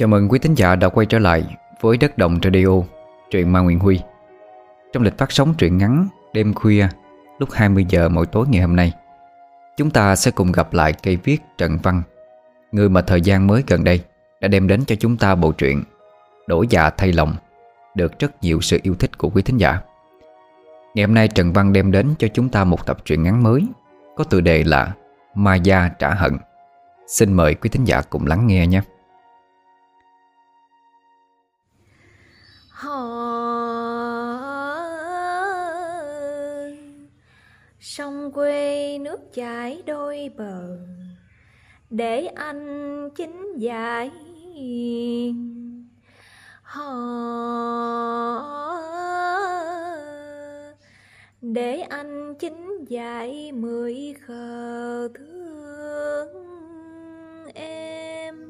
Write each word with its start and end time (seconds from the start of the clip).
Chào 0.00 0.08
mừng 0.08 0.28
quý 0.28 0.38
thính 0.38 0.54
giả 0.54 0.76
đã 0.76 0.88
quay 0.88 1.06
trở 1.06 1.18
lại 1.18 1.56
với 1.80 1.96
Đất 1.96 2.18
Đồng 2.18 2.38
Radio, 2.42 2.66
truyện 3.30 3.52
Ma 3.52 3.60
Nguyễn 3.60 3.78
Huy. 3.78 4.00
Trong 4.92 5.02
lịch 5.02 5.18
phát 5.18 5.32
sóng 5.32 5.54
truyện 5.58 5.78
ngắn 5.78 6.08
đêm 6.32 6.54
khuya 6.54 6.88
lúc 7.38 7.48
20 7.52 7.86
giờ 7.88 8.08
mỗi 8.08 8.26
tối 8.26 8.46
ngày 8.48 8.60
hôm 8.60 8.76
nay 8.76 8.92
Chúng 9.76 9.90
ta 9.90 10.16
sẽ 10.16 10.30
cùng 10.30 10.52
gặp 10.52 10.72
lại 10.72 10.92
cây 11.02 11.18
viết 11.24 11.42
Trần 11.58 11.78
Văn 11.82 12.02
Người 12.72 12.88
mà 12.88 13.02
thời 13.02 13.20
gian 13.20 13.46
mới 13.46 13.64
gần 13.66 13.84
đây 13.84 14.00
đã 14.40 14.48
đem 14.48 14.68
đến 14.68 14.84
cho 14.84 14.94
chúng 14.96 15.16
ta 15.16 15.34
bộ 15.34 15.52
truyện 15.52 15.82
Đổi 16.46 16.66
dạ 16.66 16.90
thay 16.90 17.12
lòng 17.12 17.34
Được 17.94 18.18
rất 18.18 18.42
nhiều 18.42 18.60
sự 18.60 18.78
yêu 18.82 18.94
thích 18.94 19.18
của 19.18 19.30
quý 19.30 19.42
thính 19.42 19.56
giả. 19.56 19.80
Ngày 20.94 21.06
hôm 21.06 21.14
nay 21.14 21.28
Trần 21.28 21.52
Văn 21.52 21.72
đem 21.72 21.92
đến 21.92 22.14
cho 22.18 22.28
chúng 22.28 22.48
ta 22.48 22.64
một 22.64 22.86
tập 22.86 22.98
truyện 23.04 23.22
ngắn 23.22 23.42
mới 23.42 23.66
Có 24.16 24.24
tựa 24.24 24.40
đề 24.40 24.64
là 24.64 24.92
Ma 25.34 25.54
Gia 25.54 25.88
Trả 25.98 26.14
Hận. 26.14 26.36
Xin 27.06 27.32
mời 27.32 27.54
quý 27.54 27.70
thính 27.70 27.84
giả 27.84 28.02
cùng 28.10 28.26
lắng 28.26 28.46
nghe 28.46 28.66
nhé. 28.66 28.80
Sông 38.30 38.34
quê 38.34 38.98
nước 38.98 39.34
chảy 39.34 39.82
đôi 39.86 40.30
bờ. 40.36 40.78
Để 41.90 42.26
anh 42.26 43.08
chính 43.16 43.58
giải 43.58 44.10
họ 46.62 46.82
để 51.42 51.80
anh 51.80 52.34
chính 52.38 52.84
giải 52.88 53.52
mười 53.52 54.14
khờ 54.26 55.08
thương 55.18 56.28
em. 57.54 58.48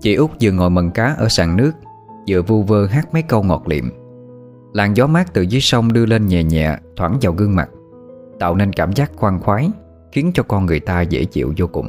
Chị 0.00 0.14
út 0.14 0.30
vừa 0.40 0.50
ngồi 0.50 0.70
mần 0.70 0.90
cá 0.90 1.14
ở 1.18 1.28
sàn 1.28 1.56
nước, 1.56 1.72
Vừa 2.28 2.42
vu 2.42 2.62
vơ 2.62 2.86
hát 2.86 3.08
mấy 3.12 3.22
câu 3.22 3.42
ngọt 3.42 3.68
liệm. 3.68 4.03
Làn 4.74 4.96
gió 4.96 5.06
mát 5.06 5.34
từ 5.34 5.42
dưới 5.42 5.60
sông 5.60 5.92
đưa 5.92 6.06
lên 6.06 6.26
nhẹ 6.26 6.44
nhẹ, 6.44 6.76
Thoảng 6.96 7.18
vào 7.22 7.32
gương 7.32 7.56
mặt. 7.56 7.70
Tạo 8.38 8.54
nên 8.54 8.72
cảm 8.72 8.92
giác 8.92 9.10
khoan 9.16 9.40
khoái, 9.40 9.70
Khiến 10.12 10.30
cho 10.34 10.42
con 10.42 10.66
người 10.66 10.80
ta 10.80 11.00
dễ 11.00 11.24
chịu 11.24 11.52
vô 11.56 11.66
cùng. 11.66 11.88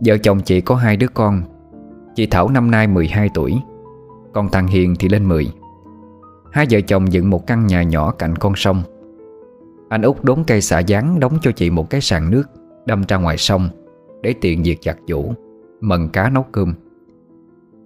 Vợ 0.00 0.18
chồng 0.18 0.40
chị 0.40 0.60
có 0.60 0.74
hai 0.74 0.96
đứa 0.96 1.06
con. 1.14 1.42
Chị 2.14 2.26
Thảo 2.26 2.48
năm 2.48 2.70
nay 2.70 2.86
12 2.86 3.30
tuổi 3.34 3.60
Còn 4.32 4.48
thằng 4.48 4.66
Hiền 4.66 4.96
thì 4.98 5.08
lên 5.08 5.28
10 5.28 5.52
Hai 6.52 6.66
vợ 6.70 6.80
chồng 6.80 7.12
dựng 7.12 7.30
một 7.30 7.46
căn 7.46 7.66
nhà 7.66 7.82
nhỏ 7.82 8.10
cạnh 8.10 8.36
con 8.36 8.52
sông. 8.56 8.82
Anh 9.88 10.02
út 10.02 10.16
đốn 10.22 10.44
cây 10.46 10.60
xả 10.60 10.78
gián 10.78 11.20
Đóng 11.20 11.38
cho 11.42 11.52
chị 11.52 11.70
một 11.70 11.90
cái 11.90 12.00
sàn 12.00 12.30
nước, 12.30 12.44
Đâm 12.86 13.02
ra 13.08 13.16
ngoài 13.16 13.36
sông, 13.36 13.68
Để 14.22 14.34
tiện 14.40 14.62
việc 14.62 14.78
giặt 14.82 14.96
giũ, 15.08 15.32
Mần 15.80 16.08
cá 16.08 16.28
nấu 16.28 16.42
cơm. 16.42 16.74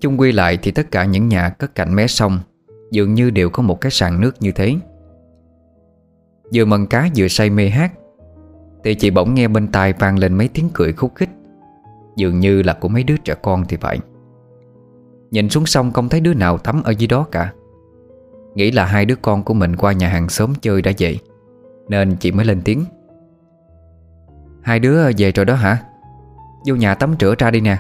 Chung 0.01 0.21
quy 0.21 0.33
lại 0.33 0.59
thì 0.63 0.71
tất 0.71 0.91
cả 0.91 1.05
những 1.05 1.29
nhà 1.29 1.49
cất 1.49 1.75
cạnh 1.75 1.95
mé 1.95 2.07
sông 2.07 2.39
Dường 2.93 3.15
như 3.15 3.31
đều 3.31 3.51
có 3.51 3.63
một 3.63 3.81
cái 3.81 3.91
sàn 3.91 4.21
nước 4.21 4.43
như 4.43 4.53
thế. 4.53 4.77
Vừa 6.55 6.65
mần 6.65 6.87
cá 6.87 7.09
vừa 7.17 7.29
say 7.29 7.51
mê 7.51 7.69
hát, 7.69 7.93
Thì 8.85 8.95
chị 8.95 9.11
bỗng 9.11 9.35
nghe 9.35 9.49
bên 9.49 9.69
tai 9.69 9.93
vang 9.93 10.19
lên 10.19 10.35
mấy 10.35 10.49
tiếng 10.49 10.69
cười 10.75 10.93
khúc 10.93 11.15
khích. 11.15 11.29
Dường 12.17 12.41
như 12.41 12.63
là 12.63 12.73
của 12.73 12.89
mấy 12.89 13.03
đứa 13.03 13.17
trẻ 13.17 13.35
con 13.43 13.65
thì 13.69 13.77
phải 13.77 13.99
Nhìn 15.31 15.49
xuống 15.49 15.67
sông 15.67 15.93
không 15.93 16.09
thấy 16.09 16.21
đứa 16.21 16.35
nào 16.35 16.59
tắm 16.59 16.83
ở 16.83 16.91
dưới 16.91 17.07
đó 17.07 17.27
cả. 17.31 17.53
Nghĩ 18.55 18.71
là 18.71 18.85
hai 18.85 19.05
đứa 19.05 19.15
con 19.23 19.43
của 19.43 19.55
mình 19.55 19.77
qua 19.77 19.93
nhà 19.93 20.09
hàng 20.09 20.29
xóm 20.29 20.53
chơi 20.61 20.83
đã 20.83 20.93
vậy, 21.01 21.19
Nên 21.89 22.17
chị 22.17 22.33
mới 22.33 22.45
lên 22.45 22.61
tiếng. 22.65 22.85
Hai 24.63 24.79
đứa 24.79 25.13
về 25.19 25.33
rồi 25.33 25.45
đó 25.45 25.55
hả? 25.55 25.79
Vô 26.67 26.75
nhà 26.75 26.95
tắm 26.95 27.15
rửa 27.21 27.35
ra 27.39 27.51
đi 27.51 27.61
nè. 27.61 27.79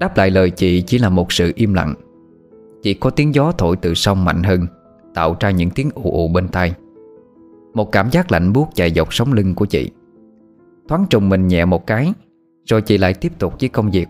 Đáp 0.00 0.16
lại 0.16 0.30
lời 0.30 0.50
chị 0.50 0.82
chỉ 0.82 0.98
là 0.98 1.08
một 1.08 1.32
sự 1.32 1.52
im 1.54 1.74
lặng. 1.74 1.94
Chỉ 2.82 2.94
có 2.94 3.10
tiếng 3.10 3.34
gió 3.34 3.52
thổi 3.58 3.76
từ 3.76 3.94
sông 3.94 4.24
mạnh 4.24 4.42
hơn 4.42 4.66
Tạo 5.14 5.36
ra 5.40 5.50
những 5.50 5.70
tiếng 5.70 5.90
ù 5.94 6.12
ù 6.12 6.28
bên 6.28 6.48
tai. 6.48 6.74
Một 7.74 7.92
cảm 7.92 8.10
giác 8.10 8.32
lạnh 8.32 8.52
buốt 8.52 8.68
chạy 8.74 8.90
dọc 8.90 9.14
sống 9.14 9.32
lưng 9.32 9.54
của 9.54 9.64
chị. 9.64 9.90
Thoáng 10.88 11.06
trùng 11.10 11.28
mình 11.28 11.48
nhẹ 11.48 11.64
một 11.64 11.86
cái, 11.86 12.12
Rồi 12.64 12.82
chị 12.82 12.98
lại 12.98 13.14
tiếp 13.14 13.32
tục 13.38 13.54
với 13.60 13.68
công 13.68 13.90
việc. 13.90 14.08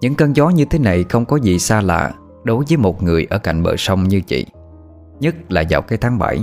Những 0.00 0.14
cơn 0.14 0.36
gió 0.36 0.48
như 0.48 0.64
thế 0.64 0.78
này 0.78 1.04
không 1.04 1.24
có 1.24 1.36
gì 1.36 1.58
xa 1.58 1.80
lạ 1.80 2.14
Đối 2.44 2.64
với 2.68 2.76
một 2.76 3.02
người 3.02 3.26
ở 3.30 3.38
cạnh 3.38 3.62
bờ 3.62 3.76
sông 3.76 4.08
như 4.08 4.20
chị, 4.20 4.46
Nhất 5.20 5.52
là 5.52 5.64
vào 5.70 5.82
cái 5.82 5.98
tháng 5.98 6.18
7 6.18 6.40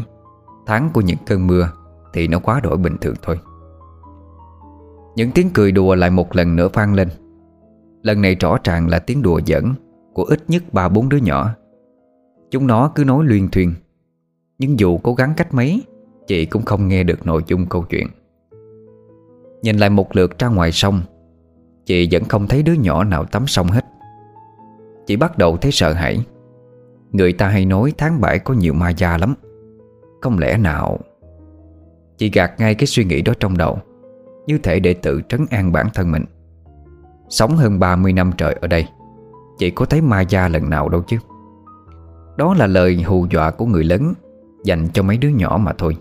Tháng 0.66 0.90
của 0.94 1.02
những 1.02 1.18
cơn 1.26 1.48
mưa 1.48 1.70
Thì 2.14 2.28
nó 2.28 2.40
quá 2.40 2.60
đổi 2.60 2.78
bình 2.78 2.98
thường 3.02 3.16
thôi. 3.22 3.40
Những 5.16 5.32
tiếng 5.32 5.50
cười 5.54 5.72
đùa 5.72 5.96
lại 5.96 6.10
một 6.10 6.36
lần 6.36 6.56
nữa 6.56 6.70
vang 6.74 6.94
lên. 6.94 7.10
Lần 8.02 8.22
này 8.22 8.36
rõ 8.36 8.58
ràng 8.64 8.88
là 8.88 9.00
tiếng 9.00 9.22
đùa 9.22 9.42
giỡn 9.46 9.74
của 10.16 10.24
ít 10.24 10.44
nhất 10.48 10.64
ba 10.72 10.90
bốn 10.90 11.10
đứa 11.10 11.18
nhỏ. 11.18 11.50
Chúng 12.52 12.68
nó 12.68 12.92
cứ 12.96 13.04
nói 13.04 13.26
luyên 13.26 13.50
thuyên. 13.50 13.74
Nhưng 14.60 14.80
dù 14.80 14.98
cố 14.98 15.14
gắng 15.14 15.34
cách 15.38 15.54
mấy, 15.54 15.82
Chị 16.28 16.46
cũng 16.46 16.66
không 16.66 16.88
nghe 16.88 17.04
được 17.04 17.26
nội 17.26 17.44
dung 17.48 17.66
câu 17.66 17.84
chuyện. 17.90 18.08
Nhìn 19.62 19.78
lại 19.78 19.90
một 19.90 20.16
lượt 20.16 20.40
ra 20.40 20.48
ngoài 20.48 20.72
sông, 20.72 21.02
Chị 21.86 22.08
vẫn 22.12 22.24
không 22.24 22.48
thấy 22.48 22.64
đứa 22.64 22.74
nhỏ 22.74 23.04
nào 23.04 23.26
tắm 23.26 23.48
sông 23.48 23.68
hết. 23.68 23.86
Chị 25.06 25.16
bắt 25.16 25.38
đầu 25.38 25.58
thấy 25.58 25.72
sợ 25.72 25.94
hãi. 25.94 26.26
Người 27.12 27.34
ta 27.34 27.48
hay 27.48 27.66
nói 27.66 27.94
tháng 27.98 28.22
7 28.22 28.40
có 28.40 28.54
nhiều 28.54 28.74
ma 28.74 28.90
da 28.90 29.18
lắm. 29.18 29.36
Không 30.22 30.40
lẽ 30.40 30.58
nào? 30.58 31.00
Chị 32.18 32.30
gạt 32.30 32.54
ngay 32.58 32.76
cái 32.76 32.88
suy 32.88 33.04
nghĩ 33.04 33.22
đó 33.22 33.34
trong 33.40 33.58
đầu, 33.58 33.80
như 34.48 34.58
thể 34.58 34.80
để 34.80 34.94
tự 34.94 35.22
trấn 35.30 35.46
an 35.50 35.72
bản 35.72 35.88
thân 35.94 36.12
mình. 36.12 36.26
Sống 37.30 37.56
hơn 37.56 37.80
30 37.80 38.14
năm 38.14 38.32
trời 38.38 38.58
ở 38.62 38.68
đây. 38.68 38.86
Chị 39.58 39.72
có 39.72 39.86
thấy 39.86 40.02
ma 40.02 40.22
gia 40.22 40.48
lần 40.48 40.70
nào 40.70 40.90
đâu 40.90 41.02
chứ. 41.02 41.18
Đó 42.38 42.54
là 42.54 42.68
lời 42.68 43.04
hù 43.04 43.28
dọa 43.32 43.52
của 43.52 43.66
người 43.66 43.84
lớn, 43.84 44.14
Dành 44.64 44.88
cho 44.94 45.04
mấy 45.04 45.18
đứa 45.18 45.30
nhỏ 45.30 45.60
mà 45.62 45.74
thôi. 45.78 45.98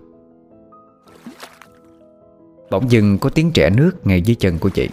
Bỗng 2.71 2.91
dưng 2.91 3.19
có 3.19 3.31
tiếng 3.31 3.51
trẻ 3.53 3.71
nước 3.71 3.93
ngay 4.05 4.23
dưới 4.23 4.35
chân 4.35 4.59
của 4.59 4.69
chị. 4.69 4.89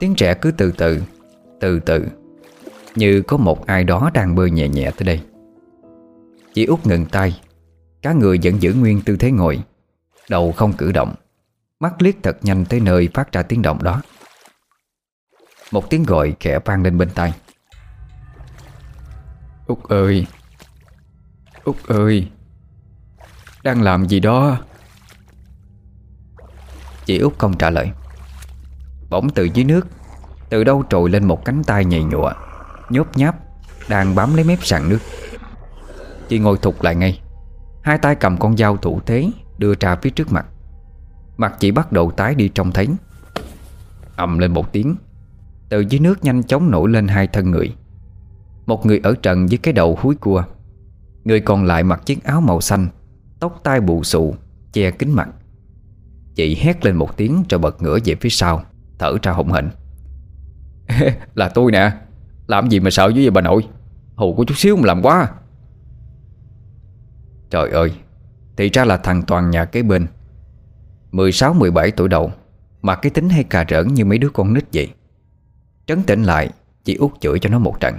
Tiếng 0.00 0.14
trẻ 0.14 0.34
cứ 0.34 0.50
từ 0.50 0.72
từ 0.72 1.02
Từ 1.60 1.80
từ, 1.80 2.06
Như 2.94 3.22
có 3.22 3.36
một 3.36 3.66
ai 3.66 3.84
đó 3.84 4.10
đang 4.14 4.34
bơi 4.34 4.50
nhẹ 4.50 4.68
nhẹ 4.68 4.90
tới 4.90 5.04
đây. 5.04 5.20
Chị 6.54 6.64
út 6.66 6.86
ngừng 6.86 7.06
tay 7.06 7.40
Cá 8.02 8.12
người 8.12 8.38
vẫn 8.42 8.62
giữ 8.62 8.74
nguyên 8.74 9.00
tư 9.04 9.16
thế 9.16 9.30
ngồi, 9.30 9.62
Đầu 10.30 10.52
không 10.52 10.72
cử 10.72 10.92
động, 10.92 11.14
Mắt 11.80 12.02
liếc 12.02 12.14
thật 12.22 12.38
nhanh 12.42 12.64
tới 12.64 12.80
nơi 12.80 13.08
phát 13.14 13.32
ra 13.32 13.42
tiếng 13.42 13.62
động 13.62 13.82
đó. 13.82 14.02
Một 15.72 15.90
tiếng 15.90 16.02
gọi 16.02 16.34
khẽ 16.40 16.58
vang 16.64 16.82
lên 16.82 16.98
bên 16.98 17.08
tai. 17.14 17.32
Út 19.66 19.78
ơi. 19.88 20.26
Út 21.64 21.76
ơi. 21.86 22.30
Đang 23.62 23.82
làm 23.82 24.08
gì 24.08 24.20
đó? 24.20 24.58
Chị 27.04 27.18
Út 27.18 27.38
không 27.38 27.58
trả 27.58 27.70
lời. 27.70 27.90
Bỗng 29.10 29.30
từ 29.30 29.44
dưới 29.44 29.64
nước, 29.64 29.86
Từ 30.48 30.64
đâu 30.64 30.84
trồi 30.90 31.10
lên 31.10 31.24
một 31.24 31.44
cánh 31.44 31.64
tay 31.64 31.84
nhầy 31.84 32.04
nhụa, 32.04 32.32
Nhốp 32.90 33.16
nháp, 33.16 33.36
Đang 33.88 34.14
bám 34.14 34.34
lấy 34.34 34.44
mép 34.44 34.64
sàn 34.64 34.88
nước. 34.88 34.98
Chị 36.28 36.38
ngồi 36.38 36.58
thụt 36.58 36.74
lại 36.80 36.94
ngay. 36.94 37.20
Hai 37.82 37.98
tay 37.98 38.14
cầm 38.14 38.38
con 38.38 38.56
dao 38.56 38.76
thủ 38.76 39.00
thế, 39.06 39.30
Đưa 39.58 39.74
ra 39.80 39.96
phía 39.96 40.10
trước 40.10 40.32
mặt. 40.32 40.46
Mặt 41.36 41.54
chị 41.60 41.70
bắt 41.70 41.92
đầu 41.92 42.10
tái 42.10 42.34
đi 42.34 42.50
trong 42.54 42.72
thấy. 42.72 42.88
Ầm 44.16 44.38
lên 44.38 44.52
một 44.52 44.72
tiếng. 44.72 44.96
Từ 45.68 45.80
dưới 45.80 46.00
nước 46.00 46.24
nhanh 46.24 46.42
chóng 46.42 46.70
nổi 46.70 46.90
lên 46.90 47.08
hai 47.08 47.26
thân 47.26 47.50
người. 47.50 47.74
Một 48.66 48.86
người 48.86 49.00
ở 49.02 49.14
trần 49.22 49.46
với 49.46 49.58
cái 49.58 49.72
đầu 49.72 49.98
húi 50.00 50.14
cua. 50.14 50.44
Người 51.24 51.40
còn 51.40 51.64
lại 51.64 51.82
mặc 51.82 52.02
chiếc 52.06 52.24
áo 52.24 52.40
màu 52.40 52.60
xanh, 52.60 52.88
Tóc 53.40 53.60
tai 53.64 53.80
bù 53.80 54.04
xù, 54.04 54.34
Che 54.72 54.90
kính 54.90 55.12
mặt. 55.12 55.28
Chị 56.34 56.56
hét 56.60 56.84
lên 56.84 56.96
một 56.96 57.16
tiếng 57.16 57.44
rồi 57.50 57.58
bật 57.58 57.82
ngửa 57.82 57.98
về 58.04 58.14
phía 58.14 58.28
sau, 58.28 58.64
Thở 58.98 59.16
ra 59.22 59.32
hổn 59.32 59.48
hển. 59.52 59.70
Là 61.34 61.48
tôi 61.48 61.72
nè, 61.72 61.92
Làm 62.46 62.68
gì 62.68 62.80
mà 62.80 62.90
sợ 62.90 63.04
với 63.04 63.22
vậy 63.22 63.30
bà 63.30 63.40
nội? 63.40 63.68
Hù 64.16 64.34
có 64.34 64.44
chút 64.44 64.58
xíu 64.58 64.76
mà 64.76 64.82
làm 64.86 65.02
quá. 65.02 65.28
Trời 67.50 67.70
ơi, 67.70 67.92
Thì 68.56 68.68
ra 68.68 68.84
là 68.84 68.96
thằng 68.96 69.22
Toàn 69.22 69.50
nhà 69.50 69.64
kế 69.64 69.82
bên. 69.82 70.06
16-17 71.12 71.90
tuổi 71.96 72.08
đầu, 72.08 72.32
Mà 72.82 72.94
cái 72.94 73.10
tính 73.10 73.28
hay 73.28 73.44
cà 73.44 73.64
rỡn 73.68 73.94
như 73.94 74.04
mấy 74.04 74.18
đứa 74.18 74.28
con 74.28 74.54
nít 74.54 74.64
vậy. 74.72 74.88
Trấn 75.86 76.02
tĩnh 76.02 76.22
lại, 76.22 76.50
Chị 76.84 76.94
út 76.94 77.20
chửi 77.20 77.38
cho 77.38 77.48
nó 77.48 77.58
một 77.58 77.80
trận. 77.80 77.94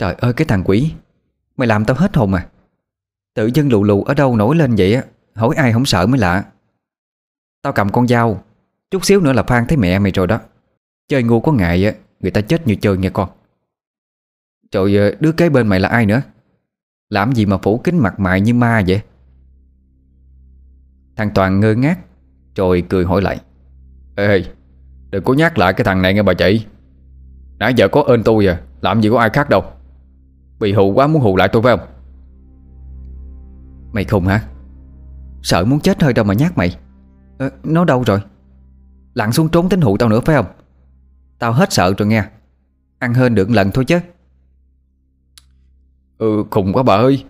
Trời 0.00 0.14
ơi, 0.18 0.32
cái 0.32 0.44
thằng 0.44 0.62
quỷ. 0.64 0.92
Mày 1.56 1.68
làm 1.68 1.84
tao 1.84 1.96
hết 1.96 2.16
hồn 2.16 2.34
à? 2.34 2.46
Tự 3.34 3.50
dân 3.54 3.68
lù 3.68 3.84
lù 3.84 4.02
ở 4.02 4.14
đâu 4.14 4.36
nổi 4.36 4.56
lên 4.56 4.74
vậy 4.78 4.94
á? 4.94 5.04
Hỏi 5.34 5.54
ai 5.56 5.72
không 5.72 5.84
sợ 5.84 6.06
mới 6.06 6.20
lạ. 6.20 6.44
Tao 7.62 7.72
cầm 7.72 7.88
con 7.92 8.08
dao, 8.08 8.44
Chút 8.90 9.04
xíu 9.04 9.20
nữa 9.20 9.32
là 9.32 9.42
Phan 9.42 9.66
thấy 9.66 9.76
mẹ 9.78 9.98
mày 9.98 10.12
rồi 10.12 10.26
đó. 10.26 10.40
Chơi 11.08 11.22
ngu 11.22 11.40
có 11.40 11.52
ngại 11.52 11.84
á, 11.86 11.92
Người 12.20 12.30
ta 12.30 12.40
chết 12.40 12.66
như 12.66 12.74
chơi 12.74 12.96
nghe 12.96 13.10
con. 13.10 13.28
Trời 14.70 14.96
ơi, 14.96 15.16
đứa 15.20 15.32
kế 15.32 15.48
bên 15.48 15.68
mày 15.68 15.80
là 15.80 15.88
ai 15.88 16.06
nữa? 16.06 16.22
Làm 17.08 17.32
gì 17.32 17.46
mà 17.46 17.58
phủ 17.58 17.78
kính 17.84 17.98
mặt 17.98 18.20
mày 18.20 18.40
như 18.40 18.54
ma 18.54 18.82
vậy? 18.86 19.00
Thằng 21.16 21.30
Toàn 21.34 21.60
ngơ 21.60 21.74
ngác, 21.74 21.98
Rồi 22.56 22.84
cười 22.88 23.04
hỏi 23.04 23.22
lại. 23.22 23.40
Ê, 24.16 24.44
Đừng 25.10 25.24
có 25.24 25.34
nhắc 25.34 25.58
lại 25.58 25.72
cái 25.72 25.84
thằng 25.84 26.02
này 26.02 26.14
nghe 26.14 26.22
bà 26.22 26.34
chị. 26.34 26.66
Nãy 27.58 27.74
giờ 27.76 27.88
có 27.88 28.02
ơn 28.02 28.22
tôi 28.22 28.46
à 28.46 28.60
Làm 28.80 29.00
gì 29.00 29.10
có 29.10 29.18
ai 29.18 29.30
khác 29.30 29.48
đâu. 29.48 29.79
Bị 30.60 30.72
hù 30.72 30.92
quá 30.92 31.06
muốn 31.06 31.22
hù 31.22 31.36
lại 31.36 31.48
tôi 31.52 31.62
phải 31.62 31.76
không? 31.76 31.86
Mày 33.92 34.04
khùng 34.04 34.26
hả? 34.26 34.42
Sợ 35.42 35.64
muốn 35.64 35.80
chết 35.80 36.02
hơi 36.02 36.12
đâu 36.12 36.24
mà 36.24 36.34
nhắc 36.34 36.58
mày. 36.58 36.76
À, 37.38 37.50
Nó 37.64 37.84
đâu 37.84 38.02
rồi? 38.06 38.20
Lặn 39.14 39.32
xuống 39.32 39.48
trốn 39.48 39.68
tính 39.68 39.80
hụ 39.80 39.96
tao 39.96 40.08
nữa 40.08 40.20
phải 40.20 40.36
không? 40.36 40.46
Tao 41.38 41.52
hết 41.52 41.72
sợ 41.72 41.94
rồi 41.98 42.08
nghe. 42.08 42.24
Ăn 42.98 43.14
hơn 43.14 43.34
được 43.34 43.50
lần 43.50 43.70
thôi 43.70 43.84
chứ. 43.84 44.00
Ừ 46.18 46.44
khùng 46.50 46.72
quá 46.72 46.82
bà 46.82 46.94
ơi. 46.94 47.24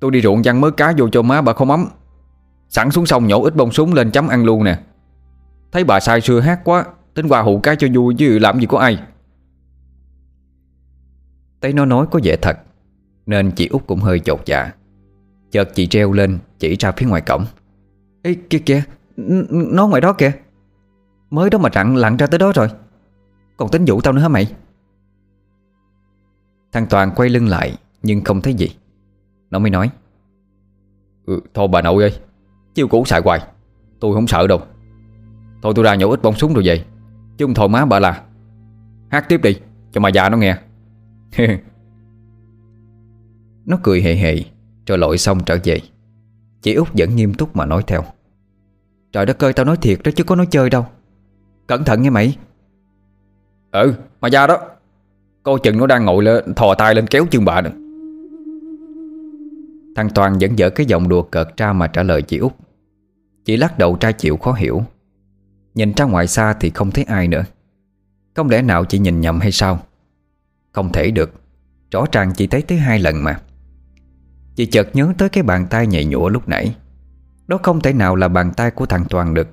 Tôi 0.00 0.10
đi 0.10 0.20
ruộng 0.20 0.42
chăn 0.42 0.60
mớ 0.60 0.70
cá 0.70 0.92
vô 0.98 1.08
cho 1.08 1.22
má 1.22 1.42
bà 1.42 1.52
không 1.52 1.70
ấm. 1.70 1.86
Sẵn 2.68 2.90
xuống 2.90 3.06
sông 3.06 3.26
nhổ 3.26 3.42
ít 3.42 3.56
bông 3.56 3.72
súng 3.72 3.92
lên 3.94 4.10
chấm 4.10 4.28
ăn 4.28 4.44
luôn 4.44 4.64
nè. 4.64 4.78
Thấy 5.72 5.84
bà 5.84 6.00
sai 6.00 6.20
xưa 6.20 6.40
hát 6.40 6.60
quá 6.64 6.84
Tính 7.14 7.28
qua 7.28 7.42
hụ 7.42 7.60
cá 7.60 7.74
cho 7.74 7.88
vui 7.94 8.14
chứ 8.18 8.38
làm 8.38 8.60
gì 8.60 8.66
có 8.66 8.78
ai. 8.78 8.98
Thấy 11.62 11.72
nó 11.72 11.84
nói 11.84 12.06
có 12.10 12.20
vẻ 12.24 12.36
thật 12.36 12.58
Nên 13.26 13.50
chị 13.50 13.68
út 13.68 13.86
cũng 13.86 14.00
hơi 14.00 14.20
chột 14.20 14.40
dạ. 14.44 14.72
Chợt 15.50 15.74
chị 15.74 15.86
treo 15.86 16.12
lên 16.12 16.38
Chỉ 16.58 16.76
ra 16.76 16.92
phía 16.92 17.06
ngoài 17.06 17.22
cổng. 17.22 17.44
Ê 18.22 18.34
kìa 18.50 18.58
kìa 18.58 18.82
Nó 19.72 19.86
ngoài 19.86 20.00
đó 20.00 20.12
kìa. 20.12 20.32
Mới 21.30 21.50
đó 21.50 21.58
mà 21.58 21.68
chặn 21.68 21.96
lặn 21.96 22.16
ra 22.16 22.26
tới 22.26 22.38
đó 22.38 22.52
rồi. 22.54 22.68
Còn 23.56 23.68
tính 23.68 23.84
vụ 23.86 24.00
tao 24.00 24.12
nữa 24.12 24.22
hả 24.22 24.28
mày? 24.28 24.54
Thằng 26.72 26.86
Toàn 26.90 27.10
quay 27.16 27.28
lưng 27.28 27.48
lại 27.48 27.76
Nhưng 28.02 28.24
không 28.24 28.40
thấy 28.40 28.54
gì. 28.54 28.68
Nó 29.50 29.58
mới 29.58 29.70
nói 29.70 29.90
ừ, 31.26 31.40
Thôi 31.54 31.68
bà 31.68 31.82
nội 31.82 32.02
ơi 32.02 32.18
Chiêu 32.74 32.88
cũ 32.88 33.04
xài 33.04 33.20
hoài 33.20 33.40
Tôi 34.00 34.14
không 34.14 34.26
sợ 34.26 34.46
đâu. 34.46 34.62
Thôi 35.62 35.72
tôi 35.76 35.84
ra 35.84 35.94
nhổ 35.94 36.10
ít 36.10 36.22
bông 36.22 36.34
súng 36.34 36.54
rồi 36.54 36.62
về 36.66 36.84
Chứ 37.38 37.46
không 37.46 37.54
thôi 37.54 37.68
má 37.68 37.84
bà 37.84 37.98
là. 37.98 38.22
Hát 39.10 39.28
tiếp 39.28 39.40
đi 39.42 39.60
Cho 39.92 40.00
mà 40.00 40.08
già 40.08 40.28
nó 40.28 40.36
nghe. 40.36 40.56
Nó 43.66 43.78
cười 43.82 44.02
hề 44.02 44.14
hề, 44.14 44.36
Rồi 44.86 44.98
lội 44.98 45.18
xong 45.18 45.44
trở 45.44 45.58
về. 45.64 45.80
Chị 46.62 46.74
út 46.74 46.88
vẫn 46.92 47.16
nghiêm 47.16 47.34
túc 47.34 47.56
mà 47.56 47.66
nói 47.66 47.82
theo. 47.86 48.04
Trời 49.12 49.26
đất 49.26 49.44
ơi, 49.44 49.52
tao 49.52 49.66
nói 49.66 49.76
thiệt 49.76 49.98
đó 50.04 50.10
chứ 50.16 50.24
có 50.24 50.36
nói 50.36 50.46
chơi 50.50 50.70
đâu. 50.70 50.86
Cẩn 51.66 51.84
thận 51.84 52.02
nghe 52.02 52.10
mày. 52.10 52.36
Ừ 53.70 53.94
mà 54.20 54.28
ra 54.28 54.46
đó. 54.46 54.58
Cô 55.42 55.58
chừng 55.58 55.78
nó 55.78 55.86
đang 55.86 56.04
ngồi 56.04 56.24
lên 56.24 56.54
thò 56.54 56.74
tay 56.74 56.94
lên 56.94 57.06
kéo 57.06 57.26
chân 57.30 57.44
bà 57.44 57.60
nữa 57.60 57.70
Thằng 59.96 60.08
Toàn 60.14 60.38
vẫn 60.40 60.58
dở 60.58 60.70
cái 60.70 60.86
giọng 60.86 61.08
đùa 61.08 61.22
cợt 61.22 61.56
ra 61.56 61.72
mà 61.72 61.86
trả 61.86 62.02
lời 62.02 62.22
chị 62.22 62.38
út. 62.38 62.52
Chị 63.44 63.56
lắc 63.56 63.78
đầu 63.78 63.96
tra 63.96 64.12
chịu 64.12 64.36
khó 64.36 64.52
hiểu. 64.52 64.82
Nhìn 65.74 65.92
ra 65.96 66.04
ngoài 66.04 66.26
xa 66.26 66.52
thì 66.60 66.70
không 66.70 66.90
thấy 66.90 67.04
ai 67.04 67.28
nữa. 67.28 67.44
Không 68.34 68.50
lẽ 68.50 68.62
nào 68.62 68.84
chị 68.84 68.98
nhìn 68.98 69.20
nhầm 69.20 69.40
hay 69.40 69.52
sao? 69.52 69.80
Không 70.72 70.92
thể 70.92 71.10
được. 71.10 71.32
Rõ 71.90 72.04
ràng 72.12 72.32
chị 72.36 72.46
thấy 72.46 72.62
tới 72.62 72.78
hai 72.78 72.98
lần 72.98 73.24
mà. 73.24 73.40
Chị 74.54 74.66
chợt 74.66 74.88
nhớ 74.92 75.12
tới 75.18 75.28
cái 75.28 75.42
bàn 75.42 75.66
tay 75.70 75.86
nhạy 75.86 76.04
nhũa 76.04 76.28
lúc 76.28 76.48
nãy. 76.48 76.76
Đó 77.46 77.58
không 77.62 77.80
thể 77.80 77.92
nào 77.92 78.16
là 78.16 78.28
bàn 78.28 78.52
tay 78.56 78.70
của 78.70 78.86
thằng 78.86 79.04
Toàn 79.08 79.34
được. 79.34 79.48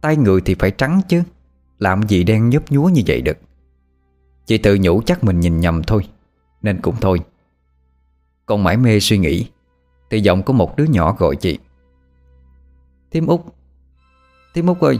Tay 0.00 0.16
người 0.16 0.40
thì 0.40 0.54
phải 0.54 0.70
trắng 0.70 1.00
chứ. 1.08 1.22
Làm 1.78 2.02
gì 2.02 2.24
đen 2.24 2.48
nhấp 2.48 2.62
nhúa 2.70 2.88
như 2.88 3.02
vậy 3.06 3.20
được? 3.20 3.36
Chị 4.46 4.58
tự 4.58 4.78
nhủ 4.80 5.02
chắc 5.06 5.24
mình 5.24 5.40
nhìn 5.40 5.60
nhầm 5.60 5.82
thôi. 5.82 6.08
Nên 6.62 6.82
cũng 6.82 6.96
thôi. 7.00 7.20
Còn 8.46 8.64
mãi 8.64 8.76
mê 8.76 9.00
suy 9.00 9.18
nghĩ. 9.18 9.46
Thì 10.10 10.20
giọng 10.20 10.42
có 10.42 10.52
một 10.52 10.76
đứa 10.76 10.84
nhỏ 10.84 11.16
gọi 11.18 11.36
chị. 11.36 11.58
Thím 13.10 13.26
Út. 13.26 13.40
Thím 14.54 14.66
Út 14.66 14.80
ơi. 14.80 14.98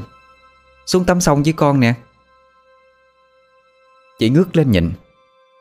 Xuống 0.86 1.04
tắm 1.04 1.20
sông 1.20 1.42
với 1.42 1.52
con 1.52 1.80
nè. 1.80 1.94
Chị 4.18 4.30
ngước 4.30 4.56
lên 4.56 4.70
nhìn. 4.70 4.92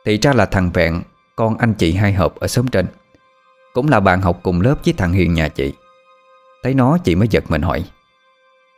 Thì 0.04 0.18
ra 0.18 0.32
là 0.32 0.46
thằng 0.46 0.70
Vẹn, 0.70 1.02
Con 1.36 1.58
anh 1.58 1.74
chị 1.74 1.92
hai 1.92 2.12
hợp 2.12 2.34
ở 2.34 2.46
xóm 2.46 2.68
trên. 2.68 2.86
Cũng 3.72 3.88
là 3.88 4.00
bạn 4.00 4.20
học 4.20 4.40
cùng 4.42 4.60
lớp 4.60 4.74
với 4.84 4.94
thằng 4.94 5.12
Hiền 5.12 5.34
nhà 5.34 5.48
chị. 5.48 5.72
Thấy 6.62 6.74
nó, 6.74 6.98
chị 6.98 7.14
mới 7.14 7.28
giật 7.28 7.44
mình 7.48 7.62
hỏi. 7.62 7.84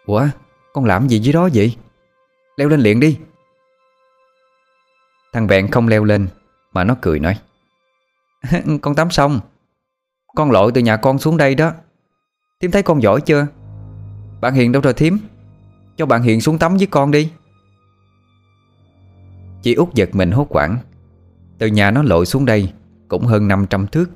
Ủa, 0.07 0.27
con 0.73 0.85
làm 0.85 1.09
gì 1.09 1.19
dưới 1.19 1.33
đó 1.33 1.49
vậy? 1.55 1.77
Leo 2.57 2.69
lên 2.69 2.81
liền 2.81 3.01
đi. 3.01 3.19
Thằng 5.33 5.47
Vẹn 5.47 5.71
không 5.71 5.89
leo 5.89 6.05
lên, 6.05 6.29
Mà 6.73 6.85
nó 6.85 6.97
cười 7.01 7.19
nói. 7.19 7.39
Con 8.83 8.95
tắm 8.95 9.11
xong. 9.11 9.41
Con 10.37 10.51
lội 10.51 10.73
từ 10.73 10.81
nhà 10.81 10.97
con 10.97 11.19
xuống 11.19 11.37
đây 11.37 11.55
đó. 11.55 11.73
Thím 12.61 12.71
thấy 12.71 12.83
con 12.83 13.03
giỏi 13.03 13.21
chưa? 13.21 13.47
Bạn 14.41 14.55
Hiền 14.55 14.73
đâu 14.73 14.83
rồi 14.83 14.95
thím? 14.95 15.19
Cho 15.97 16.07
bạn 16.07 16.23
Hiền 16.23 16.41
xuống 16.41 16.59
tắm 16.59 16.77
với 16.77 16.87
con 16.87 17.11
đi. 17.11 17.31
Chị 19.63 19.75
út 19.75 19.95
giật 19.95 20.09
mình 20.13 20.31
hốt 20.31 20.47
quảng 20.49 20.79
từ 21.59 21.67
nhà 21.67 21.91
nó 21.91 22.03
lội 22.03 22.27
xuống 22.27 22.45
đây 22.45 22.73
Cũng 23.09 23.27
hơn 23.27 23.49
500 23.49 23.87
thước. 23.87 24.11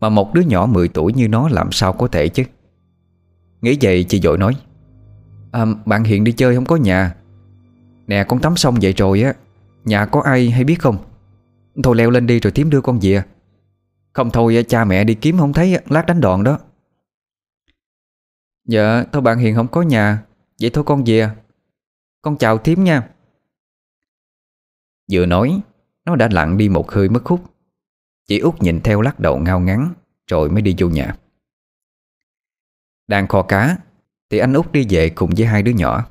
Mà 0.00 0.08
một 0.08 0.34
đứa 0.34 0.40
nhỏ 0.40 0.66
10 0.66 0.88
tuổi 0.88 1.12
như 1.12 1.28
nó 1.28 1.48
làm 1.48 1.72
sao 1.72 1.92
có 1.92 2.08
thể 2.08 2.28
chứ? 2.28 2.42
Nghĩ 3.60 3.78
vậy 3.80 4.04
chị 4.04 4.20
dội 4.20 4.38
nói 4.38 4.56
à, 5.52 5.64
Bạn 5.86 6.04
Hiền 6.04 6.24
đi 6.24 6.32
chơi 6.32 6.54
không 6.54 6.64
có 6.64 6.76
nhà. 6.76 7.14
Nè 8.06 8.24
con 8.24 8.40
tắm 8.40 8.56
xong 8.56 8.74
vậy 8.82 8.92
rồi 8.92 9.22
á 9.22 9.34
Nhà 9.84 10.06
có 10.06 10.20
ai 10.20 10.50
hay 10.50 10.64
biết 10.64 10.80
không? 10.80 10.96
Thôi 11.82 11.96
leo 11.96 12.10
lên 12.10 12.26
đi 12.26 12.40
rồi 12.40 12.50
tím 12.50 12.70
đưa 12.70 12.80
con 12.80 12.98
về. 13.02 13.22
Không 14.12 14.30
thôi 14.30 14.64
cha 14.68 14.84
mẹ 14.84 15.04
đi 15.04 15.14
kiếm 15.14 15.38
không 15.38 15.52
thấy 15.52 15.78
Lát 15.88 16.06
đánh 16.06 16.20
đòn 16.20 16.44
đó. 16.44 16.58
Dạ 18.68 19.04
thôi 19.12 19.22
bạn 19.22 19.38
Hiền 19.38 19.54
không 19.54 19.68
có 19.68 19.82
nhà 19.82 20.22
Vậy 20.60 20.70
thôi 20.70 20.84
con 20.84 21.02
về. 21.06 21.30
Con 22.22 22.36
chào 22.36 22.58
thím 22.58 22.84
nha. 22.84 23.08
Vừa 25.12 25.26
nói 25.26 25.60
nó 26.04 26.16
đã 26.16 26.28
lặn 26.32 26.58
đi 26.58 26.68
một 26.68 26.90
hơi 26.90 27.08
mất 27.08 27.24
khúc. 27.24 27.44
Chị 28.26 28.38
út 28.38 28.62
nhìn 28.62 28.80
theo 28.80 29.00
lắc 29.00 29.20
đầu 29.20 29.38
ngao 29.38 29.60
ngắn 29.60 29.94
Rồi 30.26 30.50
mới 30.50 30.62
đi 30.62 30.74
vô 30.78 30.88
nhà. 30.88 31.16
Đang 33.06 33.28
kho 33.28 33.42
cá, 33.42 33.76
Thì 34.30 34.38
anh 34.38 34.52
út 34.52 34.72
đi 34.72 34.86
về 34.90 35.10
cùng 35.10 35.30
với 35.36 35.46
hai 35.46 35.62
đứa 35.62 35.72
nhỏ. 35.72 36.06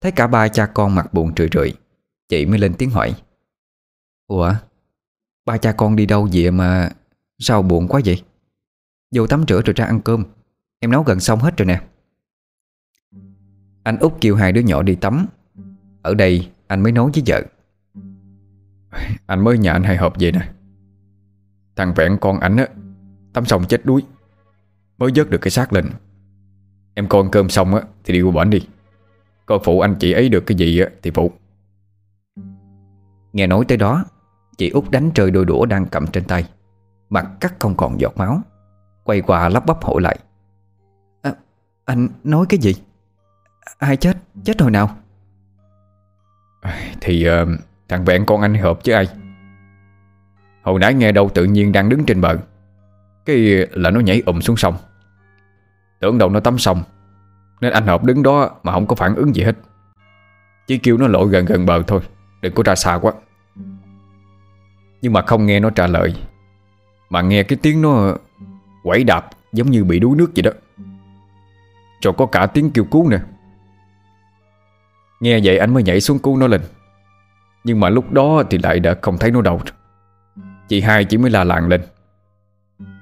Thấy 0.00 0.12
cả 0.12 0.26
ba 0.26 0.48
cha 0.48 0.66
con 0.66 0.94
mặt 0.94 1.14
buồn 1.14 1.32
rười 1.36 1.48
rượi, 1.52 1.72
Chị 2.28 2.46
mới 2.46 2.58
lên 2.58 2.74
tiếng 2.78 2.90
hỏi. 2.90 3.14
Ủa, 4.26 4.54
Ba 5.44 5.58
cha 5.58 5.72
con 5.72 5.96
đi 5.96 6.06
đâu 6.06 6.28
vậy 6.32 6.50
mà 6.50 6.90
Sao 7.38 7.62
buồn 7.62 7.88
quá 7.88 8.00
vậy? 8.04 8.22
Vô 9.14 9.26
tắm 9.26 9.44
rửa 9.48 9.62
rồi 9.62 9.74
ra 9.76 9.84
ăn 9.84 10.00
cơm, 10.00 10.24
Em 10.78 10.90
nấu 10.90 11.02
gần 11.02 11.20
xong 11.20 11.38
hết 11.38 11.56
rồi 11.56 11.66
nè. 11.66 11.82
Anh 13.82 13.98
út 13.98 14.12
kêu 14.20 14.36
hai 14.36 14.52
đứa 14.52 14.60
nhỏ 14.60 14.82
đi 14.82 14.94
tắm. 14.94 15.26
Ở 16.02 16.14
đây 16.14 16.50
anh 16.66 16.82
mới 16.82 16.92
nói 16.92 17.10
với 17.14 17.22
vợ. 17.26 17.42
Anh 19.26 19.44
mới 19.44 19.58
nhà 19.58 19.72
anh 19.72 19.82
hay 19.82 19.96
hợp 19.96 20.12
vậy 20.20 20.32
nè. 20.32 20.48
Thằng 21.76 21.94
vẹn 21.94 22.18
con 22.20 22.40
ảnh 22.40 22.56
á 22.56 22.66
Tắm 23.32 23.44
xong 23.44 23.64
chết 23.64 23.86
đuối 23.86 24.02
Mới 24.98 25.10
vớt 25.14 25.30
được 25.30 25.38
cái 25.40 25.50
xác 25.50 25.72
lên. 25.72 25.90
Em 26.94 27.08
con 27.08 27.30
cơm 27.30 27.48
xong 27.48 27.74
á 27.74 27.82
Thì 28.04 28.14
đi 28.14 28.22
qua 28.22 28.32
bển 28.32 28.50
đi. 28.50 28.68
Coi 29.46 29.58
phụ 29.64 29.80
anh 29.80 29.94
chị 29.94 30.12
ấy 30.12 30.28
được 30.28 30.46
cái 30.46 30.58
gì 30.58 30.80
á 30.80 30.86
Thì 31.02 31.10
phụ. 31.10 31.32
Nghe 33.32 33.46
nói 33.46 33.64
tới 33.68 33.78
đó 33.78 34.04
Chị 34.58 34.70
út 34.70 34.90
đánh 34.90 35.10
trời 35.14 35.30
đôi 35.30 35.44
đũa 35.44 35.66
đang 35.66 35.86
cầm 35.86 36.06
trên 36.06 36.24
tay. 36.24 36.48
Mặt 37.10 37.26
cắt 37.40 37.54
không 37.58 37.76
còn 37.76 38.00
giọt 38.00 38.16
máu. 38.16 38.40
Quay 39.04 39.20
qua 39.20 39.48
lắp 39.48 39.66
bắp 39.66 39.84
hỏi 39.84 40.02
lại. 40.02 40.18
À, 41.22 41.32
Anh 41.84 42.08
nói 42.24 42.46
cái 42.48 42.60
gì? 42.60 42.74
Ai 43.78 43.96
chết? 43.96 44.16
Chết 44.44 44.60
hồi 44.60 44.70
nào? 44.70 44.96
Thì 47.00 47.28
uh, 47.28 47.48
thằng 47.88 48.04
vẹn 48.04 48.26
con 48.26 48.40
anh 48.40 48.54
hợp 48.54 48.78
chứ 48.84 48.92
ai? 48.92 49.08
Hồi 50.62 50.80
nãy 50.80 50.94
nghe 50.94 51.12
đâu 51.12 51.30
tự 51.34 51.44
nhiên 51.44 51.72
đang 51.72 51.88
đứng 51.88 52.04
trên 52.04 52.20
bờ. 52.20 52.36
Cái 53.24 53.36
là 53.70 53.90
nó 53.90 54.00
nhảy 54.00 54.22
ùm 54.26 54.40
xuống 54.40 54.56
sông. 54.56 54.74
Tưởng 56.00 56.18
đâu 56.18 56.30
nó 56.30 56.40
tắm 56.40 56.58
xong 56.58 56.82
Nên 57.60 57.72
anh 57.72 57.86
hợp 57.86 58.04
đứng 58.04 58.22
đó 58.22 58.50
mà 58.62 58.72
không 58.72 58.86
có 58.86 58.96
phản 58.96 59.14
ứng 59.14 59.36
gì 59.36 59.42
hết. 59.42 59.56
Chỉ 60.66 60.78
kêu 60.78 60.96
nó 60.96 61.06
lội 61.06 61.28
gần 61.28 61.44
gần 61.44 61.66
bờ 61.66 61.82
thôi, 61.86 62.00
Đừng 62.40 62.54
có 62.54 62.62
ra 62.66 62.74
xa 62.74 62.94
quá. 62.94 63.12
Nhưng 65.02 65.12
mà 65.12 65.22
không 65.22 65.46
nghe 65.46 65.60
nó 65.60 65.70
trả 65.70 65.86
lời, 65.86 66.14
Mà 67.10 67.20
nghe 67.22 67.42
cái 67.42 67.58
tiếng 67.62 67.82
nó 67.82 68.16
Quẩy 68.82 69.04
đạp 69.04 69.30
giống 69.52 69.70
như 69.70 69.84
bị 69.84 69.98
đuối 69.98 70.16
nước 70.16 70.30
vậy 70.36 70.42
đó. 70.42 70.50
Rồi 72.02 72.14
có 72.18 72.26
cả 72.26 72.46
tiếng 72.46 72.70
kêu 72.70 72.84
cứu 72.84 73.08
nè 73.08 73.18
Nghe 75.20 75.40
vậy 75.44 75.58
anh 75.58 75.74
mới 75.74 75.82
nhảy 75.82 76.00
xuống 76.00 76.18
cứu 76.18 76.36
nó 76.36 76.46
lên. 76.46 76.60
Nhưng 77.64 77.80
mà 77.80 77.88
lúc 77.88 78.12
đó 78.12 78.42
thì 78.50 78.58
lại 78.58 78.80
đã 78.80 78.94
không 79.02 79.18
thấy 79.18 79.30
nó 79.30 79.42
đâu. 79.42 79.60
Chị 80.68 80.80
hai 80.80 81.04
chỉ 81.04 81.18
mới 81.18 81.30
la 81.30 81.44
làng 81.44 81.68
lên. 81.68 81.80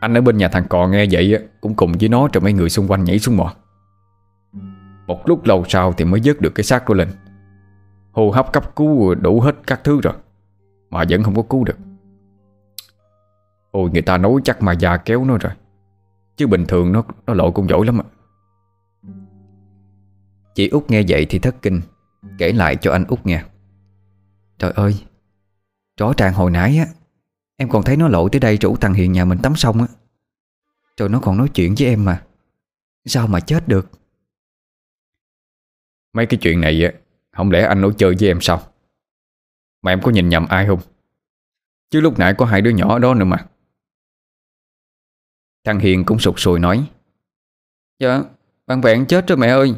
Anh 0.00 0.14
ở 0.14 0.20
bên 0.20 0.36
nhà 0.36 0.48
thằng 0.48 0.68
cò 0.68 0.86
nghe 0.88 1.06
vậy 1.10 1.38
Cũng 1.60 1.74
cùng 1.74 1.92
với 2.00 2.08
nó 2.08 2.28
cho 2.32 2.40
mấy 2.40 2.52
người 2.52 2.70
xung 2.70 2.88
quanh 2.88 3.04
nhảy 3.04 3.18
xuống 3.18 3.36
mò. 3.36 3.54
Một 5.06 5.28
lúc 5.28 5.44
lâu 5.44 5.64
sau 5.68 5.92
thì 5.92 6.04
mới 6.04 6.20
dứt 6.20 6.40
được 6.40 6.54
cái 6.54 6.64
xác 6.64 6.88
đó 6.88 6.94
lên. 6.94 7.08
Hô 8.12 8.30
hấp 8.30 8.52
cấp 8.52 8.76
cứu 8.76 9.14
đủ 9.14 9.40
hết 9.40 9.56
các 9.66 9.80
thứ 9.84 10.00
rồi, 10.00 10.14
Mà 10.90 11.04
vẫn 11.08 11.22
không 11.22 11.36
có 11.36 11.42
cứu 11.42 11.64
được. 11.64 11.78
Ôi, 13.70 13.90
người 13.92 14.02
ta 14.02 14.18
nói 14.18 14.32
chắc 14.44 14.62
mà 14.62 14.72
già 14.72 14.96
kéo 14.96 15.24
nó 15.24 15.38
rồi, 15.40 15.52
Chứ 16.36 16.46
bình 16.46 16.66
thường 16.66 16.92
nó 16.92 17.04
nó 17.26 17.34
lộ 17.34 17.50
cũng 17.50 17.68
giỏi 17.68 17.86
lắm 17.86 18.00
ạ 18.00 18.06
Chị 20.54 20.68
út 20.68 20.90
nghe 20.90 21.02
vậy 21.08 21.26
thì 21.30 21.38
thất 21.38 21.62
kinh, 21.62 21.80
Kể 22.38 22.52
lại 22.52 22.76
cho 22.76 22.92
anh 22.92 23.04
út 23.08 23.26
nghe. 23.26 23.42
Trời 24.60 24.72
ơi 24.76 25.04
Rõ 25.96 26.12
ràng 26.16 26.34
hồi 26.34 26.50
nãy 26.50 26.78
á, 26.78 26.86
Em 27.56 27.68
còn 27.68 27.82
thấy 27.82 27.96
nó 27.96 28.08
lội 28.08 28.28
tới 28.32 28.40
đây 28.40 28.56
rủ 28.56 28.76
thằng 28.76 28.94
Hiền 28.94 29.12
nhà 29.12 29.24
mình 29.24 29.38
tắm 29.42 29.56
xong 29.56 29.80
á. 29.80 29.86
Rồi 30.96 31.08
nó 31.08 31.20
còn 31.22 31.36
nói 31.36 31.48
chuyện 31.54 31.74
với 31.78 31.88
em 31.88 32.04
mà. 32.04 32.26
Sao 33.04 33.26
mà 33.26 33.40
chết 33.40 33.68
được? 33.68 33.90
Mấy 36.12 36.26
cái 36.26 36.40
chuyện 36.42 36.60
này 36.60 36.84
á, 36.84 36.92
Không 37.32 37.50
lẽ 37.50 37.66
anh 37.66 37.80
nói 37.80 37.92
chơi 37.98 38.14
với 38.20 38.28
em 38.28 38.38
sao? 38.40 38.62
Mà 39.82 39.92
em 39.92 40.00
có 40.02 40.10
nhìn 40.10 40.28
nhầm 40.28 40.46
ai 40.48 40.66
không? 40.66 40.80
Chứ 41.90 42.00
lúc 42.00 42.18
nãy 42.18 42.34
có 42.38 42.46
hai 42.46 42.62
đứa 42.62 42.70
nhỏ 42.70 42.98
đó 42.98 43.14
nữa 43.14 43.24
mà. 43.24 43.46
Thằng 45.64 45.78
Hiền 45.78 46.04
cũng 46.04 46.18
sụt 46.18 46.34
sùi 46.38 46.58
nói 46.58 46.90
Dạ 47.98 48.22
Bạn 48.66 48.80
vẹn 48.80 49.06
chết 49.06 49.28
rồi 49.28 49.38
mẹ 49.38 49.48
ơi. 49.48 49.74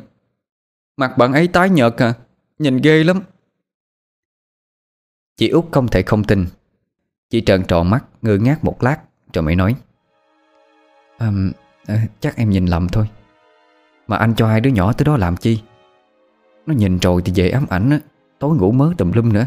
Mặt 0.97 1.15
bạn 1.19 1.33
ấy 1.33 1.49
tái 1.49 1.71
nhợt 1.71 1.93
à 1.97 2.15
Nhìn 2.59 2.77
ghê 2.77 3.05
lắm. 3.05 3.23
Chị 5.37 5.49
út 5.49 5.65
không 5.71 5.89
thể 5.89 6.03
không 6.03 6.25
tin. 6.25 6.47
Chị 7.31 7.41
trợn 7.41 7.65
tròn 7.65 7.91
mắt 7.91 8.05
ngơ 8.23 8.39
ngác 8.39 8.65
một 8.65 8.83
lát 8.83 8.97
Rồi 9.35 9.43
mới 9.43 9.57
nói. 9.57 9.75
À, 11.19 11.31
à, 11.87 11.97
Chắc 12.21 12.37
em 12.37 12.51
nhìn 12.51 12.67
lầm 12.67 12.89
thôi. 12.89 13.09
Mà 14.07 14.17
anh 14.17 14.35
cho 14.35 14.47
hai 14.47 14.61
đứa 14.61 14.71
nhỏ 14.71 14.93
tới 14.93 15.05
đó 15.05 15.17
làm 15.17 15.37
chi? 15.37 15.61
Nó 16.67 16.75
nhìn 16.75 16.99
rồi 16.99 17.23
thì 17.25 17.33
về 17.37 17.51
ám 17.51 17.67
ảnh 17.71 17.91
á 17.91 17.99
Tối 18.39 18.57
ngủ 18.57 18.73
mớ 18.73 18.93
tùm 18.99 19.12
lum 19.12 19.33
nữa. 19.33 19.47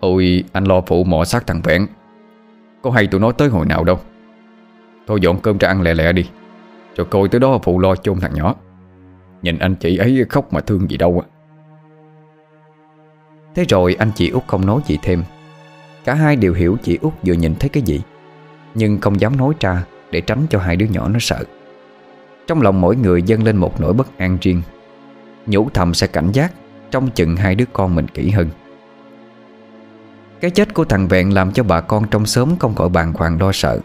Ôi 0.00 0.44
anh 0.52 0.64
lo 0.64 0.80
phụ 0.86 1.04
mọ 1.04 1.24
xác 1.24 1.46
thằng 1.46 1.60
Vẹn. 1.64 1.86
Có 2.82 2.90
hay 2.90 3.06
tụi 3.06 3.20
nó 3.20 3.32
tới 3.32 3.48
hồi 3.48 3.66
nào 3.66 3.84
đâu. 3.84 3.98
Thôi 5.06 5.18
dọn 5.22 5.40
cơm 5.40 5.58
ra 5.58 5.68
ăn 5.68 5.82
lẹ 5.82 5.94
lẹ 5.94 6.12
đi 6.12 6.30
Rồi 6.96 7.06
coi 7.10 7.28
tới 7.28 7.40
đó 7.40 7.58
phụ 7.62 7.78
lo 7.78 7.96
chôn 7.96 8.20
thằng 8.20 8.34
nhỏ. 8.34 8.54
Nhìn 9.42 9.58
anh 9.58 9.74
chị 9.74 9.96
ấy 9.96 10.24
khóc 10.28 10.52
mà 10.52 10.60
thương 10.60 10.90
gì 10.90 10.96
đâu 10.96 11.22
á. 11.24 11.37
Thế 13.58 13.64
rồi 13.68 13.96
anh 13.98 14.10
chị 14.14 14.30
út 14.30 14.42
không 14.46 14.66
nói 14.66 14.80
gì 14.86 14.98
thêm. 15.02 15.22
Cả 16.04 16.14
hai 16.14 16.36
đều 16.36 16.54
hiểu 16.54 16.76
chị 16.82 16.98
út 17.02 17.12
vừa 17.26 17.32
nhìn 17.32 17.54
thấy 17.54 17.68
cái 17.68 17.82
gì, 17.82 18.00
Nhưng 18.74 19.00
không 19.00 19.20
dám 19.20 19.36
nói 19.36 19.54
ra 19.60 19.84
Để 20.10 20.20
tránh 20.20 20.46
cho 20.50 20.58
hai 20.58 20.76
đứa 20.76 20.86
nhỏ 20.86 21.08
nó 21.08 21.18
sợ. 21.20 21.44
Trong 22.46 22.62
lòng 22.62 22.80
mỗi 22.80 22.96
người 22.96 23.22
dâng 23.22 23.44
lên 23.44 23.56
một 23.56 23.80
nỗi 23.80 23.92
bất 23.92 24.18
an 24.18 24.38
riêng. 24.40 24.62
Nhủ 25.46 25.68
thầm 25.74 25.94
sẽ 25.94 26.06
cảnh 26.06 26.32
giác 26.32 26.52
Trong 26.90 27.10
chừng 27.10 27.36
hai 27.36 27.54
đứa 27.54 27.64
con 27.72 27.94
mình 27.94 28.08
kỹ 28.08 28.30
hơn. 28.30 28.48
Cái 30.40 30.50
chết 30.50 30.74
của 30.74 30.84
thằng 30.84 31.08
Vẹn 31.08 31.34
làm 31.34 31.52
cho 31.52 31.62
bà 31.62 31.80
con 31.80 32.08
trong 32.10 32.26
xóm 32.26 32.56
không 32.58 32.74
khỏi 32.74 32.88
bàng 32.88 33.12
hoàng 33.12 33.40
lo 33.40 33.52
sợ. 33.52 33.80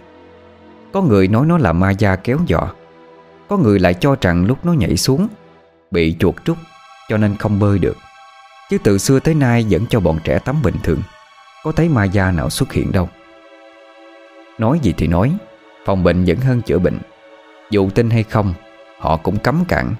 Có 0.92 1.02
người 1.02 1.28
nói 1.28 1.46
nó 1.46 1.58
là 1.58 1.74
ma 1.74 1.92
da 1.92 2.16
kéo 2.16 2.38
dọ 2.48 2.74
Có 3.48 3.58
người 3.58 3.80
lại 3.80 3.94
cho 3.94 4.16
rằng 4.22 4.46
lúc 4.46 4.66
nó 4.66 4.74
nhảy 4.74 4.98
xuống, 4.98 5.28
Bị 5.92 6.16
chuột 6.20 6.36
trúc 6.46 6.58
Cho 7.10 7.18
nên 7.18 7.36
không 7.36 7.60
bơi 7.60 7.80
được. 7.80 7.98
Chứ 8.70 8.78
từ 8.84 8.98
xưa 8.98 9.20
tới 9.20 9.36
nay 9.36 9.66
vẫn 9.70 9.86
cho 9.90 10.00
bọn 10.00 10.20
trẻ 10.24 10.40
tắm 10.40 10.62
bình 10.64 10.76
thường. 10.84 11.02
Có 11.64 11.72
thấy 11.72 11.90
ma 11.90 12.04
da 12.04 12.32
nào 12.32 12.50
xuất 12.50 12.74
hiện 12.74 12.92
đâu. 12.92 13.10
Nói 14.58 14.80
gì 14.82 14.94
thì 14.98 15.08
nói, 15.08 15.38
Phòng 15.86 16.04
bệnh 16.04 16.26
vẫn 16.26 16.38
hơn 16.38 16.62
chữa 16.62 16.80
bệnh. 16.80 17.00
Dù 17.70 17.90
tin 17.90 18.10
hay 18.10 18.24
không, 18.24 18.54
Họ 19.00 19.18
cũng 19.18 19.38
cấm 19.38 19.66
cản, 19.68 19.96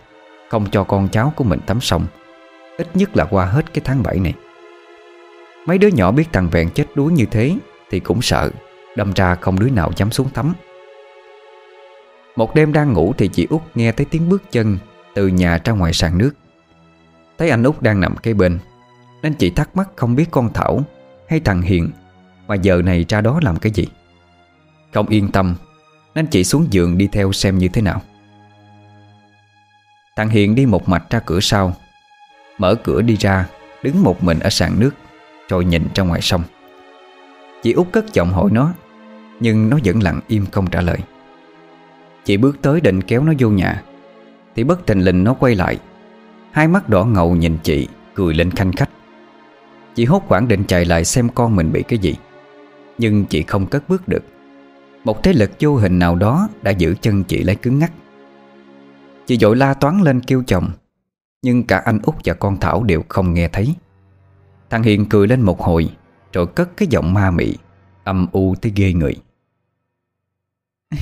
Không 0.50 0.66
cho 0.72 0.84
con 0.84 1.10
cháu 1.12 1.34
của 1.36 1.44
mình 1.44 1.60
tắm 1.66 1.82
sông 1.82 2.06
Ít 2.78 2.88
nhất 2.94 3.18
là 3.18 3.26
qua 3.26 3.46
hết 3.46 3.74
cái 3.74 3.82
tháng 3.86 4.04
7 4.04 4.20
này. 4.20 4.34
Mấy 5.66 5.78
đứa 5.78 5.88
nhỏ 5.88 6.12
biết 6.12 6.26
thằng 6.34 6.50
Vẹn 6.50 6.70
chết 6.70 6.86
đuối 6.96 7.12
như 7.12 7.26
thế 7.26 7.58
Thì 7.92 8.00
cũng 8.00 8.22
sợ, 8.22 8.52
Đâm 8.96 9.14
ra 9.14 9.36
không 9.36 9.60
đứa 9.60 9.70
nào 9.70 9.92
dám 9.96 10.12
xuống 10.12 10.30
tắm. 10.30 10.54
Một 12.36 12.56
đêm 12.56 12.74
đang 12.74 12.94
ngủ 12.94 13.14
thì 13.18 13.28
chị 13.28 13.48
út 13.50 13.62
nghe 13.76 13.92
thấy 13.92 14.06
tiếng 14.10 14.30
bước 14.30 14.44
chân 14.52 14.78
Từ 15.14 15.28
nhà 15.28 15.60
ra 15.66 15.74
ngoài 15.74 15.94
sàn 15.94 16.18
nước. 16.18 16.32
Thấy 17.44 17.50
anh 17.50 17.64
út 17.64 17.82
đang 17.82 18.00
nằm 18.00 18.16
kế 18.16 18.34
bên, 18.34 18.60
Nên 19.22 19.34
chị 19.34 19.50
thắc 19.50 19.76
mắc 19.76 19.90
không 19.96 20.16
biết 20.16 20.26
con 20.32 20.54
Thảo 20.54 20.82
Hay 21.30 21.40
thằng 21.40 21.62
Hiền 21.62 21.92
Mà 22.48 22.56
giờ 22.56 22.82
này 22.82 23.06
ra 23.10 23.22
đó 23.22 23.40
làm 23.44 23.56
cái 23.56 23.72
gì. 23.72 23.88
Không 24.94 25.08
yên 25.08 25.32
tâm, 25.32 25.56
Nên 26.16 26.28
chị 26.28 26.44
xuống 26.44 26.68
giường 26.70 26.98
đi 26.98 27.08
theo 27.08 27.32
xem 27.32 27.58
như 27.58 27.68
thế 27.68 27.82
nào. 27.82 28.02
Thằng 30.16 30.30
Hiền 30.30 30.56
đi 30.56 30.66
một 30.66 30.90
mạch 30.90 31.10
ra 31.10 31.20
cửa 31.20 31.40
sau, 31.40 31.74
Mở 32.58 32.76
cửa 32.76 33.02
đi 33.02 33.16
ra, 33.16 33.48
Đứng 33.84 34.04
một 34.04 34.24
mình 34.24 34.40
ở 34.40 34.50
sàn 34.50 34.80
nước, 34.80 34.92
Rồi 35.50 35.66
nhìn 35.66 35.88
ra 35.96 36.04
ngoài 36.04 36.22
sông. 36.22 36.44
Chị 37.64 37.74
út 37.74 37.88
cất 37.92 38.14
giọng 38.14 38.34
hỏi 38.34 38.50
nó, 38.52 38.74
Nhưng 39.40 39.70
nó 39.70 39.80
vẫn 39.86 40.04
lặng 40.04 40.20
im 40.28 40.46
không 40.52 40.70
trả 40.70 40.82
lời. 40.82 40.98
Chị 42.26 42.38
bước 42.38 42.62
tới 42.62 42.82
định 42.82 43.02
kéo 43.02 43.24
nó 43.24 43.34
vô 43.40 43.50
nhà, 43.50 43.84
Thì 44.56 44.64
bất 44.64 44.86
tình 44.86 45.00
lình 45.00 45.24
nó 45.24 45.34
quay 45.34 45.56
lại 45.56 45.80
Hai 46.54 46.68
mắt 46.68 46.90
đỏ 46.90 47.06
ngầu 47.06 47.36
nhìn 47.36 47.58
chị, 47.64 47.88
Cười 48.14 48.34
lên 48.34 48.52
khanh 48.52 48.72
khách. 48.72 48.90
Chị 49.96 50.06
hốt 50.06 50.24
hoảng 50.28 50.48
định 50.48 50.64
chạy 50.68 50.86
lại 50.86 51.06
xem 51.06 51.30
con 51.30 51.56
mình 51.56 51.72
bị 51.72 51.84
cái 51.84 52.00
gì, 52.00 52.16
Nhưng 52.98 53.26
chị 53.26 53.44
không 53.44 53.66
cất 53.66 53.90
bước 53.90 54.08
được. 54.08 54.24
Một 55.04 55.24
thế 55.24 55.34
lực 55.34 55.52
vô 55.60 55.76
hình 55.76 56.00
nào 56.00 56.16
đó 56.16 56.48
Đã 56.62 56.72
giữ 56.72 56.96
chân 57.02 57.24
chị 57.24 57.44
lấy 57.44 57.56
cứng 57.56 57.80
ngắc. 57.80 57.92
Chị 59.26 59.38
dội 59.38 59.56
la 59.56 59.74
toán 59.74 60.02
lên 60.02 60.22
kêu 60.22 60.44
chồng, 60.48 60.70
Nhưng 61.42 61.64
cả 61.64 61.78
anh 61.78 62.00
út 62.04 62.16
và 62.26 62.34
con 62.34 62.58
Thảo 62.60 62.84
đều 62.84 63.04
không 63.10 63.34
nghe 63.34 63.48
thấy. 63.48 63.76
Thằng 64.70 64.84
Hiền 64.84 65.10
cười 65.10 65.28
lên 65.28 65.42
một 65.42 65.62
hồi, 65.62 65.90
Rồi 66.34 66.48
cất 66.48 66.78
cái 66.78 66.88
giọng 66.88 67.14
ma 67.14 67.32
mị, 67.32 67.56
Âm 68.04 68.28
u 68.32 68.56
tới 68.62 68.72
ghê 68.76 68.94
người. 68.94 69.16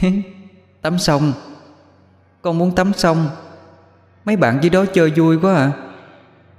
Tắm 0.82 1.00
xong. 1.00 1.34
Con 2.42 2.58
muốn 2.58 2.76
tắm 2.76 2.94
xong. 2.94 3.28
Mấy 4.26 4.36
bạn 4.36 4.60
dưới 4.62 4.70
đó 4.70 4.86
chơi 4.94 5.12
vui 5.16 5.38
quá 5.42 5.56
à. 5.56 5.72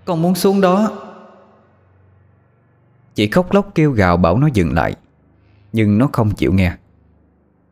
Con 0.05 0.23
muốn 0.23 0.35
xuống 0.35 0.61
đó. 0.61 1.03
Chị 3.15 3.29
khóc 3.29 3.53
lóc 3.53 3.71
kêu 3.75 3.93
gào 3.93 4.17
bảo 4.17 4.39
nó 4.39 4.47
dừng 4.47 4.73
lại, 4.73 4.97
Nhưng 5.73 5.99
nó 5.99 6.09
không 6.13 6.31
chịu 6.31 6.53
nghe. 6.53 6.77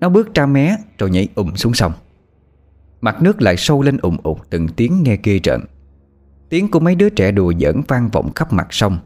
Nó 0.01 0.09
bước 0.09 0.35
ra 0.35 0.47
mé 0.47 0.77
rồi 0.99 1.11
nhảy 1.11 1.29
ùm 1.35 1.55
xuống 1.55 1.75
sông. 1.75 1.93
Mặt 3.01 3.23
nước 3.23 3.43
lại 3.43 3.57
sâu 3.57 3.83
lên 3.83 3.97
ủng 3.97 4.17
ụt 4.23 4.39
từng 4.51 4.69
tiếng 4.69 5.03
nghe 5.03 5.17
ghê 5.23 5.39
trợn 5.39 5.61
Tiếng 6.49 6.71
của 6.71 6.81
mấy 6.81 6.95
đứa 6.95 7.09
trẻ 7.09 7.33
đùa 7.33 7.53
giỡn 7.61 7.83
vang 7.89 8.09
vọng 8.09 8.33
khắp 8.35 8.53
mặt 8.53 8.67
sông. 8.71 8.99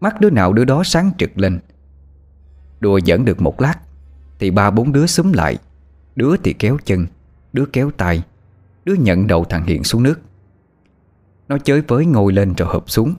Mắt 0.00 0.20
đứa 0.20 0.30
nào 0.30 0.52
đứa 0.52 0.64
đó 0.64 0.82
sáng 0.84 1.10
trực 1.18 1.38
lên. 1.38 1.60
Đùa 2.80 3.00
giỡn 3.06 3.24
được 3.24 3.42
một 3.42 3.60
lát, 3.60 3.74
Thì 4.38 4.50
ba 4.50 4.70
bốn 4.70 4.92
đứa 4.92 5.06
xúm 5.06 5.32
lại. 5.32 5.58
Đứa 6.16 6.36
thì 6.36 6.52
kéo 6.52 6.76
chân, 6.84 7.06
Đứa 7.52 7.64
kéo 7.72 7.90
tay. 7.90 8.22
Đứa 8.84 8.94
nhận 8.94 9.26
đầu 9.26 9.44
thằng 9.44 9.66
Hiền 9.66 9.84
xuống 9.84 10.02
nước. 10.02 10.20
Nó 11.48 11.58
chới 11.58 11.82
với 11.88 12.06
ngồi 12.06 12.32
lên 12.32 12.54
rồi 12.54 12.68
hợp 12.72 12.84
xuống. 12.86 13.14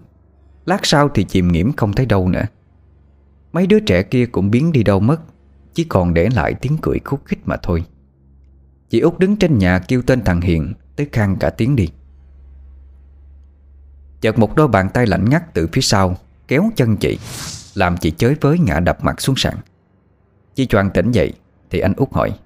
Lát 0.66 0.86
sau 0.86 1.10
thì 1.10 1.24
chìm 1.24 1.48
nghiễm 1.48 1.72
không 1.72 1.94
thấy 1.94 2.06
đâu 2.06 2.30
nữa. 2.30 2.44
Mấy 3.54 3.68
đứa 3.68 3.80
trẻ 3.80 4.04
kia 4.04 4.26
cũng 4.26 4.52
biến 4.52 4.72
đi 4.72 4.84
đâu 4.84 5.00
mất, 5.00 5.22
Chỉ 5.74 5.84
còn 5.84 6.14
để 6.14 6.30
lại 6.30 6.54
tiếng 6.54 6.78
cười 6.82 7.00
khúc 7.06 7.26
khích 7.26 7.40
mà 7.46 7.58
thôi. 7.64 7.86
Chị 8.90 9.00
út 9.00 9.20
đứng 9.20 9.36
trên 9.36 9.58
nhà 9.58 9.80
kêu 9.80 10.02
tên 10.02 10.24
thằng 10.24 10.42
Hiền, 10.42 10.74
Tới 10.96 11.08
khang 11.12 11.38
cả 11.40 11.50
tiếng 11.50 11.76
đi. 11.76 11.90
Chợt 14.22 14.40
một 14.40 14.56
đôi 14.56 14.68
bàn 14.68 14.90
tay 14.94 15.08
lạnh 15.08 15.30
ngắt 15.30 15.54
từ 15.54 15.68
phía 15.72 15.82
sau, 15.82 16.16
Kéo 16.48 16.70
chân 16.76 16.98
chị, 16.98 17.20
Làm 17.76 17.98
chị 17.98 18.12
chới 18.12 18.36
với 18.42 18.60
ngã 18.60 18.80
đập 18.80 19.04
mặt 19.04 19.22
xuống 19.22 19.36
sàn. 19.36 19.56
Chị 20.56 20.66
choàng 20.66 20.90
tỉnh 20.94 21.12
dậy, 21.12 21.34
Thì 21.70 21.80
anh 21.80 21.94
út 21.98 22.14
hỏi, 22.14 22.40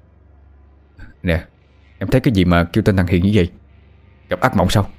Nè 1.23 1.45
Em 1.99 2.09
thấy 2.09 2.21
cái 2.21 2.33
gì 2.33 2.45
mà 2.45 2.63
kêu 2.63 2.83
tên 2.83 2.97
thằng 2.97 3.07
Hiền 3.07 3.23
như 3.23 3.31
vậy? 3.33 3.51
Gặp 4.29 4.39
ác 4.39 4.55
mộng 4.55 4.69
sao? 4.69 4.89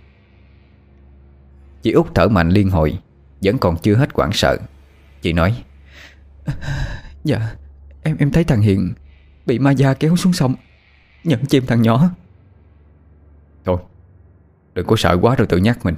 Chị 1.82 1.92
út 1.92 2.06
thở 2.14 2.28
mạnh 2.28 2.48
liên 2.48 2.70
hồi, 2.70 2.98
Vẫn 3.42 3.58
còn 3.58 3.76
chưa 3.82 3.94
hết 3.94 4.14
quảng 4.14 4.32
sợ. 4.32 4.58
Chị 5.22 5.32
nói 5.32 5.64
Dạ 7.24 7.54
Em 8.02 8.16
em 8.18 8.30
thấy 8.30 8.44
thằng 8.44 8.60
Hiền 8.60 8.94
Bị 9.46 9.58
ma 9.58 9.70
da 9.70 9.94
kéo 9.94 10.16
xuống 10.16 10.32
sông 10.32 10.54
Nhận 11.24 11.46
chim 11.46 11.66
thằng 11.66 11.82
nhỏ. 11.82 12.10
Thôi, 13.64 13.78
Đừng 14.74 14.86
có 14.86 14.96
sợ 14.96 15.18
quá 15.22 15.34
rồi 15.34 15.46
tự 15.46 15.56
nhắc 15.56 15.84
mình. 15.84 15.94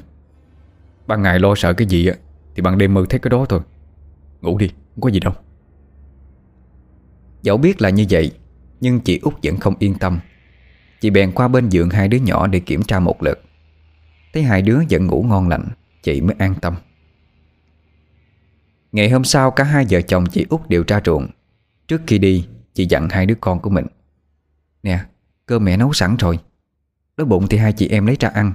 Ban 1.06 1.22
ngày 1.22 1.38
lo 1.38 1.54
sợ 1.54 1.72
cái 1.72 1.86
gì 1.86 2.06
á, 2.06 2.14
Thì 2.54 2.62
ban 2.62 2.78
đêm 2.78 2.94
mơ 2.94 3.04
thấy 3.08 3.20
cái 3.20 3.30
đó 3.30 3.46
thôi. 3.48 3.60
Ngủ 4.40 4.58
đi, 4.58 4.68
không 4.68 5.00
có 5.00 5.08
gì 5.08 5.20
đâu. 5.20 5.32
Dẫu 7.42 7.56
biết 7.56 7.82
là 7.82 7.90
như 7.90 8.06
vậy, 8.10 8.32
Nhưng 8.80 9.00
chị 9.00 9.18
út 9.22 9.34
vẫn 9.42 9.56
không 9.56 9.74
yên 9.78 9.94
tâm. 9.94 10.20
Chị 11.00 11.10
bèn 11.10 11.32
qua 11.32 11.48
bên 11.48 11.68
giường 11.68 11.90
hai 11.90 12.08
đứa 12.08 12.18
nhỏ 12.18 12.46
để 12.46 12.60
kiểm 12.60 12.82
tra 12.82 13.00
một 13.00 13.22
lượt. 13.22 13.42
Thấy 14.32 14.42
hai 14.42 14.62
đứa 14.62 14.78
vẫn 14.90 15.06
ngủ 15.06 15.22
ngon 15.28 15.48
lành, 15.48 15.68
Chị 16.02 16.20
mới 16.20 16.36
an 16.38 16.54
tâm. 16.60 16.74
Ngày 18.92 19.10
hôm 19.10 19.24
sau, 19.24 19.50
cả 19.50 19.64
hai 19.64 19.86
vợ 19.90 20.00
chồng 20.00 20.26
chị 20.26 20.46
út 20.48 20.68
đều 20.68 20.84
ra 20.86 21.00
ruộng. 21.04 21.26
Trước 21.88 22.00
khi 22.06 22.18
đi, 22.18 22.48
Chị 22.74 22.86
dặn 22.90 23.08
hai 23.08 23.26
đứa 23.26 23.34
con 23.40 23.60
của 23.60 23.70
mình. 23.70 23.86
Nè, 24.82 25.00
cơm 25.46 25.64
mẹ 25.64 25.76
nấu 25.76 25.92
sẵn 25.92 26.16
rồi. 26.16 26.38
Đói 27.16 27.24
bụng 27.24 27.46
thì 27.50 27.58
hai 27.58 27.72
chị 27.72 27.88
em 27.88 28.06
lấy 28.06 28.16
ra 28.20 28.28
ăn. 28.28 28.52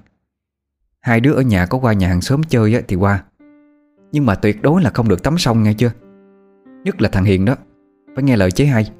Hai 0.99 1.19
đứa 1.19 1.33
ở 1.33 1.41
nhà 1.41 1.65
có 1.65 1.77
qua 1.77 1.93
nhà 1.93 2.07
hàng 2.07 2.21
xóm 2.21 2.43
chơi 2.43 2.83
thì 2.87 2.95
qua. 2.95 3.23
Nhưng 4.11 4.25
mà 4.25 4.35
tuyệt 4.35 4.61
đối 4.61 4.81
là 4.81 4.89
không 4.89 5.09
được 5.09 5.23
tắm 5.23 5.37
sông 5.37 5.63
nghe 5.63 5.73
chưa? 5.73 5.91
Nhất 6.83 7.01
là 7.01 7.09
thằng 7.09 7.23
Hiền 7.23 7.45
đó. 7.45 7.55
Phải 8.15 8.23
nghe 8.23 8.37
lời 8.37 8.51
chế 8.51 8.65
hay. 8.65 8.91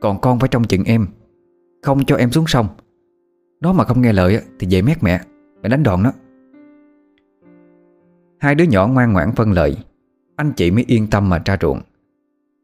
Còn 0.00 0.20
con 0.20 0.40
phải 0.40 0.48
trong 0.48 0.64
chừng 0.64 0.84
em. 0.84 1.06
Không 1.86 2.04
cho 2.04 2.16
em 2.16 2.30
xuống 2.30 2.46
sông. 2.46 2.66
Nó 3.60 3.72
mà 3.72 3.84
không 3.84 4.02
nghe 4.02 4.12
lời 4.12 4.40
thì 4.58 4.66
về 4.70 4.82
mét 4.82 5.02
mẹ 5.02 5.20
Mẹ 5.62 5.68
đánh 5.68 5.82
đòn 5.82 6.02
nó 6.02 6.12
Hai 8.38 8.54
đứa 8.54 8.64
nhỏ 8.64 8.86
ngoan 8.86 9.12
ngoãn 9.12 9.32
phân 9.32 9.52
lời. 9.52 9.76
Anh 10.36 10.52
chị 10.52 10.70
mới 10.70 10.84
yên 10.86 11.06
tâm 11.06 11.28
mà 11.28 11.42
ra 11.44 11.56
ruộng. 11.60 11.80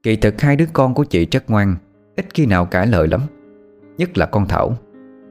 Kỳ 0.03 0.17
thực 0.17 0.41
hai 0.41 0.57
đứa 0.57 0.65
con 0.73 0.95
của 0.95 1.05
chị 1.05 1.27
rất 1.27 1.51
ngoan, 1.51 1.77
Ít 2.17 2.27
khi 2.35 2.47
nào 2.47 2.67
cãi 2.67 2.87
lời 2.87 3.09
lắm. 3.09 3.21
Nhất 3.97 4.19
là 4.19 4.27
con 4.27 4.47
Thảo. 4.49 4.77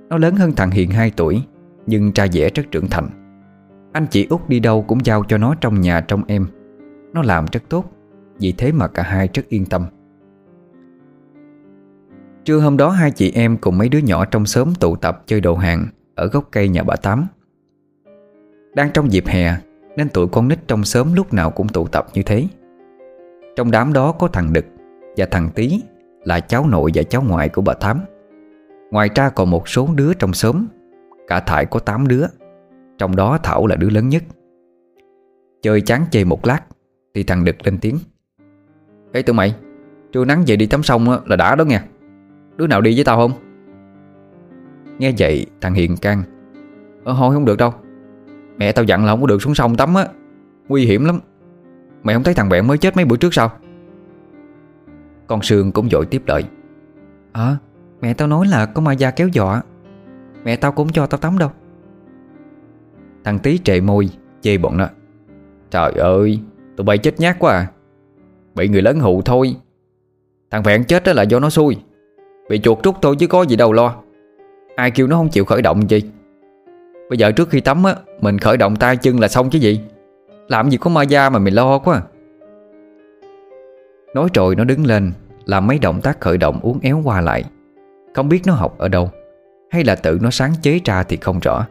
Nó 0.09 0.17
lớn 0.17 0.35
hơn 0.35 0.51
thằng 0.55 0.71
Hiền 0.71 0.91
2 0.91 1.11
tuổi, 1.15 1.43
Nhưng 1.85 2.11
tra 2.11 2.27
dẻ 2.27 2.49
rất 2.49 2.63
trưởng 2.71 2.87
thành. 2.87 3.09
Anh 3.91 4.07
chị 4.09 4.27
út 4.29 4.49
đi 4.49 4.59
đâu 4.59 4.85
cũng 4.87 5.05
giao 5.05 5.23
cho 5.23 5.37
nó 5.37 5.55
trong 5.61 5.81
nhà 5.81 6.01
trong 6.01 6.23
em. 6.27 6.47
Nó 7.13 7.21
làm 7.21 7.45
rất 7.51 7.63
tốt, 7.69 7.91
Vì 8.39 8.51
thế 8.51 8.71
mà 8.71 8.87
cả 8.87 9.03
hai 9.03 9.29
rất 9.33 9.47
yên 9.49 9.65
tâm. 9.65 9.85
Trưa 12.45 12.59
hôm 12.59 12.77
đó 12.77 12.89
hai 12.89 13.11
chị 13.11 13.31
em 13.35 13.57
cùng 13.57 13.77
mấy 13.77 13.89
đứa 13.89 13.99
nhỏ 13.99 14.25
trong 14.25 14.45
xóm 14.45 14.73
tụ 14.79 14.95
tập 14.95 15.23
chơi 15.25 15.41
đồ 15.41 15.55
hàng 15.55 15.87
Ở 16.15 16.27
gốc 16.27 16.47
cây 16.51 16.69
nhà 16.69 16.83
bà 16.83 16.95
Tám. 16.95 17.27
Đang 18.73 18.89
trong 18.93 19.11
dịp 19.11 19.23
hè, 19.27 19.55
Nên 19.97 20.09
tụi 20.09 20.27
con 20.27 20.47
nít 20.47 20.59
trong 20.67 20.83
xóm 20.83 21.13
lúc 21.13 21.33
nào 21.33 21.51
cũng 21.51 21.67
tụ 21.67 21.87
tập 21.87 22.07
như 22.13 22.23
thế. 22.23 22.47
Trong 23.55 23.71
đám 23.71 23.93
đó 23.93 24.11
có 24.11 24.27
thằng 24.27 24.53
Đực 24.53 24.65
Và 25.17 25.25
thằng 25.31 25.49
Tý 25.55 25.81
Là 26.23 26.39
cháu 26.39 26.67
nội 26.67 26.91
và 26.93 27.03
cháu 27.03 27.23
ngoại 27.27 27.49
của 27.49 27.61
bà 27.61 27.73
Tám. 27.73 27.99
Ngoài 28.91 29.09
ra 29.15 29.29
còn 29.29 29.49
một 29.49 29.69
số 29.69 29.89
đứa 29.95 30.13
trong 30.13 30.33
xóm, 30.33 30.65
Cả 31.27 31.39
Thải 31.39 31.65
có 31.65 31.79
8 31.79 32.07
đứa, 32.07 32.25
Trong 32.97 33.15
đó 33.15 33.37
Thảo 33.43 33.67
là 33.67 33.75
đứa 33.75 33.89
lớn 33.89 34.09
nhất. 34.09 34.23
Chơi 35.61 35.81
chán 35.81 36.05
chê 36.11 36.23
một 36.23 36.47
lát 36.47 36.59
Thì 37.13 37.23
thằng 37.23 37.45
Đực 37.45 37.55
lên 37.65 37.77
tiếng. 37.77 37.97
Ê 39.13 39.21
tụi 39.21 39.33
mày, 39.33 39.55
Trưa 40.11 40.25
nắng 40.25 40.43
về 40.47 40.55
đi 40.55 40.65
tắm 40.65 40.83
sông 40.83 41.07
là 41.25 41.35
đã 41.35 41.55
đó 41.55 41.65
nha 41.65 41.85
Đứa 42.61 42.67
nào 42.67 42.81
đi 42.81 42.95
với 42.95 43.03
tao 43.03 43.17
không? 43.17 43.31
Nghe 44.99 45.13
vậy, 45.17 45.45
thằng 45.61 45.73
Hiền 45.73 45.97
can 45.97 46.23
Ờ 47.03 47.15
thôi 47.17 47.33
không 47.33 47.45
được 47.45 47.57
đâu. 47.57 47.73
Mẹ 48.57 48.71
tao 48.71 48.85
dặn 48.85 49.05
là 49.05 49.11
không 49.11 49.21
có 49.21 49.27
được 49.27 49.41
xuống 49.41 49.55
sông 49.55 49.75
tắm 49.75 49.95
á, 49.95 50.07
Nguy 50.67 50.85
hiểm 50.85 51.05
lắm. 51.05 51.19
Mày 52.03 52.15
không 52.15 52.23
thấy 52.23 52.33
thằng 52.33 52.49
bạn 52.49 52.67
mới 52.67 52.77
chết 52.77 52.95
mấy 52.95 53.05
bữa 53.05 53.17
trước 53.17 53.33
sao? 53.33 53.51
Con 55.27 55.41
Sương 55.41 55.71
cũng 55.71 55.89
dội 55.89 56.05
tiếp 56.05 56.21
lời 56.25 56.43
Ờ 57.31 57.57
Mẹ 58.01 58.13
tao 58.13 58.27
nói 58.27 58.47
là 58.47 58.65
có 58.65 58.81
ma 58.81 58.93
da 58.93 59.11
kéo 59.11 59.27
dọa 59.27 59.61
Mẹ 60.43 60.55
tao 60.55 60.71
cũng 60.71 60.91
cho 60.91 61.05
tao 61.05 61.17
tắm 61.17 61.37
đâu. 61.37 61.49
Thằng 63.23 63.39
tí 63.39 63.57
trệ 63.57 63.81
môi, 63.81 64.09
Chê 64.41 64.57
bọn 64.57 64.77
nó, 64.77 64.87
Trời 65.71 65.91
ơi, 65.91 66.39
Tụi 66.77 66.85
bay 66.85 66.97
chết 66.97 67.19
nhát 67.19 67.39
quá 67.39 67.53
à. 67.53 67.67
Bị 68.55 68.67
người 68.67 68.81
lớn 68.81 68.99
hụ 68.99 69.21
thôi. 69.21 69.55
Thằng 70.51 70.63
Vẹn 70.63 70.83
chết 70.83 71.03
đó 71.03 71.13
là 71.13 71.23
do 71.23 71.39
nó 71.39 71.49
xui. 71.49 71.77
Bị 72.51 72.59
chuột 72.59 72.83
rút 72.83 72.95
thôi 73.01 73.15
chứ 73.19 73.27
có 73.27 73.41
gì 73.41 73.55
đâu 73.55 73.73
lo. 73.73 73.95
Ai 74.75 74.91
kêu 74.91 75.07
nó 75.07 75.17
không 75.17 75.29
chịu 75.29 75.45
khởi 75.45 75.61
động 75.61 75.89
gì 75.89 76.01
Bây 77.09 77.17
giờ 77.17 77.31
trước 77.31 77.49
khi 77.49 77.61
tắm 77.61 77.83
á 77.83 77.95
Mình 78.21 78.39
khởi 78.39 78.57
động 78.57 78.75
tay 78.75 78.97
chân 78.97 79.19
là 79.19 79.27
xong 79.27 79.49
chứ 79.49 79.59
gì? 79.59 79.81
Làm 80.47 80.69
gì 80.69 80.77
có 80.77 80.89
ma 80.89 81.03
da 81.03 81.29
mà 81.29 81.39
mình 81.39 81.53
lo 81.53 81.79
quá. 81.79 82.01
Nói 84.15 84.29
rồi 84.33 84.55
nó 84.55 84.63
đứng 84.63 84.85
lên 84.85 85.11
Làm 85.45 85.67
mấy 85.67 85.79
động 85.79 86.01
tác 86.01 86.21
khởi 86.21 86.37
động 86.37 86.59
uốn 86.61 86.79
éo 86.81 87.01
qua 87.03 87.21
lại. 87.21 87.43
Không 88.15 88.29
biết 88.29 88.41
nó 88.45 88.53
học 88.53 88.77
ở 88.77 88.87
đâu 88.87 89.09
Hay 89.69 89.83
là 89.83 89.95
tự 89.95 90.19
nó 90.21 90.29
sáng 90.29 90.51
chế 90.61 90.79
ra 90.85 91.03
thì 91.03 91.17
không 91.17 91.39
rõ. 91.39 91.67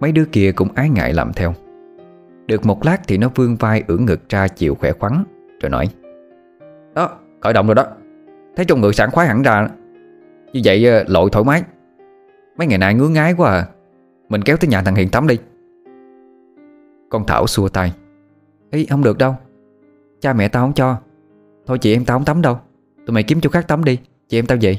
Mấy 0.00 0.12
đứa 0.12 0.24
kia 0.24 0.52
cũng 0.52 0.68
ái 0.74 0.90
ngại 0.90 1.12
làm 1.12 1.32
theo. 1.32 1.54
Được 2.46 2.66
một 2.66 2.84
lát 2.84 3.00
thì 3.08 3.18
nó 3.18 3.30
vươn 3.34 3.56
vai 3.56 3.82
ưỡn 3.86 4.04
ngực 4.04 4.28
ra 4.28 4.48
chịu 4.48 4.74
khỏe 4.74 4.92
khoắn 4.92 5.24
Rồi 5.60 5.70
nói 5.70 5.88
Đó, 6.94 7.10
khởi 7.40 7.52
động 7.52 7.66
rồi 7.66 7.74
đó. 7.74 7.86
Thấy 8.56 8.64
trong 8.64 8.80
người 8.80 8.92
sảng 8.92 9.10
khoái 9.10 9.28
hẳn 9.28 9.42
ra 9.42 9.68
như 10.52 10.60
vậy 10.64 10.86
ờ, 10.86 11.04
lội 11.08 11.30
thoải 11.30 11.44
mái. 11.44 11.62
Mấy 12.58 12.66
ngày 12.66 12.78
nay 12.78 12.94
ngứa 12.94 13.08
ngái 13.08 13.34
quá 13.34 13.50
à. 13.50 13.68
Mình 14.28 14.42
kéo 14.42 14.56
tới 14.56 14.68
nhà 14.68 14.82
thằng 14.82 14.94
Hiền 14.94 15.08
tắm 15.08 15.26
đi. 15.26 15.38
Con 17.08 17.26
Thảo 17.26 17.46
xua 17.46 17.68
tay. 17.68 17.92
Ý, 18.70 18.86
không 18.86 19.02
được 19.02 19.18
đâu. 19.18 19.36
Cha 20.20 20.32
mẹ 20.32 20.48
tao 20.48 20.62
không 20.62 20.72
cho. 20.72 20.96
Thôi 21.66 21.78
chị 21.78 21.94
em 21.94 22.04
tao 22.04 22.18
không 22.18 22.24
tắm 22.24 22.42
đâu. 22.42 22.58
Tụi 23.06 23.14
mày 23.14 23.22
kiếm 23.22 23.40
chỗ 23.40 23.50
khác 23.50 23.68
tắm 23.68 23.84
đi. 23.84 23.98
Chị 24.28 24.38
em 24.38 24.46
tao 24.46 24.58
về. 24.60 24.78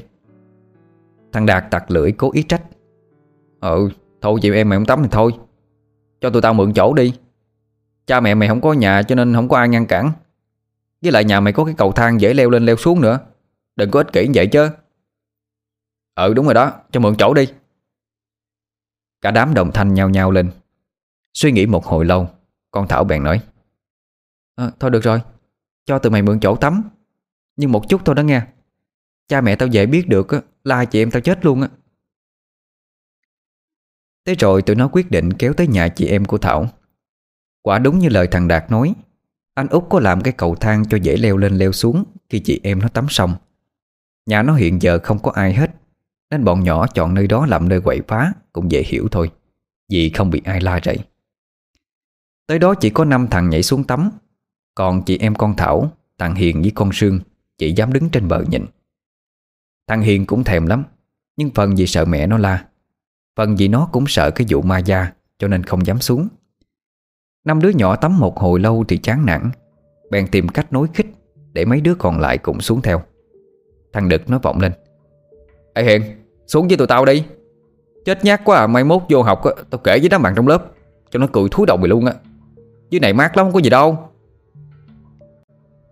Thằng 1.32 1.46
Đạt 1.46 1.70
tặc 1.70 1.90
lưỡi 1.90 2.12
cố 2.12 2.30
ý 2.32 2.42
trách. 2.42 2.62
Ừ 3.60 3.90
thôi 4.20 4.38
chị 4.42 4.52
em 4.52 4.68
mày 4.68 4.78
không 4.78 4.86
tắm 4.86 5.02
thì 5.02 5.08
thôi. 5.12 5.32
Cho 6.20 6.30
tụi 6.30 6.42
tao 6.42 6.54
mượn 6.54 6.72
chỗ 6.72 6.94
đi. 6.94 7.14
Cha 8.06 8.20
mẹ 8.20 8.34
mày 8.34 8.48
không 8.48 8.60
có 8.60 8.72
nhà 8.72 9.02
cho 9.02 9.14
nên 9.14 9.34
không 9.34 9.48
có 9.48 9.56
ai 9.56 9.68
ngăn 9.68 9.86
cản. 9.86 10.12
Với 11.02 11.12
lại 11.12 11.24
nhà 11.24 11.40
mày 11.40 11.52
có 11.52 11.64
cái 11.64 11.74
cầu 11.78 11.92
thang 11.92 12.20
dễ 12.20 12.34
leo 12.34 12.50
lên 12.50 12.66
leo 12.66 12.76
xuống 12.76 13.00
nữa. 13.00 13.18
Đừng 13.76 13.90
có 13.90 14.00
ích 14.00 14.12
kỷ 14.12 14.26
như 14.26 14.32
vậy 14.34 14.46
chứ. 14.46 14.68
Ừ 16.20 16.34
đúng 16.34 16.44
rồi 16.44 16.54
đó 16.54 16.72
Cho 16.90 17.00
mượn 17.00 17.14
chỗ 17.18 17.34
đi. 17.34 17.46
Cả 19.20 19.30
đám 19.30 19.54
đồng 19.54 19.72
thanh 19.72 19.94
nhau 19.94 20.08
nhau 20.08 20.30
lên. 20.30 20.50
Suy 21.34 21.52
nghĩ 21.52 21.66
một 21.66 21.84
hồi 21.84 22.04
lâu 22.04 22.28
Con 22.70 22.88
Thảo 22.88 23.04
bèn 23.04 23.22
nói. 23.22 23.40
À, 24.56 24.70
Thôi 24.80 24.90
được 24.90 25.00
rồi 25.00 25.22
Cho 25.86 25.98
tụi 25.98 26.12
mày 26.12 26.22
mượn 26.22 26.40
chỗ 26.40 26.56
tắm. 26.56 26.82
Nhưng 27.56 27.72
một 27.72 27.88
chút 27.88 28.00
thôi 28.04 28.14
đó 28.14 28.22
nghe. 28.22 28.42
Cha 29.28 29.40
mẹ 29.40 29.56
tao 29.56 29.68
dễ 29.68 29.86
biết 29.86 30.08
được 30.08 30.26
là 30.64 30.84
chị 30.84 31.02
em 31.02 31.10
tao 31.10 31.20
chết 31.20 31.44
luôn 31.44 31.62
á. 31.62 31.68
Thế 34.26 34.34
rồi 34.34 34.62
tụi 34.62 34.76
nó 34.76 34.88
quyết 34.92 35.10
định 35.10 35.32
kéo 35.32 35.52
tới 35.52 35.66
nhà 35.66 35.88
chị 35.88 36.06
em 36.06 36.24
của 36.24 36.38
Thảo. 36.38 36.68
Quả 37.62 37.78
đúng 37.78 37.98
như 37.98 38.08
lời 38.08 38.28
thằng 38.30 38.48
Đạt 38.48 38.70
nói 38.70 38.94
Anh 39.54 39.68
út 39.68 39.84
có 39.90 40.00
làm 40.00 40.20
cái 40.20 40.32
cầu 40.36 40.54
thang 40.54 40.84
cho 40.90 40.96
dễ 40.96 41.16
leo 41.16 41.36
lên 41.36 41.58
leo 41.58 41.72
xuống 41.72 42.04
Khi 42.28 42.40
chị 42.44 42.60
em 42.62 42.78
nó 42.78 42.88
tắm 42.88 43.06
xong. 43.08 43.34
Nhà 44.26 44.42
nó 44.42 44.54
hiện 44.54 44.82
giờ 44.82 44.98
không 45.02 45.18
có 45.18 45.30
ai 45.30 45.54
hết. 45.54 45.79
Nên 46.30 46.44
bọn 46.44 46.64
nhỏ 46.64 46.86
chọn 46.86 47.14
nơi 47.14 47.26
đó 47.26 47.46
làm 47.46 47.68
nơi 47.68 47.80
quậy 47.80 48.00
phá, 48.08 48.32
Cũng 48.52 48.70
dễ 48.70 48.82
hiểu 48.86 49.08
thôi, 49.10 49.30
Vì 49.88 50.10
không 50.10 50.30
bị 50.30 50.42
ai 50.44 50.60
la 50.60 50.80
rầy. 50.84 50.98
Tới 52.46 52.58
đó 52.58 52.74
chỉ 52.74 52.90
có 52.90 53.04
năm 53.04 53.28
thằng 53.30 53.50
nhảy 53.50 53.62
xuống 53.62 53.84
tắm, 53.84 54.10
Còn 54.74 55.02
chị 55.02 55.18
em 55.18 55.34
con 55.34 55.56
Thảo, 55.56 55.90
Thằng 56.18 56.34
Hiền 56.34 56.62
với 56.62 56.72
con 56.74 56.92
Sương 56.92 57.20
Chỉ 57.58 57.72
dám 57.72 57.92
đứng 57.92 58.10
trên 58.10 58.28
bờ 58.28 58.44
nhìn. 58.50 58.66
Thằng 59.86 60.00
Hiền 60.00 60.26
cũng 60.26 60.44
thèm 60.44 60.66
lắm, 60.66 60.84
Nhưng 61.36 61.50
phần 61.54 61.74
vì 61.74 61.86
sợ 61.86 62.04
mẹ 62.04 62.26
nó 62.26 62.38
la, 62.38 62.66
Phần 63.36 63.56
vì 63.56 63.68
nó 63.68 63.88
cũng 63.92 64.04
sợ 64.06 64.30
cái 64.30 64.46
vụ 64.50 64.62
ma 64.62 64.78
da, 64.78 65.12
Cho 65.38 65.48
nên 65.48 65.62
không 65.62 65.86
dám 65.86 66.00
xuống. 66.00 66.28
Năm 67.44 67.60
đứa 67.60 67.68
nhỏ 67.68 67.96
tắm 67.96 68.18
một 68.18 68.38
hồi 68.38 68.60
lâu 68.60 68.84
thì 68.88 68.96
chán 68.98 69.26
nản, 69.26 69.50
Bèn 70.10 70.28
tìm 70.28 70.48
cách 70.48 70.72
nối 70.72 70.88
khích 70.94 71.06
Để 71.52 71.64
mấy 71.64 71.80
đứa 71.80 71.94
còn 71.94 72.20
lại 72.20 72.38
cũng 72.38 72.60
xuống 72.60 72.82
theo. 72.82 73.02
Thằng 73.92 74.08
Đực 74.08 74.30
nói 74.30 74.40
vọng 74.42 74.60
lên, 74.60 74.72
Ê 75.74 75.84
Hiền 75.84 76.19
xuống 76.50 76.68
với 76.68 76.76
tụi 76.76 76.86
tao 76.86 77.04
đi. 77.04 77.24
Chết 78.04 78.24
nhát 78.24 78.44
quá 78.44 78.58
à 78.58 78.66
Mai 78.66 78.84
mốt 78.84 79.02
vô 79.08 79.22
học 79.22 79.44
á, 79.44 79.52
Tao 79.70 79.78
kể 79.78 79.98
với 79.98 80.08
đám 80.08 80.22
bạn 80.22 80.34
trong 80.36 80.48
lớp, 80.48 80.64
Cho 81.10 81.18
nó 81.18 81.26
cười 81.32 81.48
thúi 81.50 81.66
đầu 81.66 81.76
mày 81.76 81.88
luôn 81.88 82.06
á. 82.06 82.14
Dưới 82.90 83.00
này 83.00 83.12
mát 83.12 83.36
lắm, 83.36 83.46
không 83.46 83.52
có 83.52 83.58
gì 83.58 83.70
đâu. 83.70 83.98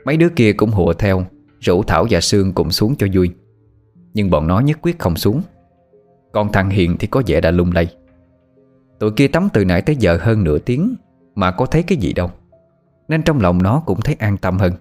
Mấy 0.04 0.16
đứa 0.16 0.28
kia 0.28 0.52
cũng 0.52 0.70
hùa 0.70 0.92
theo, 0.92 1.24
Rủ 1.60 1.82
Thảo 1.82 2.06
và 2.10 2.20
Sương 2.20 2.52
cùng 2.52 2.70
xuống 2.70 2.94
cho 2.96 3.06
vui. 3.14 3.30
Nhưng 4.14 4.30
bọn 4.30 4.46
nó 4.46 4.60
nhất 4.60 4.78
quyết 4.82 4.98
không 4.98 5.16
xuống. 5.16 5.42
Còn 6.32 6.52
thằng 6.52 6.70
Hiền 6.70 6.96
thì 6.98 7.06
có 7.06 7.22
vẻ 7.26 7.40
đã 7.40 7.50
lung 7.50 7.72
lay. 7.72 7.96
Tụi 8.98 9.10
kia 9.10 9.28
tắm 9.28 9.48
từ 9.52 9.64
nãy 9.64 9.82
tới 9.82 9.96
giờ 9.96 10.18
hơn 10.20 10.44
nửa 10.44 10.58
tiếng 10.58 10.94
Mà 11.34 11.50
có 11.50 11.66
thấy 11.66 11.82
cái 11.82 11.98
gì 11.98 12.12
đâu. 12.12 12.30
Nên 13.08 13.22
trong 13.22 13.40
lòng 13.40 13.62
nó 13.62 13.82
cũng 13.86 14.00
thấy 14.00 14.16
an 14.18 14.36
tâm 14.36 14.58
hơn. 14.58 14.72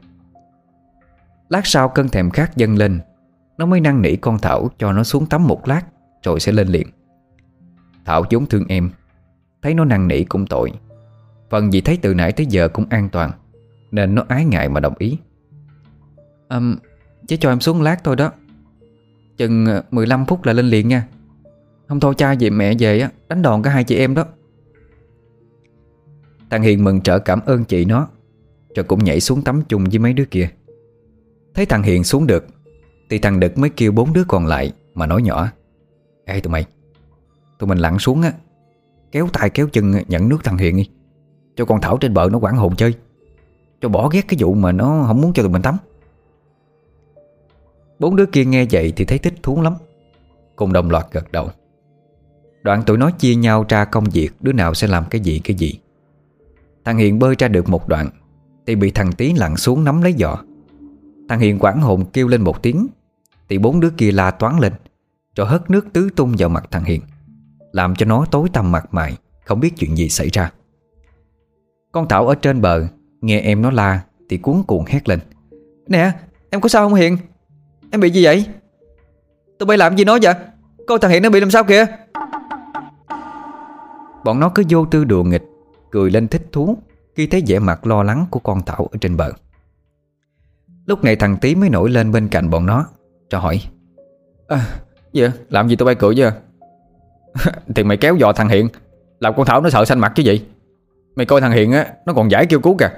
Lát 1.49 1.67
sau 1.67 1.89
cơn 1.89 2.09
thèm 2.09 2.29
khát 2.29 2.57
dâng 2.57 2.75
lên 2.75 2.99
nó 3.58 3.65
mới 3.65 3.80
năn 3.80 4.02
nỉ 4.02 4.15
con 4.15 4.39
Thảo 4.39 4.70
cho 4.78 4.93
nó 4.93 5.04
xuống 5.04 5.26
tắm 5.26 5.48
một 5.48 5.67
lát 5.67 5.82
Rồi 6.24 6.39
sẽ 6.39 6.52
lên 6.52 6.67
liền. 6.67 6.88
Thảo 8.06 8.24
vốn 8.32 8.46
thương 8.46 8.65
em 8.67 8.89
Thấy 9.62 9.74
nó 9.74 9.86
năn 9.86 10.08
nỉ 10.08 10.24
cũng 10.24 10.48
tội. 10.48 10.72
Phần 11.50 11.70
vì 11.70 11.82
thấy 11.82 11.98
từ 12.02 12.13
nãy 12.13 12.32
tới 12.32 12.46
giờ 12.46 12.67
cũng 12.67 12.86
an 12.89 13.10
toàn 13.10 13.32
Nên 13.91 14.15
nó 14.15 14.24
ái 14.28 14.46
ngại 14.46 14.70
mà 14.70 14.80
đồng 14.80 14.93
ý. 14.98 15.17
À, 16.48 16.60
Chỉ 17.28 17.38
cho 17.38 17.50
em 17.50 17.60
xuống 17.60 17.82
lát 17.82 18.04
thôi 18.04 18.15
đó. 18.15 18.32
Chừng 19.38 19.65
ờ, 19.65 19.84
15 19.91 20.26
phút 20.26 20.46
là 20.46 20.54
lên 20.54 20.65
liền 20.65 20.88
nha. 20.88 21.08
Không 21.88 22.00
thôi 22.00 22.13
cha 22.17 22.36
về 22.39 22.50
mẹ 22.50 22.74
về 22.80 23.00
á 23.00 23.10
Đánh 23.28 23.41
đòn 23.41 23.62
cả 23.62 23.70
hai 23.72 23.84
chị 23.84 23.96
em 23.96 24.15
đó. 24.15 24.26
Thằng 26.50 26.62
Hiền 26.62 26.84
mừng 26.84 27.02
trở 27.02 27.20
cảm 27.20 27.39
ơn 27.46 27.63
chị 27.63 27.86
nó 27.86 28.08
Rồi 28.76 28.84
cũng 28.84 29.04
nhảy 29.04 29.20
xuống 29.20 29.41
tắm 29.41 29.62
chung 29.70 29.84
với 29.84 30.00
mấy 30.00 30.13
đứa 30.13 30.26
kia. 30.26 30.50
Thấy 31.54 31.65
thằng 31.65 31.84
Hiền 31.84 32.04
xuống 32.04 32.28
được 32.28 32.46
thì 33.10 33.20
thằng 33.20 33.39
Đực 33.39 33.58
mới 33.58 33.70
kêu 33.70 33.91
bốn 33.91 34.13
đứa 34.13 34.24
còn 34.28 34.46
lại 34.46 34.72
Mà 34.93 35.06
nói 35.06 35.22
nhỏ, 35.22 35.48
Ê 36.26 36.39
tụi 36.39 36.52
mày, 36.52 36.65
Tụi 37.60 37.67
mình 37.67 37.78
lặn 37.78 38.00
xuống 38.00 38.22
á, 38.22 38.34
Kéo 39.12 39.28
tay 39.34 39.50
kéo 39.50 39.67
chân 39.67 39.93
nhận 40.08 40.30
nước 40.30 40.43
thằng 40.43 40.58
Hiền 40.58 40.78
đi, 40.78 40.89
Cho 41.56 41.65
con 41.65 41.82
Thảo 41.82 41.98
trên 41.98 42.13
bờ 42.13 42.30
nó 42.32 42.39
quảng 42.39 42.58
hồn 42.58 42.76
chơi, 42.76 42.93
Cho 43.82 43.89
bỏ 43.89 44.08
ghét 44.08 44.28
cái 44.28 44.38
vụ 44.39 44.54
mà 44.54 44.72
nó 44.72 45.04
không 45.08 45.22
muốn 45.22 45.34
cho 45.34 45.43
tụi 45.43 45.52
mình 45.52 45.62
tắm. 45.62 45.78
Bốn 48.00 48.15
đứa 48.15 48.26
kia 48.26 48.46
nghe 48.46 48.65
vậy 48.72 48.93
thì 48.96 49.06
thấy 49.06 49.17
thích 49.17 49.34
thú 49.43 49.62
lắm, 49.62 49.74
Cùng 50.56 50.74
đồng 50.74 50.89
loạt 50.89 51.06
gật 51.12 51.32
đầu. 51.32 51.50
Đoạn 52.62 52.84
tụi 52.84 52.98
nó 52.98 53.12
chia 53.12 53.36
nhau 53.36 53.65
ra 53.70 53.86
công 53.86 54.04
việc, 54.04 54.30
Đứa 54.39 54.54
nào 54.54 54.74
sẽ 54.74 54.88
làm 54.88 55.06
cái 55.10 55.22
gì 55.22 55.41
cái 55.43 55.56
gì. 55.56 55.80
Thằng 56.86 56.98
Hiền 56.98 57.20
bơi 57.20 57.36
ra 57.39 57.48
được 57.48 57.70
một 57.70 57.88
đoạn, 57.88 58.10
Thì 58.67 58.76
bị 58.76 58.91
thằng 58.91 59.12
Tí 59.12 59.34
lặn 59.34 59.58
xuống 59.58 59.84
nắm 59.84 60.02
lấy 60.02 60.15
giỏ 60.17 60.38
Thằng 61.30 61.39
Hiền 61.39 61.60
quảng 61.60 61.82
hồn 61.82 62.06
kêu 62.13 62.28
lên 62.28 62.41
một 62.41 62.63
tiếng 62.63 62.88
thì 63.49 63.57
bốn 63.57 63.79
đứa 63.79 63.89
kia 63.89 64.12
la 64.12 64.31
toán 64.31 64.57
lên, 64.60 64.73
cho 65.36 65.45
hất 65.45 65.69
nước 65.69 65.93
tứ 65.93 66.10
tung 66.15 66.36
vào 66.38 66.49
mặt 66.49 66.67
thằng 66.71 66.83
Hiền, 66.83 67.01
Làm 67.71 67.95
cho 67.95 68.05
nó 68.05 68.25
tối 68.31 68.49
tăm 68.53 68.71
mặt 68.71 68.86
mày, 68.91 69.17
Không 69.45 69.60
biết 69.60 69.73
chuyện 69.77 69.97
gì 69.97 70.10
xảy 70.10 70.29
ra. 70.29 70.51
Con 71.91 72.07
Thảo 72.07 72.27
ở 72.27 72.36
trên 72.36 72.62
bờ, 72.62 72.88
Nghe 73.21 73.39
em 73.39 73.62
nó 73.62 73.71
la 73.71 74.01
Thì 74.29 74.38
cuốn 74.38 74.63
cuồng 74.67 74.86
hét 74.86 75.10
lên. 75.10 75.19
Nè, 75.88 76.12
em 76.49 76.62
có 76.62 76.69
sao 76.69 76.89
không 76.89 76.93
Hiền? 76.93 77.17
Em 77.91 78.01
bị 78.01 78.10
gì 78.10 78.23
vậy? 78.23 78.45
Tụi 79.60 79.67
bay 79.67 79.77
làm 79.77 79.97
gì 79.97 80.05
nó 80.05 80.17
vậy? 80.21 80.33
Coi 80.88 80.99
thằng 80.99 81.12
Hiền 81.12 81.23
nó 81.23 81.29
bị 81.29 81.39
làm 81.39 81.51
sao 81.51 81.63
kìa. 81.63 81.86
Bọn 84.25 84.39
nó 84.39 84.49
cứ 84.49 84.63
vô 84.69 84.86
tư 84.86 85.03
đùa 85.03 85.23
nghịch, 85.23 85.43
Cười 85.91 86.12
lên 86.12 86.27
thích 86.27 86.47
thú 86.51 86.77
Khi 87.15 87.27
thấy 87.27 87.43
vẻ 87.47 87.60
mặt 87.60 87.88
lo 87.88 88.03
lắng 88.03 88.25
của 88.31 88.39
con 88.39 88.62
Thảo 88.65 88.89
ở 88.91 88.97
trên 89.01 89.17
bờ. 89.17 89.31
Lúc 90.86 91.03
này 91.03 91.15
thằng 91.15 91.38
Tí 91.41 91.55
mới 91.55 91.69
nổi 91.69 91.89
lên 91.89 92.12
bên 92.12 92.27
cạnh 92.27 92.49
bọn 92.49 92.65
nó. 92.65 92.86
Cho 93.29 93.39
hỏi. 93.39 93.61
À, 94.47 94.79
Gì 95.13 95.23
Làm 95.49 95.67
gì 95.67 95.75
tụi 95.75 95.85
bay 95.85 95.95
cười 95.95 96.15
chứ 96.15 96.29
Thì 97.75 97.83
mày 97.83 97.97
kéo 97.97 98.15
dò 98.15 98.33
thằng 98.33 98.49
Hiện 98.49 98.69
Làm 99.19 99.33
con 99.37 99.45
Thảo 99.45 99.61
nó 99.61 99.69
sợ 99.69 99.85
xanh 99.85 99.99
mặt 99.99 100.11
chứ 100.15 100.23
gì? 100.23 100.45
Mày 101.15 101.25
coi 101.25 101.41
thằng 101.41 101.51
Hiện 101.51 101.71
á 101.71 101.87
Nó 102.05 102.13
còn 102.13 102.31
giải 102.31 102.45
kêu 102.45 102.59
cứu 102.59 102.77
kìa. 102.79 102.89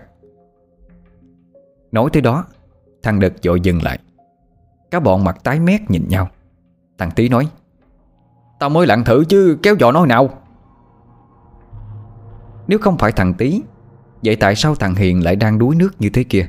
Nói 1.91 2.09
tới 2.13 2.21
đó 2.21 2.45
Thằng 3.03 3.19
Đực 3.19 3.33
dội 3.43 3.61
dừng 3.61 3.83
lại. 3.83 3.99
Các 4.91 5.03
bọn 5.03 5.23
mặt 5.23 5.37
tái 5.43 5.59
mét 5.59 5.81
nhìn 5.89 6.07
nhau. 6.09 6.29
Thằng 6.97 7.11
Tí 7.15 7.29
nói 7.29 7.47
Tao 8.59 8.69
mới 8.69 8.87
lặn 8.87 9.03
thử 9.03 9.23
chứ 9.29 9.57
kéo 9.63 9.75
dò 9.79 9.91
nó 9.91 9.99
hồi 9.99 10.07
nào? 10.07 10.29
Nếu 12.67 12.79
không 12.79 12.97
phải 12.97 13.11
thằng 13.11 13.33
Tí 13.33 13.61
Vậy 14.23 14.35
tại 14.35 14.55
sao 14.55 14.75
thằng 14.75 14.95
Hiền 14.95 15.23
lại 15.23 15.35
đang 15.35 15.59
đuối 15.59 15.75
nước 15.75 15.91
như 15.99 16.09
thế 16.09 16.23
kia? 16.23 16.47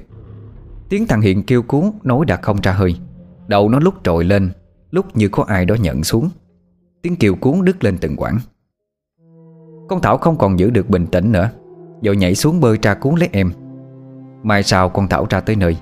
Tiếng 0.88 1.06
thằng 1.06 1.20
Hiền 1.20 1.42
kêu 1.42 1.62
cứu 1.62 1.94
Nói 2.02 2.26
đã 2.26 2.36
không 2.36 2.60
ra 2.60 2.72
hơi 2.72 2.96
Đầu 3.50 3.68
nó 3.68 3.78
lúc 3.78 3.94
trồi 4.04 4.24
lên, 4.24 4.50
Lúc 4.90 5.16
như 5.16 5.28
có 5.28 5.44
ai 5.48 5.66
đó 5.66 5.74
nhận 5.74 6.04
xuống. 6.04 6.30
Tiếng 7.02 7.16
kêu 7.16 7.34
cuốn 7.34 7.64
đứt 7.64 7.84
lên 7.84 7.98
từng 7.98 8.16
quãng. 8.16 8.38
Con 9.88 10.00
Thảo 10.02 10.18
không 10.18 10.38
còn 10.38 10.58
giữ 10.58 10.70
được 10.70 10.90
bình 10.90 11.06
tĩnh 11.06 11.32
nữa. 11.32 11.50
Rồi 12.02 12.16
nhảy 12.16 12.34
xuống 12.34 12.60
bơi 12.60 12.78
tra 12.78 12.94
cuốn 12.94 13.14
lấy 13.14 13.28
em. 13.32 13.52
Mai 14.42 14.62
sau 14.62 14.88
con 14.88 15.08
Thảo 15.08 15.26
ra 15.30 15.40
tới 15.40 15.56
nơi, 15.56 15.76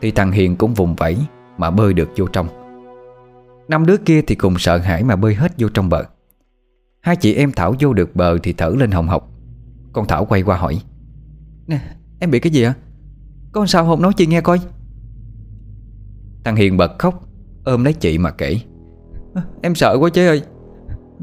Thì 0.00 0.10
thằng 0.10 0.32
Hiền 0.32 0.56
cũng 0.56 0.74
vùng 0.74 0.94
vẫy 0.94 1.18
Mà 1.58 1.70
bơi 1.70 1.94
được 1.94 2.08
vô 2.16 2.26
trong. 2.26 2.48
Năm 3.68 3.86
đứa 3.86 3.96
kia 3.96 4.22
thì 4.22 4.34
cùng 4.34 4.58
sợ 4.58 4.78
hãi 4.78 5.04
mà 5.04 5.16
bơi 5.16 5.34
hết 5.34 5.52
vô 5.58 5.68
trong 5.68 5.88
bờ. 5.88 6.04
Hai 7.00 7.16
chị 7.16 7.34
em 7.34 7.52
Thảo 7.52 7.74
vô 7.80 7.92
được 7.92 8.16
bờ 8.16 8.38
thì 8.42 8.52
thở 8.52 8.74
lên 8.78 8.90
hồng 8.90 9.08
hộc. 9.08 9.30
Con 9.92 10.06
Thảo 10.06 10.24
quay 10.24 10.42
qua 10.42 10.56
hỏi, 10.56 10.82
Nè, 11.66 11.80
em 12.20 12.30
bị 12.30 12.40
cái 12.40 12.52
gì 12.52 12.62
ạ? 12.62 12.74
Con 13.52 13.66
sao 13.66 13.86
không 13.86 14.02
nói 14.02 14.12
chị 14.16 14.26
nghe 14.26 14.40
coi. 14.40 14.60
Thằng 16.44 16.56
Hiền 16.56 16.76
bật 16.76 16.98
khóc, 16.98 17.14
Ôm 17.64 17.84
lấy 17.84 17.92
chị 17.92 18.18
mà 18.18 18.30
kể. 18.30 18.60
Em 19.62 19.74
sợ 19.74 19.96
quá 20.00 20.10
chế 20.10 20.26
ơi, 20.26 20.42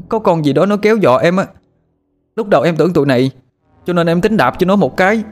Có 0.08 0.18
con 0.18 0.44
gì 0.44 0.52
đó 0.52 0.66
nó 0.66 0.76
kéo 0.76 0.96
dọ 1.02 1.16
em 1.16 1.36
á. 1.36 1.46
Lúc 2.36 2.48
đầu 2.48 2.62
em 2.62 2.76
tưởng 2.76 2.92
tụi 2.92 3.06
này, 3.06 3.30
Cho 3.86 3.92
nên 3.92 4.06
em 4.06 4.20
tính 4.20 4.36
đạp 4.36 4.54
cho 4.58 4.66
nó 4.66 4.76
một 4.76 4.96
cái. 4.96 5.22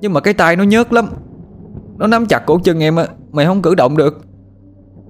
Nhưng 0.00 0.12
mà 0.12 0.20
cái 0.20 0.34
tay 0.34 0.56
nó 0.56 0.64
nhớt 0.64 0.92
lắm, 0.92 1.08
Nó 1.98 2.06
nắm 2.06 2.26
chặt 2.26 2.42
cổ 2.46 2.58
chân 2.64 2.80
em 2.80 2.96
á, 2.96 3.06
Mày 3.32 3.46
không 3.46 3.62
cử 3.62 3.74
động 3.74 3.96
được. 3.96 4.20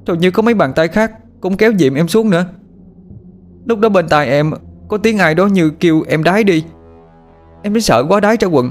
Rồi 0.06 0.16
như 0.16 0.30
có 0.30 0.42
mấy 0.42 0.54
bàn 0.54 0.72
tay 0.76 0.88
khác 0.88 1.12
Cũng 1.40 1.56
kéo 1.56 1.72
dìm 1.78 1.94
em 1.94 2.08
xuống 2.08 2.30
nữa. 2.30 2.44
Lúc 3.64 3.78
đó 3.78 3.88
bên 3.88 4.08
tai 4.08 4.28
em, 4.28 4.50
Có 4.88 4.98
tiếng 4.98 5.18
ai 5.18 5.34
đó 5.34 5.46
như 5.46 5.70
kêu 5.70 6.02
em 6.08 6.24
đái 6.24 6.44
đi. 6.44 6.64
Em 7.62 7.72
mới 7.72 7.80
sợ 7.80 8.04
quá 8.08 8.20
đái 8.20 8.36
ra 8.40 8.48
quần 8.48 8.70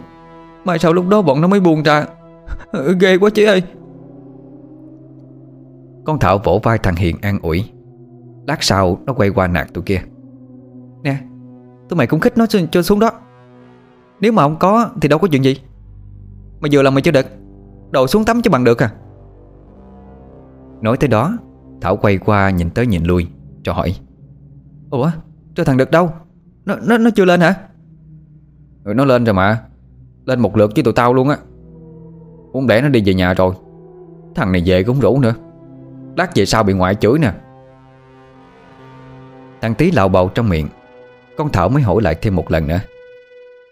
Mà 0.65 0.77
sao 0.77 0.93
lúc 0.93 1.07
đó 1.07 1.21
bọn 1.21 1.41
nó 1.41 1.47
mới 1.47 1.59
buông 1.59 1.83
ra. 1.83 2.05
Ghê 2.99 3.17
quá 3.17 3.29
chị 3.29 3.43
ơi. 3.43 3.63
Con 6.05 6.19
Thảo 6.19 6.39
vỗ 6.43 6.59
vai 6.63 6.77
thằng 6.77 6.95
Hiền 6.95 7.15
an 7.21 7.39
ủi. 7.41 7.71
Lát 8.47 8.63
sau 8.63 8.99
nó 9.05 9.13
quay 9.13 9.29
qua 9.29 9.47
nạt 9.47 9.73
tụi 9.73 9.83
kia. 9.83 10.01
Nè 11.03 11.17
Tụi 11.89 11.97
mày 11.97 12.07
cũng 12.07 12.19
khích 12.19 12.37
nó 12.37 12.45
cho 12.71 12.81
xuống 12.81 12.99
đó. 12.99 13.11
Nếu 14.19 14.31
mà 14.31 14.43
không 14.43 14.57
có 14.59 14.89
thì 15.01 15.09
đâu 15.09 15.19
có 15.19 15.27
chuyện 15.31 15.43
gì. 15.43 15.55
Mày 16.59 16.69
vừa 16.71 16.81
làm 16.81 16.93
mày 16.93 17.01
chưa 17.01 17.11
được. 17.11 17.25
Đồ 17.91 18.07
xuống 18.07 18.25
tắm 18.25 18.41
cho 18.41 18.51
bằng 18.51 18.63
được 18.63 18.83
à. 18.83 18.91
Nói 20.81 20.97
tới 20.97 21.07
đó 21.07 21.37
Thảo 21.81 21.97
quay 21.97 22.17
qua 22.17 22.49
nhìn 22.49 22.69
tới 22.69 22.87
nhìn 22.87 23.03
lui 23.03 23.27
Cho 23.63 23.73
hỏi. 23.73 23.95
Ủa 24.89 25.11
cho 25.55 25.63
thằng 25.63 25.77
Đực 25.77 25.91
đâu? 25.91 26.11
Nó 26.65 26.75
nó 26.87 26.97
nó 26.97 27.09
chưa 27.15 27.25
lên 27.25 27.41
hả? 27.41 27.55
Ừ, 28.83 28.93
Nó 28.93 29.05
lên 29.05 29.23
rồi 29.23 29.33
mà. 29.33 29.61
Lên 30.25 30.39
một 30.39 30.57
lượt 30.57 30.71
với 30.75 30.83
tụi 30.83 30.93
tao 30.93 31.13
luôn 31.13 31.29
á. 31.29 31.37
Muốn 32.53 32.67
để 32.67 32.81
nó 32.81 32.89
đi 32.89 33.03
về 33.05 33.13
nhà 33.13 33.33
rồi. 33.33 33.53
Thằng 34.35 34.51
này 34.51 34.63
về 34.65 34.83
cũng 34.83 34.99
rủ 34.99 35.19
nữa. 35.19 35.33
Lát 36.19 36.35
về 36.35 36.45
sau 36.45 36.63
bị 36.63 36.73
ngoại 36.73 36.95
chửi 36.95 37.19
nè. 37.19 37.31
Thằng 39.61 39.75
tí 39.75 39.91
lạo 39.91 40.09
bầu 40.09 40.29
trong 40.29 40.49
miệng 40.49 40.67
Con 41.37 41.49
Thảo 41.49 41.69
mới 41.69 41.83
hỏi 41.83 42.01
lại 42.01 42.15
thêm 42.15 42.35
một 42.35 42.51
lần 42.51 42.67
nữa. 42.67 42.79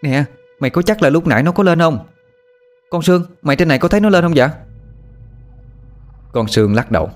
Nè 0.02 0.24
mày 0.60 0.70
có 0.70 0.82
chắc 0.82 1.02
là 1.02 1.10
lúc 1.10 1.26
nãy 1.26 1.42
nó 1.42 1.52
có 1.52 1.62
lên 1.62 1.78
không? 1.78 1.98
Con 2.90 3.02
Sương 3.02 3.24
Mày 3.42 3.56
trên 3.56 3.68
này 3.68 3.78
có 3.78 3.88
thấy 3.88 4.00
nó 4.00 4.08
lên 4.08 4.24
không 4.24 4.32
vậy 4.36 4.48
Con 6.32 6.48
Sương 6.48 6.74
lắc 6.74 6.90
đầu. 6.90 7.10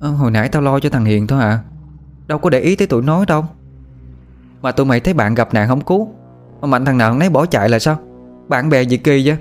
À, 0.00 0.08
Hồi 0.08 0.30
nãy 0.30 0.48
tao 0.48 0.62
lo 0.62 0.80
cho 0.80 0.88
thằng 0.90 1.04
Hiền 1.04 1.26
thôi 1.26 1.40
à. 1.40 1.58
Đâu 2.26 2.38
có 2.38 2.50
để 2.50 2.60
ý 2.60 2.76
tới 2.76 2.86
tụi 2.86 3.02
nó 3.02 3.24
đâu. 3.24 3.44
Mà 4.62 4.72
tụi 4.72 4.86
mày 4.86 5.00
thấy 5.00 5.14
bạn 5.14 5.34
gặp 5.34 5.54
nạn 5.54 5.68
không 5.68 5.80
cứu 5.80 6.14
Mà 6.60 6.68
mạnh 6.68 6.84
thằng 6.84 6.98
nào 6.98 7.14
nấy 7.14 7.30
bỏ 7.30 7.46
chạy 7.46 7.68
là 7.68 7.78
sao? 7.78 7.98
Bạn 8.48 8.68
bè 8.68 8.82
gì 8.82 8.96
kỳ 8.96 9.28
vậy? 9.28 9.36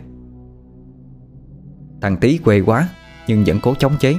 Thằng 2.02 2.18
tí 2.18 2.38
quê 2.38 2.62
quá 2.62 2.90
Nhưng 3.28 3.44
vẫn 3.44 3.60
cố 3.64 3.74
chống 3.80 3.94
chế. 4.00 4.16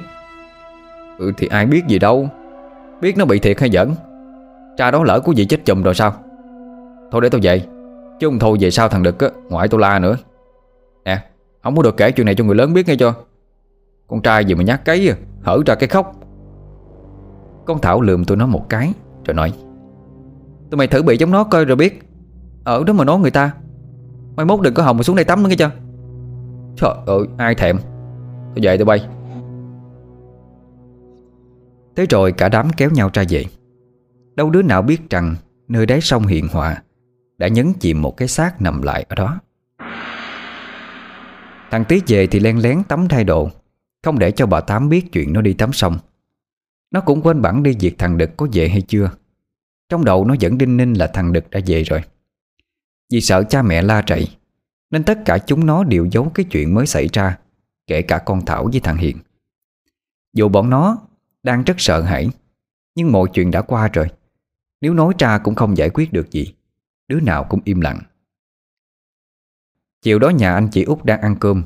Ừ 1.21 1.33
thì 1.37 1.47
ai 1.47 1.67
biết 1.67 1.87
gì 1.87 1.99
đâu. 1.99 2.29
Biết 3.01 3.17
nó 3.17 3.25
bị 3.25 3.39
thiệt 3.39 3.61
hay 3.61 3.71
giỡn. 3.71 3.95
Cha 4.77 4.91
đó 4.91 5.05
lỡ 5.05 5.21
của 5.21 5.33
gì 5.33 5.45
chết 5.45 5.65
chùm 5.65 5.83
rồi 5.83 5.95
sao? 5.95 6.13
Thôi 7.13 7.21
để 7.21 7.29
tao 7.29 7.41
về. 7.43 7.63
Chứ 8.21 8.29
không 8.29 8.39
thôi 8.39 8.57
về 8.61 8.71
sau 8.71 8.89
thằng 8.89 9.03
Đực 9.03 9.19
á, 9.19 9.29
Ngoại 9.49 9.69
tao 9.69 9.79
la 9.79 9.99
nữa. 9.99 10.17
Nè, 11.05 11.19
Không 11.63 11.77
có 11.77 11.83
được 11.83 11.97
kể 11.97 12.13
chuyện 12.13 12.27
này 12.27 12.35
cho 12.35 12.45
người 12.45 12.55
lớn 12.55 12.75
biết 12.75 12.89
nghe 12.89 12.97
cho. 12.97 13.15
Con 14.09 14.23
trai 14.23 14.45
gì 14.45 14.55
mà 14.55 14.63
nhát 14.63 14.85
cấy 14.85 15.09
à 15.09 15.17
Hở 15.43 15.59
ra 15.67 15.75
cái 15.75 15.89
khóc. 15.89 16.15
Con 17.67 17.81
Thảo 17.81 18.01
lườm 18.01 18.25
tụi 18.25 18.37
nó 18.37 18.47
một 18.47 18.69
cái, 18.69 18.93
Rồi 19.25 19.35
nói, 19.35 19.53
Tụi 20.71 20.79
mày 20.79 20.87
thử 20.87 21.03
bị 21.03 21.17
giống 21.17 21.31
nó 21.31 21.45
coi 21.45 21.65
rồi 21.65 21.77
biết. 21.77 22.03
Ở 22.65 22.85
đó 22.85 22.93
mà 22.93 23.05
nói 23.05 23.19
người 23.19 23.31
ta. 23.31 23.53
Mai 24.37 24.47
mốt 24.47 24.61
đừng 24.61 24.75
có 24.75 24.83
hồng 24.83 24.97
mà 24.97 25.03
xuống 25.03 25.17
đây 25.17 25.25
tắm 25.25 25.43
nữa 25.43 25.49
nghe 25.49 25.57
chưa 25.57 25.71
Trời 26.77 26.95
ơi, 27.07 27.25
ai 27.37 27.55
thèm. 27.55 27.79
Tôi 28.55 28.63
về 28.63 28.77
tôi 28.77 28.85
bay. 28.85 29.01
Thế 31.97 32.07
rồi 32.11 32.33
cả 32.33 32.49
đám 32.49 32.71
kéo 32.77 32.91
nhau 32.91 33.11
ra 33.13 33.25
về. 33.29 33.45
Đâu 34.35 34.51
đứa 34.51 34.63
nào 34.63 34.83
biết 34.83 35.11
rằng 35.11 35.37
Nơi 35.69 35.87
đáy 35.87 36.01
sông 36.01 36.27
hiện 36.27 36.49
họa 36.49 36.83
Đã 37.39 37.49
nhấn 37.49 37.73
chìm 37.73 38.03
một 38.03 38.17
cái 38.17 38.29
xác 38.29 38.63
nằm 38.63 38.83
lại 38.83 39.07
ở 39.09 39.15
đó. 39.15 39.41
Thằng 41.71 41.85
Tý 41.89 42.03
về 42.07 42.27
thì 42.27 42.41
len 42.41 42.59
lén 42.63 42.83
tắm 42.89 43.09
thay 43.09 43.25
đồ 43.25 43.51
Không 44.03 44.19
để 44.19 44.31
cho 44.31 44.47
bà 44.47 44.61
Tám 44.61 44.89
biết 44.89 45.13
chuyện 45.13 45.33
nó 45.33 45.41
đi 45.41 45.53
tắm 45.53 45.73
sông. 45.73 45.99
Nó 46.91 47.01
cũng 47.01 47.23
quên 47.23 47.43
bản 47.43 47.63
đi 47.63 47.77
việc 47.81 47.99
thằng 47.99 48.19
Đực 48.19 48.31
có 48.37 48.49
về 48.53 48.69
hay 48.69 48.81
chưa. 48.81 49.11
Trong 49.89 50.05
đầu 50.05 50.25
nó 50.25 50.35
vẫn 50.41 50.59
đinh 50.59 50.77
ninh 50.77 50.95
là 50.95 51.07
thằng 51.07 51.33
Đực 51.33 51.51
đã 51.51 51.61
về 51.67 51.83
rồi. 51.83 52.03
Vì 53.13 53.21
sợ 53.21 53.43
cha 53.43 53.63
mẹ 53.63 53.83
la 53.83 54.03
chạy, 54.03 54.37
Nên 54.91 55.05
tất 55.05 55.19
cả 55.25 55.39
chúng 55.39 55.67
nó 55.67 55.85
đều 55.85 56.07
giấu 56.07 56.31
cái 56.35 56.45
chuyện 56.51 56.75
mới 56.75 56.87
xảy 56.87 57.09
ra 57.13 57.39
Kể 57.87 58.03
cả 58.03 58.19
con 58.19 58.45
Thảo 58.45 58.69
với 58.73 58.81
thằng 58.81 58.97
Hiền. 58.97 59.17
Dù 60.33 60.49
bọn 60.49 60.71
nó 60.71 60.99
đang 61.43 61.65
rất 61.65 61.75
sợ 61.79 62.03
hãi. 62.03 62.31
Nhưng 62.95 63.13
mọi 63.13 63.29
chuyện 63.33 63.51
đã 63.51 63.63
qua 63.63 63.89
rồi. 63.93 64.07
Nếu 64.81 64.95
nói 64.95 65.15
ra 65.19 65.39
cũng 65.39 65.55
không 65.55 65.77
giải 65.77 65.91
quyết 65.91 66.13
được 66.13 66.31
gì. 66.31 66.55
Đứa 67.09 67.21
nào 67.21 67.45
cũng 67.45 67.61
im 67.65 67.81
lặng. 67.81 68.01
Chiều 70.03 70.19
đó 70.19 70.29
nhà 70.29 70.55
anh 70.55 70.69
chị 70.73 70.83
út 70.83 71.05
đang 71.05 71.21
ăn 71.21 71.37
cơm. 71.41 71.63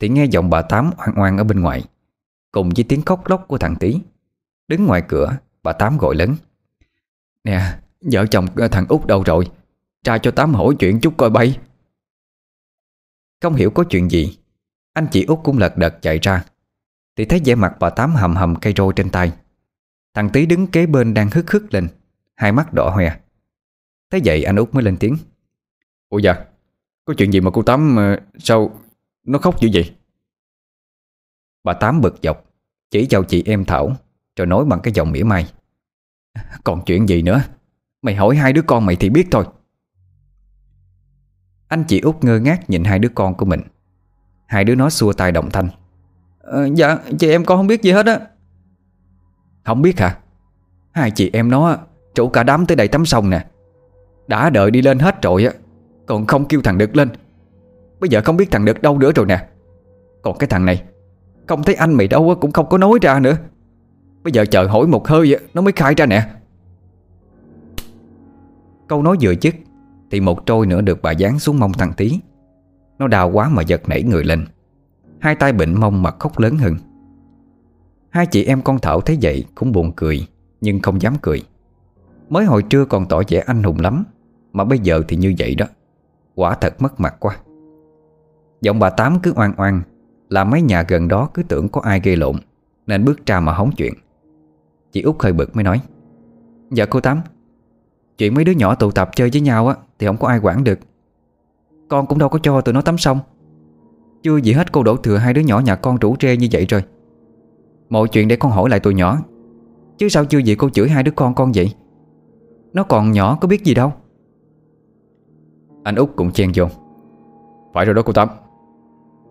Thì 0.00 0.08
nghe 0.08 0.24
giọng 0.24 0.50
bà 0.50 0.62
Tám 0.62 0.90
oan 0.98 1.18
oan 1.18 1.38
ở 1.38 1.44
bên 1.44 1.60
ngoài. 1.60 1.84
Cùng 2.52 2.70
với 2.76 2.84
tiếng 2.88 3.02
khóc 3.02 3.28
lóc 3.28 3.44
của 3.48 3.58
thằng 3.58 3.76
tí 3.76 4.00
Đứng 4.68 4.86
ngoài 4.86 5.02
cửa, 5.08 5.38
Bà 5.62 5.72
Tám 5.72 5.98
gọi 5.98 6.14
lớn. 6.14 6.36
Nè, 7.44 7.78
vợ 8.00 8.26
chồng 8.26 8.46
ờ, 8.56 8.68
thằng 8.68 8.86
út 8.88 9.06
đâu 9.06 9.22
rồi? 9.22 9.50
Tra 10.04 10.18
cho 10.18 10.30
Tám 10.30 10.54
hỏi 10.54 10.74
chuyện 10.78 11.00
chút 11.00 11.14
coi 11.16 11.30
bay. 11.30 11.58
Không 13.40 13.54
hiểu 13.54 13.70
có 13.70 13.84
chuyện 13.90 14.10
gì. 14.10 14.38
Anh 14.92 15.06
chị 15.10 15.24
út 15.24 15.38
cũng 15.44 15.58
lật 15.58 15.76
đật 15.76 15.98
chạy 16.02 16.18
ra. 16.22 16.44
Thì 17.16 17.24
thấy 17.24 17.40
vẻ 17.44 17.54
mặt 17.54 17.76
bà 17.80 17.90
Tám 17.90 18.14
hầm 18.14 18.36
hầm 18.36 18.56
cây 18.56 18.74
roi 18.76 18.92
trên 18.96 19.10
tay. 19.10 19.32
Thằng 20.14 20.30
Tý 20.30 20.46
đứng 20.46 20.66
kế 20.66 20.86
bên 20.86 21.14
đang 21.14 21.30
hức 21.30 21.50
hức 21.50 21.74
lên. 21.74 21.88
Hai 22.34 22.52
mắt 22.52 22.72
đỏ 22.72 22.90
hoe. 22.90 23.18
Thế 24.10 24.20
vậy 24.24 24.44
anh 24.44 24.56
út 24.56 24.74
mới 24.74 24.82
lên 24.82 24.96
tiếng. 24.96 25.16
Ủa 26.08 26.18
dạ 26.18 26.44
Có 27.04 27.14
chuyện 27.18 27.32
gì 27.32 27.40
mà 27.40 27.50
cô 27.50 27.62
Tám 27.62 27.96
ờ, 27.96 28.20
sao 28.38 28.80
Nó 29.24 29.38
khóc 29.38 29.60
dữ 29.60 29.68
vậy? 29.72 29.94
Bà 31.64 31.72
Tám 31.72 32.00
bực 32.00 32.18
dọc, 32.22 32.44
Chỉ 32.90 33.06
vào 33.10 33.24
chị 33.24 33.42
em 33.46 33.64
Thảo, 33.64 33.96
Rồi 34.36 34.46
nói 34.46 34.64
bằng 34.64 34.80
cái 34.80 34.92
giọng 34.92 35.12
mỉa 35.12 35.22
mai. 35.22 35.52
Còn 36.64 36.82
chuyện 36.86 37.08
gì 37.08 37.22
nữa? 37.22 37.42
Mày 38.02 38.14
hỏi 38.14 38.36
hai 38.36 38.52
đứa 38.52 38.62
con 38.62 38.86
mày 38.86 38.96
thì 38.96 39.10
biết 39.10 39.28
thôi. 39.30 39.44
Anh 41.68 41.84
chị 41.88 42.00
út 42.00 42.24
ngơ 42.24 42.38
ngác 42.38 42.70
nhìn 42.70 42.84
hai 42.84 42.98
đứa 42.98 43.08
con 43.14 43.34
của 43.34 43.46
mình. 43.46 43.60
Hai 44.46 44.64
đứa 44.64 44.74
nó 44.74 44.90
xua 44.90 45.12
tay 45.12 45.32
động 45.32 45.50
thanh 45.50 45.68
à, 46.52 46.66
Dạ 46.74 46.98
chị 47.18 47.30
em 47.30 47.44
con 47.44 47.58
không 47.58 47.66
biết 47.66 47.82
gì 47.82 47.90
hết 47.90 48.06
á. 48.06 48.20
Không 49.64 49.82
biết 49.82 50.00
hả? 50.00 50.18
Hai 50.92 51.10
chị 51.10 51.30
em 51.32 51.50
nó 51.50 51.76
Chủ 52.14 52.28
cả 52.28 52.42
đám 52.42 52.66
tới 52.66 52.76
đây 52.76 52.88
tắm 52.88 53.06
sông 53.06 53.30
nè. 53.30 53.46
Đã 54.26 54.50
đợi 54.50 54.70
đi 54.70 54.82
lên 54.82 54.98
hết 54.98 55.22
rồi 55.22 55.44
á 55.44 55.52
Còn 56.06 56.26
không 56.26 56.44
kêu 56.44 56.60
thằng 56.64 56.78
Đực 56.78 56.96
lên. 56.96 57.08
Bây 58.00 58.10
giờ 58.10 58.20
không 58.24 58.36
biết 58.36 58.50
thằng 58.50 58.64
Đực 58.64 58.82
đâu 58.82 58.98
nữa 58.98 59.12
rồi 59.14 59.26
nè. 59.26 59.46
Còn 60.22 60.38
cái 60.38 60.48
thằng 60.48 60.64
này 60.66 60.82
Không 61.46 61.62
thấy 61.62 61.74
anh 61.74 61.94
mày 61.94 62.08
đâu 62.08 62.36
cũng 62.40 62.52
không 62.52 62.68
có 62.68 62.78
nói 62.78 62.98
ra 63.02 63.20
nữa. 63.20 63.36
Bây 64.22 64.32
giờ 64.32 64.44
chờ 64.50 64.66
hỏi 64.66 64.86
một 64.86 65.08
hơi 65.08 65.36
Nó 65.54 65.62
mới 65.62 65.72
khai 65.72 65.94
ra 65.94 66.06
nè. 66.06 66.30
Câu 68.88 69.02
nói 69.02 69.16
vừa 69.20 69.34
dứt 69.40 69.54
Thì 70.10 70.20
một 70.20 70.46
trôi 70.46 70.66
nữa 70.66 70.80
được 70.80 71.02
bà 71.02 71.10
dán 71.10 71.38
xuống 71.38 71.60
mông 71.60 71.72
thằng 71.72 71.92
tí 71.96 72.20
Nó 72.98 73.08
đau 73.08 73.30
quá 73.30 73.48
mà 73.48 73.62
giật 73.62 73.88
nảy 73.88 74.02
người 74.02 74.24
lên 74.24 74.46
Hai 75.20 75.34
tay 75.34 75.52
bệnh 75.52 75.80
mông 75.80 76.02
mà 76.02 76.10
khóc 76.10 76.38
lớn 76.38 76.56
hơn. 76.56 76.76
Hai 78.10 78.26
chị 78.26 78.44
em 78.44 78.62
con 78.62 78.78
Thảo 78.78 79.00
thấy 79.00 79.18
vậy 79.22 79.44
Cũng 79.54 79.72
buồn 79.72 79.92
cười, 79.96 80.26
Nhưng 80.60 80.80
không 80.80 81.02
dám 81.02 81.14
cười. 81.22 81.42
Mới 82.28 82.44
hồi 82.44 82.62
trưa 82.62 82.84
còn 82.84 83.06
tỏ 83.06 83.22
vẻ 83.28 83.42
anh 83.46 83.62
hùng 83.62 83.80
lắm, 83.80 84.04
Mà 84.52 84.64
bây 84.64 84.78
giờ 84.78 85.02
thì 85.08 85.16
như 85.16 85.34
vậy 85.38 85.54
đó. 85.54 85.66
Quả 86.34 86.54
thật 86.54 86.82
mất 86.82 87.00
mặt 87.00 87.16
quá. 87.20 87.36
Giọng 88.60 88.78
bà 88.78 88.90
Tám 88.90 89.18
cứ 89.22 89.32
oan 89.36 89.54
oan, 89.56 89.82
Là 90.28 90.44
mấy 90.44 90.62
nhà 90.62 90.82
gần 90.88 91.08
đó 91.08 91.28
cứ 91.34 91.42
tưởng 91.42 91.68
có 91.68 91.80
ai 91.80 92.00
gây 92.00 92.16
lộn, 92.16 92.36
Nên 92.86 93.04
bước 93.04 93.26
ra 93.26 93.40
mà 93.40 93.52
hóng 93.52 93.70
chuyện. 93.76 93.94
Chị 94.92 95.02
út 95.02 95.16
hơi 95.18 95.32
bực 95.32 95.56
mới 95.56 95.64
nói 95.64 95.80
Dạ 96.70 96.86
cô 96.86 97.00
Tám, 97.00 97.20
Chuyện 98.18 98.34
mấy 98.34 98.44
đứa 98.44 98.52
nhỏ 98.52 98.74
tụ 98.74 98.90
tập 98.90 99.10
chơi 99.16 99.30
với 99.32 99.40
nhau 99.40 99.68
á, 99.68 99.74
Thì 99.98 100.06
không 100.06 100.16
có 100.16 100.28
ai 100.28 100.38
quản 100.42 100.64
được. 100.64 100.78
Con 101.88 102.06
cũng 102.06 102.18
đâu 102.18 102.28
có 102.28 102.38
cho 102.42 102.60
tụi 102.60 102.74
nó 102.74 102.80
tắm 102.80 102.98
xong. 102.98 103.20
Chưa 104.26 104.36
gì 104.36 104.52
hết 104.52 104.72
cô 104.72 104.82
đổ 104.82 104.96
thừa 104.96 105.16
hai 105.16 105.34
đứa 105.34 105.40
nhỏ 105.40 105.60
nhà 105.60 105.76
con 105.76 105.96
rủ 105.96 106.16
rê 106.20 106.36
như 106.36 106.48
vậy 106.52 106.66
rồi. 106.68 106.82
Mọi 107.88 108.08
chuyện 108.08 108.28
để 108.28 108.36
con 108.36 108.52
hỏi 108.52 108.70
lại 108.70 108.80
tụi 108.80 108.94
nhỏ, 108.94 109.18
Chứ 109.98 110.08
sao 110.08 110.24
chưa 110.24 110.38
gì 110.38 110.54
cô 110.54 110.70
chửi 110.70 110.88
hai 110.88 111.02
đứa 111.02 111.10
con 111.10 111.34
con 111.34 111.52
vậy? 111.54 111.74
Nó 112.72 112.82
còn 112.82 113.12
nhỏ, 113.12 113.38
có 113.40 113.48
biết 113.48 113.64
gì 113.64 113.74
đâu. 113.74 113.92
Anh 115.82 115.94
út 115.94 116.10
cũng 116.16 116.30
chen 116.32 116.52
vô. 116.54 116.66
Phải 117.74 117.84
rồi 117.84 117.94
đó 117.94 118.02
cô 118.02 118.12
Tám. 118.12 118.28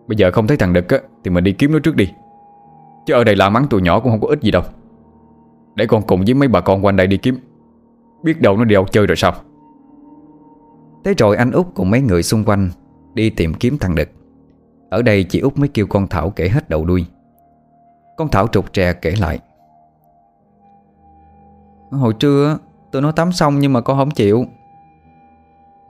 Bây 0.07 0.17
giờ 0.17 0.31
không 0.31 0.47
thấy 0.47 0.57
thằng 0.57 0.73
Đực 0.73 0.89
á, 0.89 0.99
Thì 1.23 1.31
mình 1.31 1.43
đi 1.43 1.51
kiếm 1.51 1.71
nó 1.71 1.79
trước 1.79 1.95
đi. 1.95 2.11
Chứ 3.05 3.13
ở 3.13 3.23
đây 3.23 3.35
la 3.35 3.49
mắng 3.49 3.67
tụi 3.69 3.81
nhỏ 3.81 3.99
cũng 3.99 4.11
không 4.11 4.21
có 4.21 4.27
ích 4.27 4.41
gì 4.41 4.51
đâu. 4.51 4.63
Để 5.75 5.85
con 5.85 6.01
cùng 6.07 6.25
với 6.25 6.33
mấy 6.33 6.47
bà 6.47 6.61
con 6.61 6.85
quanh 6.85 6.95
đây 6.95 7.07
đi 7.07 7.17
kiếm. 7.17 7.37
Biết 8.23 8.41
đâu 8.41 8.57
nó 8.57 8.65
đi 8.65 8.73
đâu 8.73 8.85
chơi 8.91 9.07
rồi 9.07 9.15
sao? 9.15 9.33
Thế 11.03 11.13
rồi 11.17 11.37
anh 11.37 11.51
út 11.51 11.65
cùng 11.73 11.89
mấy 11.89 12.01
người 12.01 12.23
xung 12.23 12.43
quanh 12.43 12.69
Đi 13.13 13.29
tìm 13.29 13.53
kiếm 13.53 13.77
thằng 13.77 13.95
Đực. 13.95 14.09
Ở 14.89 15.01
đây 15.01 15.23
chị 15.23 15.39
út 15.39 15.57
mới 15.57 15.67
kêu 15.67 15.87
con 15.87 16.07
Thảo 16.07 16.29
kể 16.29 16.49
hết 16.49 16.69
đầu 16.69 16.85
đuôi. 16.85 17.05
Con 18.17 18.27
Thảo 18.27 18.47
trục 18.47 18.73
trè 18.73 18.93
kể 18.93 19.11
lại. 19.19 19.39
Hồi 21.91 22.13
trưa 22.19 22.57
Tụi 22.91 23.01
nó 23.01 23.11
tắm 23.11 23.31
xong 23.31 23.59
nhưng 23.59 23.73
mà 23.73 23.81
con 23.81 23.97
không 23.97 24.11
chịu. 24.11 24.45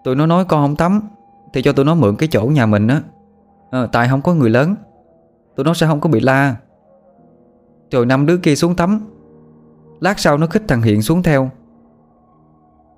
Tụi 0.04 0.16
nó 0.16 0.26
nói 0.26 0.46
con 0.46 0.62
không 0.62 0.76
tắm 0.76 1.02
Thì 1.54 1.62
cho 1.62 1.74
tụi 1.74 1.86
nó 1.86 1.96
mượn 1.96 2.16
cái 2.16 2.30
chỗ 2.32 2.46
nhà 2.46 2.66
mình 2.66 2.88
á. 2.88 3.02
À, 3.72 3.88
Tại 3.92 4.08
không 4.08 4.22
có 4.22 4.34
người 4.34 4.50
lớn 4.50 4.76
Tụi 5.56 5.64
nó 5.64 5.74
sẽ 5.74 5.88
không 5.88 6.00
có 6.00 6.10
bị 6.10 6.20
la. 6.20 6.56
Rồi 7.92 8.06
năm 8.06 8.26
đứa 8.26 8.38
kia 8.38 8.56
xuống 8.56 8.76
tắm. 8.76 9.00
Lát 10.00 10.20
sau 10.20 10.38
nó 10.38 10.48
khích 10.48 10.64
thằng 10.68 10.82
Hiện 10.82 11.02
xuống 11.02 11.24
theo. 11.24 11.50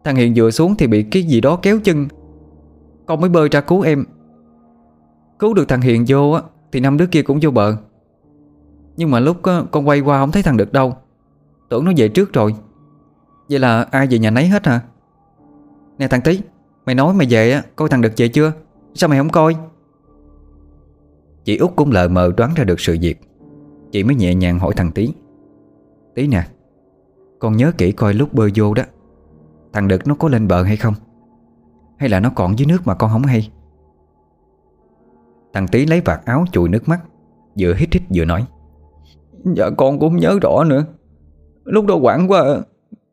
Thằng 0.03 0.15
Hiện 0.15 0.33
vừa 0.35 0.51
xuống 0.51 0.75
thì 0.75 0.87
bị 0.87 1.03
cái 1.03 1.23
gì 1.23 1.41
đó 1.41 1.59
kéo 1.61 1.79
chân. 1.83 2.07
Con 3.05 3.21
mới 3.21 3.29
bơi 3.29 3.49
ra 3.49 3.61
cứu 3.61 3.81
em. 3.81 4.05
Cứu 5.39 5.53
được 5.53 5.67
thằng 5.67 5.81
Hiền 5.81 6.05
vô 6.07 6.31
á 6.31 6.41
Thì 6.71 6.79
năm 6.79 6.97
đứa 6.97 7.05
kia 7.05 7.21
cũng 7.21 7.39
vô 7.41 7.51
bờ. 7.51 7.77
Nhưng 8.97 9.11
mà 9.11 9.19
lúc 9.19 9.43
á, 9.43 9.61
con 9.71 9.87
quay 9.87 9.99
qua 9.99 10.19
không 10.19 10.31
thấy 10.31 10.43
thằng 10.43 10.57
được 10.57 10.73
đâu. 10.73 10.95
Tưởng 11.69 11.85
nó 11.85 11.91
về 11.97 12.07
trước 12.07 12.33
rồi. 12.33 12.55
Vậy 13.49 13.59
là 13.59 13.87
ai 13.91 14.07
về 14.07 14.19
nhà 14.19 14.31
nấy 14.31 14.47
hết 14.47 14.67
hả? 14.67 14.81
Nè 15.97 16.07
thằng 16.07 16.21
Tí 16.21 16.39
Mày 16.85 16.95
nói 16.95 17.13
mày 17.13 17.27
về 17.29 17.51
á 17.51 17.63
Coi 17.75 17.89
thằng 17.89 18.01
được 18.01 18.13
về 18.17 18.27
chưa? 18.27 18.53
Sao 18.93 19.09
mày 19.09 19.19
không 19.19 19.29
coi? 19.29 19.55
Chị 21.43 21.57
út 21.57 21.75
cũng 21.75 21.91
lờ 21.91 22.07
mờ 22.07 22.31
đoán 22.37 22.53
ra 22.55 22.63
được 22.63 22.79
sự 22.79 22.97
việc. 23.01 23.21
Chị 23.91 24.03
mới 24.03 24.15
nhẹ 24.15 24.35
nhàng 24.35 24.59
hỏi 24.59 24.73
thằng 24.75 24.91
Tí 24.91 25.13
Tí 26.15 26.27
nè 26.27 26.47
Con 27.39 27.57
nhớ 27.57 27.71
kỹ 27.77 27.91
coi 27.91 28.13
lúc 28.13 28.33
bơi 28.33 28.51
vô 28.55 28.73
đó 28.73 28.83
Thằng 29.73 29.87
Đực 29.87 30.07
nó 30.07 30.15
có 30.15 30.29
lên 30.29 30.47
bờ 30.47 30.63
hay 30.63 30.77
không? 30.77 30.93
Hay 31.97 32.09
là 32.09 32.19
nó 32.19 32.29
còn 32.35 32.59
dưới 32.59 32.65
nước 32.65 32.87
mà 32.87 32.95
con 32.95 33.11
không 33.11 33.23
hay? 33.23 33.51
Thằng 35.57 35.67
Tí 35.67 35.85
lấy 35.85 36.01
vạt 36.01 36.25
áo 36.25 36.45
chùi 36.51 36.69
nước 36.69 36.87
mắt 36.87 36.99
Vừa 37.59 37.73
hít 37.73 37.93
hít 37.93 38.03
vừa 38.15 38.25
nói. 38.25 38.45
Dạ 39.55 39.69
con 39.77 39.99
cũng 39.99 40.17
nhớ 40.17 40.39
rõ 40.41 40.63
nữa. 40.63 40.85
Lúc 41.63 41.85
đó 41.85 41.95
quảng 41.95 42.31
quá 42.31 42.61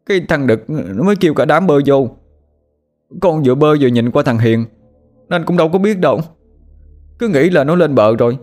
Cái 0.06 0.20
thằng 0.28 0.46
Đực 0.46 0.64
nó 0.68 1.04
mới 1.04 1.16
kêu 1.16 1.34
cả 1.34 1.44
đám 1.44 1.66
bơi 1.66 1.82
vô. 1.86 2.08
Con 3.20 3.42
vừa 3.42 3.54
bơi 3.54 3.78
vừa 3.80 3.88
nhìn 3.88 4.10
qua 4.10 4.22
thằng 4.22 4.38
Hiền 4.38 4.64
Nên 5.28 5.44
cũng 5.44 5.56
đâu 5.56 5.68
có 5.68 5.78
biết 5.78 5.98
đâu. 5.98 6.20
Cứ 7.18 7.28
nghĩ 7.28 7.50
là 7.50 7.64
nó 7.64 7.74
lên 7.74 7.94
bờ 7.94 8.16
rồi 8.16 8.38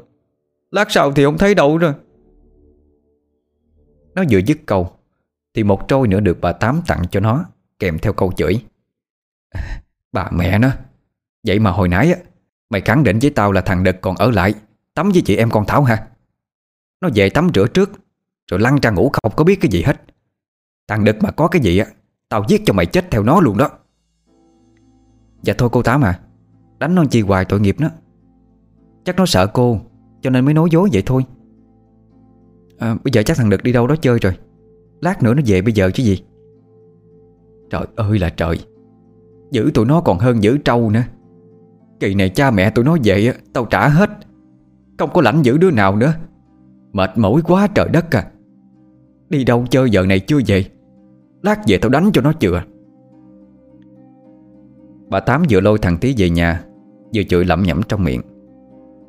Lát 0.72 0.92
sau 0.92 1.12
thì 1.12 1.24
không 1.24 1.38
thấy 1.38 1.56
đâu 1.56 1.78
rồi 1.78 1.94
Nó 4.16 4.24
vừa 4.30 4.40
dứt 4.40 4.58
câu 4.66 4.90
Thì 5.54 5.64
một 5.64 5.88
trôi 5.88 6.08
nữa 6.08 6.20
được 6.20 6.38
bà 6.42 6.52
Tám 6.52 6.82
tặng 6.88 7.04
cho 7.12 7.20
nó 7.20 7.46
Kèm 7.80 8.00
theo 8.00 8.14
câu 8.14 8.32
chửi. 8.32 8.62
Bà 10.12 10.30
mẹ 10.32 10.60
nó 10.60 10.70
Vậy 11.48 11.60
mà 11.60 11.72
hồi 11.72 11.88
nãy 11.88 12.12
á 12.12 12.31
Mày 12.72 12.82
khẳng 12.82 13.04
định 13.04 13.20
với 13.22 13.30
tao 13.30 13.52
là 13.52 13.62
thằng 13.62 13.84
Đực 13.84 14.02
còn 14.02 14.16
ở 14.16 14.32
lại. 14.32 14.54
Tắm 14.94 15.12
với 15.12 15.22
chị 15.22 15.36
em 15.36 15.50
con 15.50 15.66
Thảo 15.66 15.84
hả? 15.84 16.08
Nó 17.02 17.10
về 17.16 17.30
tắm 17.30 17.50
rửa 17.54 17.68
trước 17.68 17.92
Rồi 18.52 18.60
lăn 18.60 18.78
ra 18.82 18.90
ngủ 18.90 19.10
không 19.14 19.34
có 19.36 19.44
biết 19.44 19.62
cái 19.62 19.72
gì 19.72 19.82
hết. 19.82 20.02
Thằng 20.88 21.04
Đực 21.04 21.24
mà 21.24 21.32
có 21.32 21.48
cái 21.48 21.62
gì 21.62 21.78
á 21.78 21.86
Tao 22.30 22.46
giết 22.48 22.62
cho 22.66 22.74
mày 22.74 22.86
chết 22.86 23.12
theo 23.12 23.24
nó 23.24 23.40
luôn 23.40 23.58
đó. 23.58 23.70
Dạ 25.42 25.54
thôi 25.58 25.70
cô 25.72 25.84
Tám 25.84 26.02
à 26.02 26.20
Đánh 26.80 26.96
nó 26.96 27.06
chi 27.06 27.22
hoài 27.22 27.46
tội 27.46 27.60
nghiệp 27.60 27.76
nó. 27.80 27.90
Chắc 29.06 29.16
nó 29.16 29.26
sợ 29.26 29.48
cô 29.48 29.80
Cho 30.22 30.30
nên 30.30 30.46
mới 30.46 30.54
nói 30.54 30.70
dối 30.72 30.90
vậy 30.94 31.04
thôi. 31.06 31.26
À, 32.78 32.96
Bây 33.04 33.12
giờ 33.12 33.24
chắc 33.26 33.38
thằng 33.38 33.50
Đực 33.50 33.64
đi 33.64 33.74
đâu 33.74 33.88
đó 33.88 33.96
chơi 33.96 34.20
rồi. 34.20 34.38
Lát 35.02 35.24
nữa 35.24 35.34
nó 35.34 35.42
về 35.46 35.62
bây 35.62 35.74
giờ 35.74 35.92
chứ 35.94 36.04
gì. 36.04 36.24
Trời 37.70 37.86
ơi 37.96 38.20
là 38.20 38.30
trời. 38.30 38.66
Giữ 39.52 39.72
tụi 39.74 39.86
nó 39.86 40.02
còn 40.02 40.20
hơn 40.20 40.44
giữ 40.44 40.58
trâu 40.58 40.90
nữa. 40.90 41.04
Kỳ 42.02 42.16
này 42.16 42.30
cha 42.30 42.52
mẹ 42.52 42.70
tụi 42.70 42.86
nó 42.86 42.98
về 43.04 43.34
Tao 43.54 43.66
trả 43.66 43.88
hết. 43.88 44.10
Không 44.98 45.10
có 45.14 45.22
lãnh 45.22 45.42
giữ 45.46 45.58
đứa 45.58 45.72
nào 45.72 45.96
nữa. 45.96 46.14
Mệt 46.94 47.18
mỏi 47.18 47.42
quá 47.42 47.68
trời 47.68 47.90
đất 47.94 48.16
à. 48.16 48.28
Đi 49.30 49.44
đâu 49.44 49.66
chơi 49.70 49.90
giờ 49.90 50.06
này 50.06 50.20
chưa 50.20 50.40
về? 50.48 50.66
Lát 51.42 51.60
về 51.68 51.78
tao 51.78 51.90
đánh 51.90 52.10
cho 52.14 52.22
nó 52.22 52.34
chừa. 52.34 52.64
Bà 55.10 55.20
Tám 55.20 55.44
vừa 55.50 55.60
lôi 55.60 55.80
thằng 55.80 55.98
Tí 55.98 56.14
về 56.18 56.30
nhà, 56.30 56.64
Vừa 57.16 57.24
chửi 57.24 57.46
lẩm 57.46 57.64
nhẩm 57.64 57.82
trong 57.84 58.04
miệng. 58.04 58.22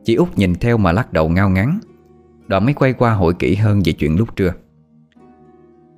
Chị 0.04 0.14
út 0.14 0.28
nhìn 0.36 0.54
theo 0.54 0.78
mà 0.78 0.92
lắc 0.92 1.12
đầu 1.12 1.28
ngao 1.28 1.50
ngắn 1.50 1.78
Đoạn 2.46 2.64
mới 2.64 2.74
quay 2.74 2.92
qua 2.92 3.14
hội 3.14 3.34
kỹ 3.34 3.54
hơn 3.54 3.80
về 3.84 3.92
chuyện 3.92 4.16
lúc 4.16 4.36
trưa. 4.36 4.52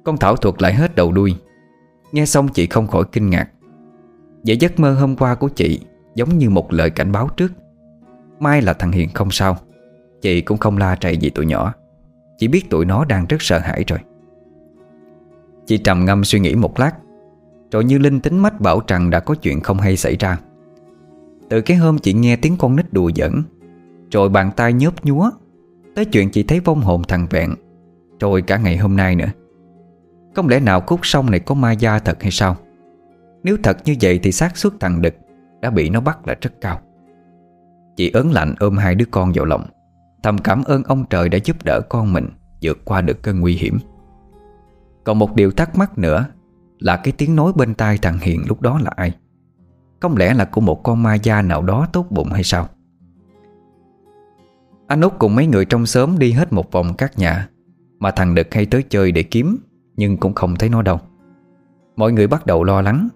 Con 0.04 0.16
Thảo 0.16 0.36
thuật 0.36 0.62
lại 0.62 0.74
hết 0.74 0.94
đầu 0.94 1.12
đuôi. 1.12 1.34
Nghe 2.12 2.26
xong 2.26 2.48
chị 2.48 2.66
không 2.66 2.86
khỏi 2.86 3.04
kinh 3.12 3.30
ngạc. 3.30 3.50
Vậy 4.46 4.56
giấc 4.56 4.80
mơ 4.80 4.94
hôm 4.94 5.16
qua 5.16 5.34
của 5.34 5.48
chị 5.48 5.80
Giống 6.14 6.38
như 6.38 6.50
một 6.50 6.72
lời 6.72 6.90
cảnh 6.90 7.12
báo 7.12 7.28
trước. 7.36 7.52
Mai 8.40 8.62
là 8.62 8.72
thằng 8.72 8.92
Hiền 8.92 9.08
không 9.14 9.30
sao, 9.30 9.56
Chị 10.22 10.40
cũng 10.40 10.58
không 10.58 10.78
la 10.78 10.96
trầy 10.96 11.16
gì 11.16 11.30
tụi 11.30 11.46
nhỏ. 11.46 11.74
Chỉ 12.38 12.48
biết 12.48 12.70
tụi 12.70 12.84
nó 12.84 13.04
đang 13.04 13.26
rất 13.26 13.36
sợ 13.42 13.58
hãi 13.58 13.84
rồi. 13.86 13.98
Chị 15.66 15.78
trầm 15.78 16.04
ngâm 16.04 16.24
suy 16.24 16.40
nghĩ 16.40 16.54
một 16.54 16.80
lát, 16.80 16.92
Rồi 17.70 17.84
như 17.84 17.98
linh 17.98 18.20
tính 18.20 18.38
mách 18.38 18.60
bảo 18.60 18.80
rằng 18.86 19.10
đã 19.10 19.20
có 19.20 19.34
chuyện 19.34 19.60
không 19.60 19.78
hay 19.78 19.96
xảy 19.96 20.16
ra. 20.16 20.38
Từ 21.48 21.60
cái 21.60 21.76
hôm 21.76 21.98
chị 21.98 22.12
nghe 22.12 22.36
tiếng 22.36 22.56
con 22.56 22.76
nít 22.76 22.92
đùa 22.92 23.10
giỡn, 23.16 23.42
Rồi 24.10 24.28
bàn 24.28 24.50
tay 24.56 24.72
nhớp 24.72 25.04
nhúa, 25.04 25.30
Tới 25.94 26.04
chuyện 26.04 26.30
chị 26.30 26.42
thấy 26.42 26.60
vong 26.60 26.80
hồn 26.80 27.02
thằng 27.08 27.26
vẹn, 27.30 27.54
Rồi 28.20 28.42
cả 28.42 28.56
ngày 28.56 28.76
hôm 28.76 28.96
nay 28.96 29.16
nữa. 29.16 29.28
Không 30.34 30.48
lẽ 30.48 30.60
nào 30.60 30.80
khúc 30.80 31.00
sông 31.02 31.30
này 31.30 31.40
có 31.40 31.54
ma 31.54 31.72
gia 31.72 31.98
thật 31.98 32.22
hay 32.22 32.30
sao? 32.30 32.56
Nếu 33.42 33.56
thật 33.62 33.76
như 33.84 33.96
vậy 34.00 34.20
thì 34.22 34.32
xác 34.32 34.56
suất 34.56 34.72
thằng 34.80 35.02
Đực. 35.02 35.14
Đã 35.64 35.70
bị 35.70 35.90
nó 35.90 36.00
bắt 36.00 36.26
là 36.26 36.34
rất 36.40 36.50
cao. 36.60 36.80
Chị 37.96 38.10
ớn 38.10 38.32
lạnh 38.32 38.54
ôm 38.60 38.76
hai 38.76 38.94
đứa 38.94 39.04
con 39.10 39.32
vào 39.34 39.44
lòng, 39.44 39.66
Thầm 40.22 40.38
cảm 40.38 40.64
ơn 40.64 40.82
ông 40.82 41.04
trời 41.10 41.28
đã 41.28 41.38
giúp 41.44 41.56
đỡ 41.64 41.80
con 41.88 42.12
mình 42.12 42.28
Vượt 42.62 42.84
qua 42.84 43.00
được 43.00 43.22
cơn 43.22 43.40
nguy 43.40 43.54
hiểm. 43.54 43.78
Còn 45.04 45.18
một 45.18 45.34
điều 45.34 45.50
thắc 45.50 45.78
mắc 45.78 45.98
nữa 45.98 46.26
Là 46.78 46.96
cái 46.96 47.14
tiếng 47.18 47.36
nói 47.36 47.52
bên 47.56 47.74
tai 47.74 47.98
thằng 47.98 48.18
Hiền 48.18 48.42
lúc 48.48 48.60
đó 48.60 48.78
là 48.78 48.90
ai? 48.96 49.12
Không 50.00 50.16
lẽ 50.16 50.34
là 50.34 50.44
của 50.44 50.60
một 50.60 50.82
con 50.82 51.02
ma 51.02 51.14
gia 51.14 51.42
nào 51.42 51.62
đó 51.62 51.86
tốt 51.92 52.06
bụng 52.10 52.28
hay 52.32 52.44
sao? 52.44 52.68
Anh 54.86 55.00
út 55.00 55.12
cùng 55.18 55.34
mấy 55.34 55.46
người 55.46 55.64
trong 55.64 55.86
xóm 55.86 56.18
đi 56.18 56.32
hết 56.32 56.52
một 56.52 56.72
vòng 56.72 56.94
các 56.98 57.18
nhà, 57.18 57.48
Mà 57.98 58.10
thằng 58.10 58.34
Đực 58.34 58.54
hay 58.54 58.66
tới 58.66 58.82
chơi 58.82 59.12
để 59.12 59.22
kiếm, 59.22 59.58
Nhưng 59.96 60.16
cũng 60.16 60.34
không 60.34 60.56
thấy 60.56 60.68
nó 60.68 60.82
đâu. 60.82 61.00
Mọi 61.96 62.12
người 62.12 62.26
bắt 62.26 62.46
đầu 62.46 62.64
lo 62.64 62.82
lắng. 62.82 63.08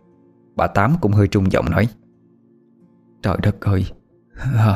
Bà 0.56 0.66
Tám 0.66 0.94
cũng 1.00 1.12
hơi 1.12 1.28
trung 1.28 1.52
giọng 1.52 1.70
nói. 1.70 1.88
Trời 3.22 3.36
đất 3.42 3.60
ơi 3.60 3.84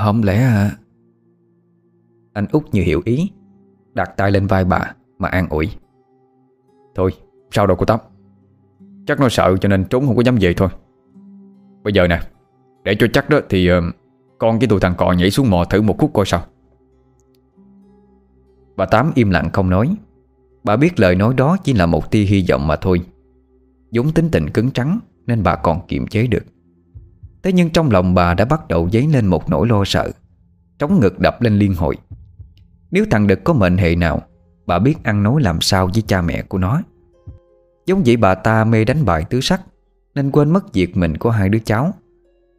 Không 0.05 0.23
lẽ 0.23 0.43
à. 0.43 0.71
Anh 2.33 2.47
út 2.53 2.63
như 2.73 2.83
hiểu 2.83 3.03
ý 3.05 3.31
Đặt 3.95 4.17
tay 4.17 4.31
lên 4.31 4.47
vai 4.47 4.65
bà 4.65 4.95
Mà 5.19 5.29
an 5.29 5.49
ủi. 5.49 5.71
Thôi 6.95 7.11
sao 7.51 7.67
đâu 7.67 7.77
cô 7.77 7.85
tóc, 7.85 8.13
Chắc 9.07 9.21
nó 9.21 9.29
sợ 9.29 9.57
cho 9.61 9.69
nên 9.69 9.85
trốn 9.85 10.07
không 10.07 10.17
có 10.17 10.23
dám 10.23 10.37
về 10.41 10.55
thôi. 10.57 10.69
Bây 11.83 11.93
giờ 11.93 12.07
nè 12.07 12.21
Để 12.85 12.97
cho 12.99 13.07
chắc 13.13 13.29
đó 13.29 13.41
thì 13.49 13.71
uh, 13.73 13.85
Con 14.39 14.59
với 14.59 14.69
tụi 14.69 14.81
thằng 14.81 14.95
cò 14.99 15.13
nhảy 15.13 15.31
xuống 15.31 15.51
mò 15.51 15.65
thử 15.65 15.83
một 15.83 15.99
khúc 15.99 16.11
coi 16.15 16.27
sao. 16.27 16.43
Bà 18.77 18.87
Tám 18.87 19.13
im 19.15 19.31
lặng 19.31 19.51
không 19.53 19.71
nói. 19.71 19.97
Bà 20.65 20.77
biết 20.77 21.01
lời 21.01 21.15
nói 21.15 21.35
đó 21.37 21.57
chỉ 21.65 21.73
là 21.73 21.87
một 21.87 22.11
tia 22.11 22.23
hy 22.23 22.45
vọng 22.51 22.67
mà 22.67 22.77
thôi. 22.77 23.01
Vốn 23.93 24.13
tính 24.13 24.29
tình 24.33 24.51
cứng 24.51 24.71
trắng 24.71 24.99
Nên 25.27 25.43
bà 25.43 25.57
còn 25.57 25.87
kiềm 25.89 26.07
chế 26.07 26.27
được. 26.27 26.45
Thế 27.43 27.53
nhưng 27.53 27.71
trong 27.71 27.91
lòng 27.91 28.15
bà 28.15 28.35
đã 28.35 28.45
bắt 28.45 28.69
đầu 28.69 28.91
dấy 28.93 29.07
lên 29.07 29.27
một 29.27 29.51
nỗi 29.51 29.69
lo 29.69 29.85
sợ. 29.87 30.11
Trống 30.79 31.01
ngực 31.01 31.21
đập 31.21 31.43
lên 31.43 31.59
liên 31.59 31.75
hồi. 31.75 31.97
Nếu 32.91 33.05
thằng 33.11 33.27
Đực 33.27 33.45
có 33.45 33.53
mệnh 33.53 33.79
hệ 33.79 33.97
nào, 33.97 34.23
Bà 34.67 34.79
biết 34.79 35.05
ăn 35.05 35.23
nói 35.23 35.43
làm 35.43 35.61
sao 35.61 35.91
với 35.95 36.03
cha 36.07 36.23
mẹ 36.23 36.43
của 36.43 36.59
nó. 36.59 36.83
Giống 37.87 38.03
vậy 38.07 38.17
bà 38.17 38.35
ta 38.35 38.65
mê 38.65 38.85
đánh 38.85 39.05
bài 39.05 39.25
tứ 39.31 39.41
sắc, 39.41 39.61
Nên 40.15 40.31
quên 40.31 40.51
mất 40.51 40.73
việc 40.73 40.97
mình 40.97 41.17
có 41.17 41.31
hai 41.31 41.49
đứa 41.49 41.59
cháu. 41.59 41.95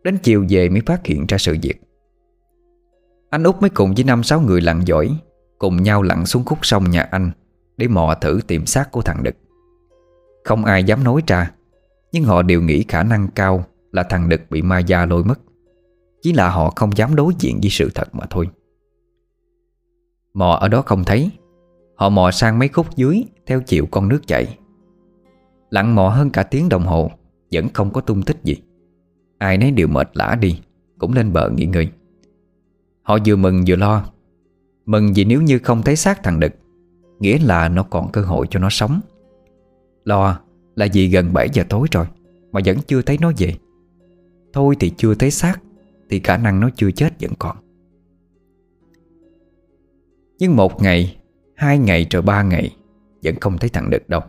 Đến 0.03 0.17
chiều 0.17 0.45
về 0.49 0.69
mới 0.69 0.81
phát 0.85 1.05
hiện 1.05 1.25
ra 1.27 1.37
sự 1.37 1.57
việc. 1.61 1.81
Anh 3.29 3.43
út 3.43 3.61
mới 3.61 3.69
cùng 3.69 3.93
với 3.93 4.03
năm 4.03 4.23
sáu 4.23 4.41
người 4.41 4.61
lặn 4.61 4.81
giỏi, 4.85 5.17
Cùng 5.57 5.83
nhau 5.83 6.01
lặn 6.01 6.25
xuống 6.25 6.45
khúc 6.45 6.59
sông 6.61 6.89
nhà 6.89 7.01
anh 7.01 7.31
Để 7.77 7.87
mò 7.87 8.15
thử 8.21 8.39
tìm 8.47 8.65
xác 8.65 8.91
của 8.91 9.01
thằng 9.01 9.23
Đực. 9.23 9.35
Không 10.43 10.65
ai 10.65 10.83
dám 10.83 11.03
nói 11.03 11.21
ra, 11.27 11.51
Nhưng 12.11 12.23
họ 12.23 12.41
đều 12.41 12.61
nghĩ 12.61 12.85
khả 12.87 13.03
năng 13.03 13.27
cao 13.27 13.65
là 13.93 14.03
thằng 14.03 14.29
Đực 14.29 14.41
bị 14.49 14.61
ma 14.61 14.79
gia 14.79 15.05
lôi 15.05 15.23
mất. 15.23 15.39
Chỉ 16.21 16.33
là 16.33 16.49
họ 16.49 16.73
không 16.75 16.97
dám 16.97 17.15
đối 17.15 17.33
diện 17.39 17.59
với 17.61 17.69
sự 17.69 17.89
thật 17.95 18.15
mà 18.15 18.25
thôi. 18.29 18.47
Mò 20.33 20.51
ở 20.51 20.67
đó 20.67 20.81
không 20.81 21.03
thấy. 21.03 21.31
Họ 21.95 22.09
mò 22.09 22.31
sang 22.31 22.59
mấy 22.59 22.67
khúc 22.67 22.95
dưới, 22.95 23.23
Theo 23.45 23.61
chiều 23.61 23.85
con 23.91 24.07
nước 24.07 24.27
chảy. 24.27 24.57
Lặng 25.69 25.95
mò 25.95 26.09
hơn 26.09 26.29
cả 26.29 26.43
tiếng 26.43 26.69
đồng 26.69 26.83
hồ, 26.83 27.11
Vẫn 27.51 27.69
không 27.73 27.93
có 27.93 28.01
tung 28.01 28.23
tích 28.23 28.37
gì. 28.43 28.55
Ai 29.37 29.57
nấy 29.57 29.71
đều 29.71 29.87
mệt 29.87 30.09
lã 30.13 30.37
đi, 30.41 30.59
Cũng 30.97 31.13
lên 31.13 31.33
bờ 31.33 31.49
nghỉ 31.49 31.65
ngơi. 31.65 31.89
Họ 33.03 33.17
vừa 33.25 33.35
mừng 33.35 33.63
vừa 33.67 33.75
lo. 33.75 34.05
Mừng 34.85 35.13
vì 35.15 35.25
nếu 35.25 35.41
như 35.41 35.59
không 35.59 35.81
thấy 35.81 35.95
xác 35.95 36.23
thằng 36.23 36.39
Đực, 36.39 36.53
Nghĩa 37.19 37.37
là 37.39 37.69
nó 37.69 37.83
còn 37.83 38.11
cơ 38.11 38.21
hội 38.21 38.47
cho 38.49 38.59
nó 38.59 38.69
sống. 38.69 39.01
Lo 40.03 40.39
là 40.75 40.87
vì 40.93 41.07
gần 41.07 41.33
7 41.33 41.49
giờ 41.53 41.63
tối 41.69 41.87
rồi, 41.91 42.05
Mà 42.51 42.61
vẫn 42.65 42.77
chưa 42.87 43.01
thấy 43.01 43.17
nó 43.21 43.31
về. 43.37 43.53
Thôi 44.53 44.75
thì 44.79 44.91
chưa 44.97 45.15
thấy 45.15 45.31
xác, 45.31 45.61
Thì 46.09 46.19
khả 46.19 46.37
năng 46.37 46.59
nó 46.59 46.69
chưa 46.75 46.91
chết 46.91 47.13
vẫn 47.21 47.31
còn. 47.39 47.57
Nhưng 50.39 50.55
một 50.55 50.81
ngày, 50.81 51.17
Hai 51.55 51.79
ngày 51.79 52.07
rồi 52.09 52.21
ba 52.21 52.43
ngày, 52.43 52.75
Vẫn 53.23 53.35
không 53.41 53.57
thấy 53.57 53.69
thằng 53.69 53.89
Đực 53.89 54.09
đâu. 54.09 54.21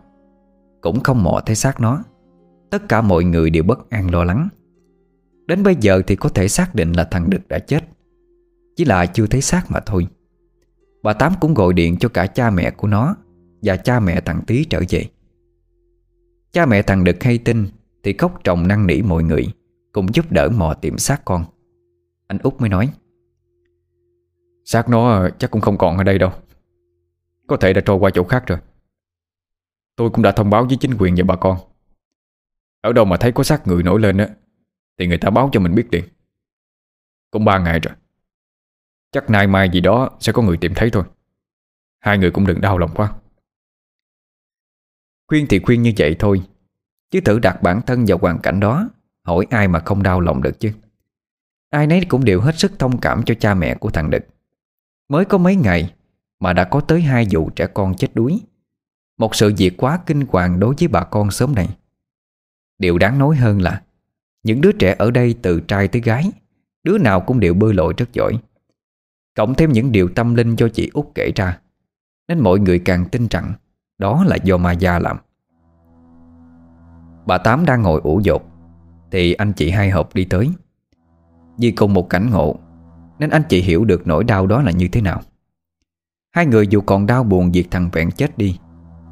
Cũng 0.81 1.01
không 1.01 1.23
mò 1.23 1.43
thấy 1.47 1.57
xác 1.57 1.81
nó. 1.81 2.03
Tất 2.71 2.89
cả 2.89 3.03
mọi 3.03 3.25
người 3.25 3.51
đều 3.51 3.63
bất 3.63 3.91
an 3.91 4.11
lo 4.11 4.25
lắng. 4.25 4.49
Đến 5.47 5.63
bây 5.63 5.77
giờ 5.81 6.03
thì 6.07 6.17
có 6.17 6.29
thể 6.29 6.49
xác 6.49 6.75
định 6.75 6.93
là 6.93 7.05
thằng 7.05 7.31
Đực 7.31 7.49
đã 7.49 7.59
chết. 7.59 7.85
Chỉ 8.77 8.85
là 8.85 9.07
chưa 9.07 9.27
thấy 9.27 9.41
xác 9.41 9.71
mà 9.71 9.81
thôi. 9.87 10.07
Bà 11.03 11.13
Tám 11.13 11.33
cũng 11.41 11.55
gọi 11.55 11.73
điện 11.73 11.97
cho 12.01 12.09
cả 12.09 12.27
cha 12.27 12.51
mẹ 12.51 12.71
của 12.71 12.89
nó 12.89 13.17
Và 13.63 13.77
cha 13.77 14.01
mẹ 14.01 14.21
thằng 14.21 14.41
Tý 14.47 14.65
trở 14.65 14.81
về. 14.89 15.07
Cha 16.53 16.67
mẹ 16.67 16.83
thằng 16.83 17.05
Đực 17.05 17.23
hay 17.23 17.39
tin 17.39 17.67
Thì 18.03 18.13
khóc 18.13 18.41
trồng 18.45 18.69
năn 18.69 18.87
nỉ 18.87 19.03
mọi 19.03 19.25
người 19.25 19.47
cũng 19.95 20.15
giúp 20.15 20.33
đỡ 20.33 20.49
mò 20.49 20.75
tìm 20.81 20.99
xác 20.99 21.25
con. 21.25 21.45
Anh 22.27 22.39
út 22.39 22.55
mới 22.61 22.69
nói, 22.69 22.93
Xác 24.65 24.89
nó 24.89 25.11
ờ, 25.11 25.31
chắc 25.31 25.51
cũng 25.51 25.61
không 25.61 25.79
còn 25.79 25.97
ở 25.97 26.05
đây 26.05 26.19
đâu. 26.19 26.33
Có 27.47 27.57
thể 27.57 27.73
đã 27.73 27.81
trôi 27.85 27.97
qua 27.97 28.11
chỗ 28.15 28.25
khác 28.25 28.45
rồi. 28.47 28.59
Tôi 29.97 30.11
cũng 30.11 30.23
đã 30.23 30.33
thông 30.33 30.51
báo 30.51 30.65
với 30.65 30.77
chính 30.81 30.95
quyền 30.99 31.15
và 31.17 31.25
bà 31.25 31.37
con. 31.37 31.59
Ở 32.81 32.93
đâu 32.93 33.05
mà 33.05 33.17
thấy 33.17 33.33
có 33.33 33.43
xác 33.43 33.67
người 33.67 33.83
nổi 33.83 34.01
lên 34.01 34.19
á, 34.19 34.29
Thì 34.99 35.07
người 35.07 35.19
ta 35.19 35.31
báo 35.31 35.51
cho 35.53 35.61
mình 35.61 35.75
biết 35.75 35.87
liền. 35.91 36.05
Cũng 37.31 37.45
ba 37.45 37.59
ngày 37.59 37.81
rồi. 37.81 37.95
Chắc 39.13 39.31
nay 39.31 39.47
mai 39.47 39.71
gì 39.73 39.81
đó 39.81 40.11
sẽ 40.21 40.33
có 40.33 40.43
người 40.43 40.57
tìm 40.57 40.73
thấy 40.75 40.91
thôi. 40.91 41.05
Hai 41.99 42.19
người 42.19 42.31
cũng 42.31 42.47
đừng 42.47 42.61
đau 42.61 42.79
lòng 42.79 42.91
quá. 42.95 43.15
Khuyên 45.29 45.47
thì 45.49 45.59
khuyên 45.59 45.83
như 45.83 45.93
vậy 45.99 46.17
thôi, 46.19 46.43
Chứ 47.11 47.21
thử 47.21 47.39
đặt 47.39 47.63
bản 47.63 47.81
thân 47.87 48.05
vào 48.05 48.19
hoàn 48.19 48.39
cảnh 48.39 48.61
đó 48.61 48.89
Hỏi 49.25 49.47
ai 49.51 49.69
mà 49.69 49.79
không 49.79 50.03
đau 50.03 50.21
lòng 50.21 50.43
được 50.43 50.61
chứ? 50.61 50.73
Ai 51.71 51.87
nấy 51.87 52.05
cũng 52.09 52.25
đều 52.25 52.41
hết 52.41 52.59
sức 52.59 52.79
thông 52.79 52.99
cảm 52.99 53.23
cho 53.23 53.35
cha 53.41 53.55
mẹ 53.55 53.75
của 53.75 53.91
thằng 53.91 54.11
Đực 54.11 54.25
Mới 55.09 55.25
có 55.25 55.39
mấy 55.39 55.57
ngày 55.57 55.95
Mà 56.41 56.53
đã 56.53 56.65
có 56.65 56.81
tới 56.81 57.01
hai 57.01 57.27
vụ 57.31 57.51
trẻ 57.51 57.67
con 57.67 57.95
chết 57.95 58.09
đuối. 58.15 58.41
Một 59.19 59.35
sự 59.35 59.55
việc 59.57 59.77
quá 59.77 59.99
kinh 60.07 60.27
hoàng 60.29 60.61
đối 60.61 60.75
với 60.79 60.89
bà 60.89 61.05
con 61.05 61.31
sớm 61.31 61.55
này. 61.55 61.69
Điều 62.79 62.99
đáng 62.99 63.19
nói 63.19 63.37
hơn 63.37 63.63
là 63.63 63.83
Những 64.43 64.61
đứa 64.61 64.73
trẻ 64.73 64.97
ở 64.99 65.11
đây 65.11 65.35
từ 65.43 65.61
trai 65.61 65.89
tới 65.89 66.03
gái, 66.03 66.31
Đứa 66.83 66.99
nào 66.99 67.21
cũng 67.21 67.41
đều 67.41 67.55
bơi 67.55 67.75
lội 67.75 67.95
rất 67.97 68.13
giỏi. 68.13 68.39
Cộng 69.37 69.55
thêm 69.55 69.73
những 69.73 69.93
điều 69.93 70.09
tâm 70.09 70.35
linh 70.35 70.57
cho 70.57 70.69
chị 70.69 70.91
út 70.95 71.07
kể 71.15 71.33
ra, 71.37 71.59
Nên 72.29 72.41
mọi 72.41 72.59
người 72.59 72.79
càng 72.79 73.05
tin 73.09 73.29
rằng 73.31 73.53
Đó 73.99 74.25
là 74.25 74.37
do 74.37 74.57
ma 74.57 74.73
gia 74.73 74.99
làm. 74.99 75.19
Bà 77.27 77.39
Tám 77.39 77.65
đang 77.65 77.83
ngồi 77.83 78.01
ủ 78.05 78.21
dột 78.21 78.54
thì 79.11 79.33
anh 79.33 79.53
chị 79.53 79.71
hai 79.71 79.91
hộp 79.91 80.15
đi 80.15 80.25
tới. 80.25 80.51
Vì 81.59 81.71
cùng 81.71 81.95
một 81.95 82.11
cảnh 82.11 82.31
ngộ, 82.31 82.57
Nên 83.19 83.31
anh 83.31 83.43
chị 83.49 83.63
hiểu 83.63 83.85
được 83.85 84.07
nỗi 84.07 84.25
đau 84.25 84.47
đó 84.47 84.63
là 84.63 84.71
như 84.71 84.89
thế 84.89 85.01
nào. 85.01 85.21
Hai 86.35 86.47
người 86.47 86.67
dù 86.67 86.81
còn 86.81 87.07
đau 87.07 87.25
buồn 87.25 87.53
việc 87.53 87.71
thằng 87.71 87.91
Vẹn 87.93 88.11
chết 88.11 88.39
đi, 88.39 88.59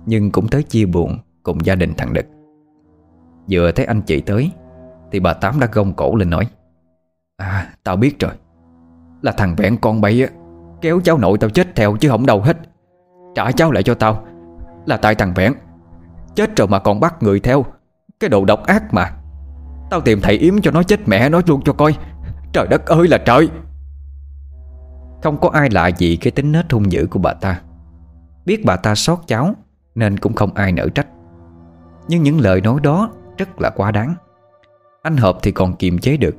Nhưng 0.06 0.30
cũng 0.30 0.48
tới 0.48 0.62
chia 0.62 0.86
buồn 0.86 1.18
cùng 1.42 1.66
gia 1.66 1.74
đình 1.74 1.94
thằng 1.96 2.12
Đực. 2.12 2.26
Vừa 3.50 3.72
thấy 3.72 3.86
anh 3.86 4.02
chị 4.02 4.20
tới, 4.20 4.50
Thì 5.12 5.20
bà 5.20 5.32
Tám 5.32 5.60
đã 5.60 5.68
gông 5.72 5.94
cổ 5.94 6.16
lên 6.16 6.30
nói 6.30 6.46
À 7.36 7.74
tao 7.84 7.96
biết 7.96 8.18
rồi. 8.18 8.32
Là 9.22 9.32
thằng 9.32 9.54
vẹn 9.56 9.76
con 9.76 10.00
bay 10.00 10.22
á, 10.22 10.28
Kéo 10.80 11.00
cháu 11.04 11.18
nội 11.18 11.38
tao 11.38 11.50
chết 11.50 11.76
theo 11.76 11.96
chứ 11.96 12.08
không 12.08 12.26
đâu 12.26 12.40
hết. 12.40 12.56
Trả 13.34 13.52
cháu 13.52 13.70
lại 13.70 13.82
cho 13.82 13.94
tao, 13.94 14.24
Là 14.86 14.96
tại 14.96 15.14
thằng 15.14 15.34
vẹn. 15.34 15.54
Chết 16.34 16.56
rồi 16.56 16.68
mà 16.68 16.78
còn 16.78 17.00
bắt 17.00 17.22
người 17.22 17.40
theo, 17.40 17.64
Cái 18.20 18.30
đồ 18.30 18.44
độc 18.44 18.66
ác 18.66 18.94
mà. 18.94 19.21
Tao 19.92 20.00
tìm 20.00 20.20
thầy 20.20 20.38
yếm 20.38 20.60
cho 20.60 20.70
nó 20.70 20.82
chết 20.82 21.08
mẹ 21.08 21.28
nó 21.28 21.40
luôn 21.46 21.62
cho 21.64 21.72
coi. 21.72 21.94
Trời 22.52 22.66
đất 22.70 22.86
ơi 22.86 23.08
là 23.08 23.18
trời. 23.18 23.48
Không 25.22 25.38
có 25.40 25.48
ai 25.48 25.70
lạ 25.70 25.86
gì 25.86 26.16
cái 26.16 26.30
tính 26.30 26.52
nết 26.52 26.72
hung 26.72 26.92
dữ 26.92 27.06
của 27.10 27.18
bà 27.18 27.32
ta. 27.32 27.60
Biết 28.44 28.64
bà 28.64 28.76
ta 28.76 28.94
sót 28.94 29.22
cháu, 29.26 29.54
Nên 29.94 30.18
cũng 30.18 30.32
không 30.32 30.54
ai 30.54 30.72
nỡ 30.72 30.88
trách. 30.94 31.06
Nhưng 32.08 32.22
những 32.22 32.40
lời 32.40 32.60
nói 32.60 32.80
đó 32.82 33.10
Rất 33.38 33.60
là 33.60 33.70
quá 33.70 33.90
đáng. 33.90 34.14
Anh 35.02 35.16
Hợp 35.16 35.38
thì 35.42 35.50
còn 35.50 35.76
kiềm 35.76 35.98
chế 35.98 36.16
được, 36.16 36.36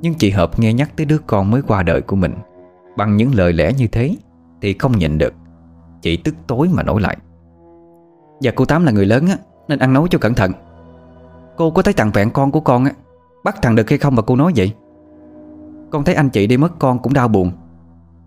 nhưng 0.00 0.14
chị 0.14 0.30
Hợp 0.30 0.58
nghe 0.58 0.72
nhắc 0.72 0.96
tới 0.96 1.06
đứa 1.06 1.18
con 1.18 1.50
mới 1.50 1.62
qua 1.62 1.82
đời 1.82 2.00
của 2.00 2.16
mình, 2.16 2.34
Bằng 2.96 3.16
những 3.16 3.34
lời 3.34 3.52
lẽ 3.52 3.72
như 3.72 3.86
thế 3.86 4.16
Thì 4.62 4.72
không 4.78 4.98
nhịn 4.98 5.18
được. 5.18 5.34
Chị 6.02 6.16
tức 6.16 6.34
tối 6.46 6.68
mà 6.72 6.82
nói 6.82 7.00
lại. 7.00 7.16
Và 8.42 8.52
cô 8.54 8.64
Tám 8.64 8.84
là 8.84 8.92
người 8.92 9.06
lớn 9.06 9.26
á, 9.26 9.36
Nên 9.68 9.78
ăn 9.78 9.92
nấu 9.92 10.08
cho 10.08 10.18
cẩn 10.18 10.34
thận. 10.34 10.52
Cô 11.56 11.70
có 11.70 11.82
thấy 11.82 11.94
tặng 11.94 12.10
vẹn 12.14 12.30
con 12.30 12.50
của 12.50 12.60
con 12.60 12.84
á, 12.84 12.92
Bắt 13.44 13.62
thằng 13.62 13.74
được 13.74 13.90
hay 13.90 13.98
không 13.98 14.14
mà 14.14 14.22
cô 14.22 14.36
nói 14.36 14.52
vậy? 14.56 14.72
Con 15.90 16.04
thấy 16.04 16.14
anh 16.14 16.30
chị 16.30 16.46
đi 16.46 16.56
mất 16.56 16.78
con 16.78 16.98
cũng 16.98 17.12
đau 17.12 17.28
buồn. 17.28 17.52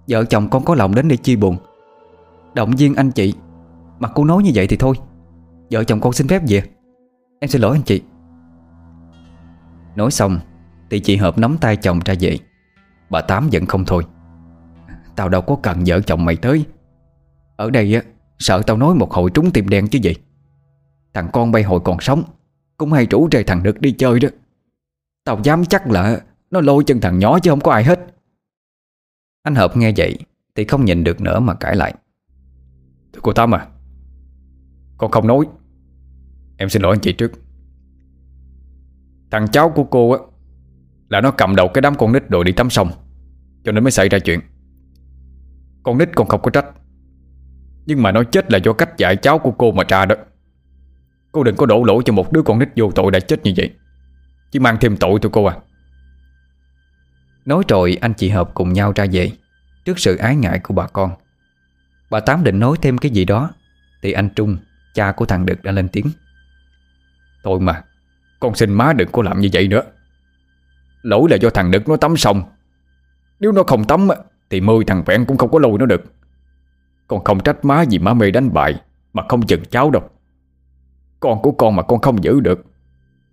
Vợ 0.07 0.23
chồng 0.23 0.49
con 0.49 0.65
có 0.65 0.75
lòng 0.75 0.95
đến 0.95 1.07
để 1.07 1.17
chia 1.17 1.35
buồn. 1.35 1.57
Động 2.53 2.71
viên 2.77 2.95
anh 2.95 3.11
chị, 3.11 3.33
Mà 3.99 4.07
cô 4.07 4.23
nói 4.23 4.43
như 4.43 4.51
vậy 4.53 4.67
thì 4.67 4.77
thôi. 4.77 4.95
Vợ 5.71 5.83
chồng 5.83 5.99
con 5.99 6.13
xin 6.13 6.27
phép 6.27 6.41
về. 6.47 6.63
Em 7.39 7.49
xin 7.49 7.61
lỗi 7.61 7.75
anh 7.75 7.83
chị. 7.83 8.01
Nói 9.95 10.11
xong, 10.11 10.39
thì 10.89 10.99
chị 10.99 11.15
Hợp 11.15 11.37
nắm 11.37 11.57
tay 11.57 11.75
chồng 11.75 11.99
ra 12.05 12.13
về. 12.19 12.37
Bà 13.09 13.21
Tám 13.21 13.49
vẫn 13.51 13.65
không 13.65 13.85
thôi. 13.85 14.05
Tao 15.15 15.29
đâu 15.29 15.41
có 15.41 15.55
cần 15.55 15.83
vợ 15.85 16.01
chồng 16.01 16.25
mày 16.25 16.35
tới. 16.35 16.65
Ở 17.55 17.69
đây 17.69 17.95
á, 17.95 18.01
Sợ 18.39 18.61
tao 18.67 18.77
nói 18.77 18.95
một 18.95 19.13
hồi 19.13 19.31
trúng 19.33 19.51
tim 19.51 19.69
đen 19.69 19.87
chứ 19.87 19.99
gì. 19.99 20.15
Thằng 21.13 21.27
con 21.33 21.51
bay 21.51 21.63
hồi 21.63 21.79
còn 21.79 21.99
sống. 21.99 22.23
Cũng 22.79 22.91
hay 22.91 23.05
rủ 23.05 23.29
rề 23.31 23.43
thằng 23.43 23.63
Đực 23.63 23.81
đi 23.81 23.91
chơi 23.91 24.19
đó. 24.19 24.29
Tao 25.23 25.39
dám 25.43 25.65
chắc 25.65 25.87
là 25.87 26.21
Nó 26.51 26.61
lôi 26.61 26.83
chân 26.83 27.01
thằng 27.01 27.19
nhỏ 27.19 27.39
chứ 27.39 27.49
không 27.49 27.59
có 27.59 27.71
ai 27.71 27.83
hết. 27.83 27.99
Anh 29.43 29.55
Hợp 29.55 29.77
nghe 29.77 29.93
vậy 29.97 30.17
Thì 30.55 30.65
không 30.65 30.85
nhìn 30.85 31.03
được 31.03 31.21
nữa 31.21 31.39
mà 31.39 31.53
cãi 31.53 31.75
lại. 31.75 31.93
Thưa 33.13 33.19
cô 33.23 33.33
Tám 33.33 33.55
à 33.55 33.67
Con 34.97 35.11
không 35.11 35.27
nói. 35.27 35.45
Em 36.57 36.69
xin 36.69 36.81
lỗi 36.81 36.95
anh 36.95 37.01
chị 37.01 37.13
trước. 37.13 37.31
Thằng 39.31 39.47
cháu 39.51 39.69
của 39.69 39.83
cô 39.83 40.11
á, 40.11 40.19
là 41.09 41.21
nó 41.21 41.31
cầm 41.31 41.55
đầu 41.55 41.67
cái 41.73 41.81
đám 41.81 41.95
con 41.95 42.13
nít 42.13 42.29
đội 42.29 42.43
đi 42.43 42.51
tắm 42.51 42.69
sông 42.69 42.91
Cho 43.63 43.71
nên 43.71 43.83
mới 43.83 43.91
xảy 43.91 44.09
ra 44.09 44.19
chuyện. 44.19 44.39
Con 45.83 45.97
nít 45.97 46.09
còn 46.15 46.27
không 46.27 46.41
có 46.41 46.51
trách, 46.51 46.65
Nhưng 47.85 48.03
mà 48.03 48.11
nó 48.11 48.23
chết 48.23 48.51
là 48.51 48.59
do 48.63 48.73
cách 48.73 48.97
dạy 48.97 49.15
cháu 49.15 49.39
của 49.39 49.51
cô 49.51 49.71
mà 49.71 49.83
ra 49.87 50.05
đó. 50.05 50.15
Cô 51.31 51.43
đừng 51.43 51.55
có 51.55 51.65
đổ 51.65 51.83
lỗi 51.83 52.03
cho 52.05 52.13
một 52.13 52.31
đứa 52.31 52.41
con 52.41 52.59
nít 52.59 52.69
vô 52.75 52.91
tội 52.95 53.11
đã 53.11 53.19
chết 53.19 53.43
như 53.43 53.53
vậy. 53.57 53.73
Chỉ 54.51 54.59
mang 54.59 54.77
thêm 54.79 54.97
tội 54.97 55.19
thôi 55.21 55.29
cô 55.33 55.45
à. 55.45 55.57
Nói 57.45 57.63
rồi 57.67 57.97
anh 58.01 58.13
chị 58.13 58.29
Hợp 58.29 58.51
cùng 58.53 58.73
nhau 58.73 58.93
ra 58.95 59.05
về. 59.11 59.31
Trước 59.85 59.99
sự 59.99 60.17
ái 60.17 60.35
ngại 60.35 60.59
của 60.59 60.73
bà 60.73 60.87
con 60.87 61.11
Bà 62.09 62.19
Tám 62.19 62.43
định 62.43 62.59
nói 62.59 62.77
thêm 62.81 62.97
cái 62.97 63.11
gì 63.11 63.25
đó 63.25 63.49
Thì 64.01 64.11
anh 64.11 64.29
Trung 64.29 64.57
Cha 64.93 65.11
của 65.11 65.25
thằng 65.25 65.45
Đực 65.45 65.63
đã 65.63 65.71
lên 65.71 65.89
tiếng. 65.89 66.05
Thôi 67.43 67.59
mà 67.59 67.83
Con 68.39 68.55
xin 68.55 68.73
má 68.73 68.93
đừng 68.93 69.11
có 69.11 69.21
làm 69.21 69.39
như 69.39 69.49
vậy 69.53 69.67
nữa. 69.67 69.81
Lỗi 71.01 71.27
là 71.29 71.35
do 71.35 71.49
thằng 71.49 71.71
Đực 71.71 71.89
nó 71.89 71.97
tắm 71.97 72.17
xong. 72.17 72.43
Nếu 73.39 73.51
nó 73.51 73.63
không 73.63 73.85
tắm 73.85 74.07
Thì 74.49 74.61
mười 74.61 74.85
thằng 74.85 75.03
vẹn 75.05 75.25
cũng 75.25 75.37
không 75.37 75.51
có 75.51 75.59
lôi 75.59 75.77
nó 75.79 75.85
được. 75.85 76.03
Con 77.07 77.23
không 77.23 77.39
trách 77.39 77.65
má 77.65 77.83
vì 77.89 77.99
má 77.99 78.13
mê 78.13 78.31
đánh 78.31 78.53
bại 78.53 78.81
Mà 79.13 79.23
không 79.29 79.47
chừng 79.47 79.65
cháu 79.65 79.91
đâu 79.91 80.09
con 81.19 81.41
của 81.41 81.51
con 81.51 81.75
mà 81.75 81.83
con 81.83 82.01
không 82.01 82.23
giữ 82.23 82.39
được. 82.39 82.65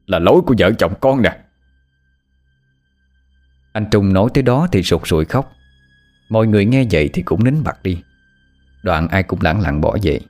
Là 0.06 0.18
lỗi 0.18 0.40
của 0.46 0.54
vợ 0.58 0.72
chồng 0.78 0.94
con 1.00 1.22
nè. 1.22 1.38
Anh 3.72 3.86
Trung 3.90 4.12
nói 4.12 4.28
tới 4.34 4.42
đó 4.42 4.68
thì 4.72 4.82
sụt 4.82 5.00
sùi 5.04 5.24
khóc. 5.24 5.52
Mọi 6.28 6.46
người 6.46 6.64
nghe 6.64 6.84
vậy 6.90 7.10
thì 7.12 7.22
cũng 7.22 7.44
nín 7.44 7.62
bặt 7.64 7.82
đi. 7.82 8.02
Đoạn 8.82 9.08
ai 9.08 9.22
cũng 9.22 9.38
lặng 9.42 9.60
lặng 9.60 9.80
bỏ 9.80 9.96
về. 10.02 10.20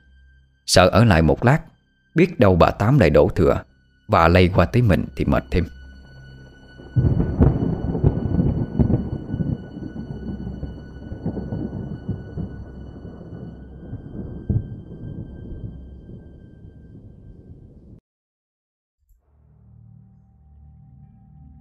Sợ 0.65 0.87
ở 0.87 1.03
lại 1.03 1.21
một 1.21 1.45
lát, 1.45 1.59
Biết 2.17 2.39
đâu 2.39 2.55
bà 2.55 2.71
Tám 2.71 2.99
lại 2.99 3.09
đổ 3.09 3.29
thừa. 3.35 3.63
Và 4.07 4.27
lây 4.27 4.47
qua 4.47 4.65
tới 4.65 4.81
mình 4.81 5.05
thì 5.15 5.25
mệt 5.25 5.43
thêm. 5.51 5.65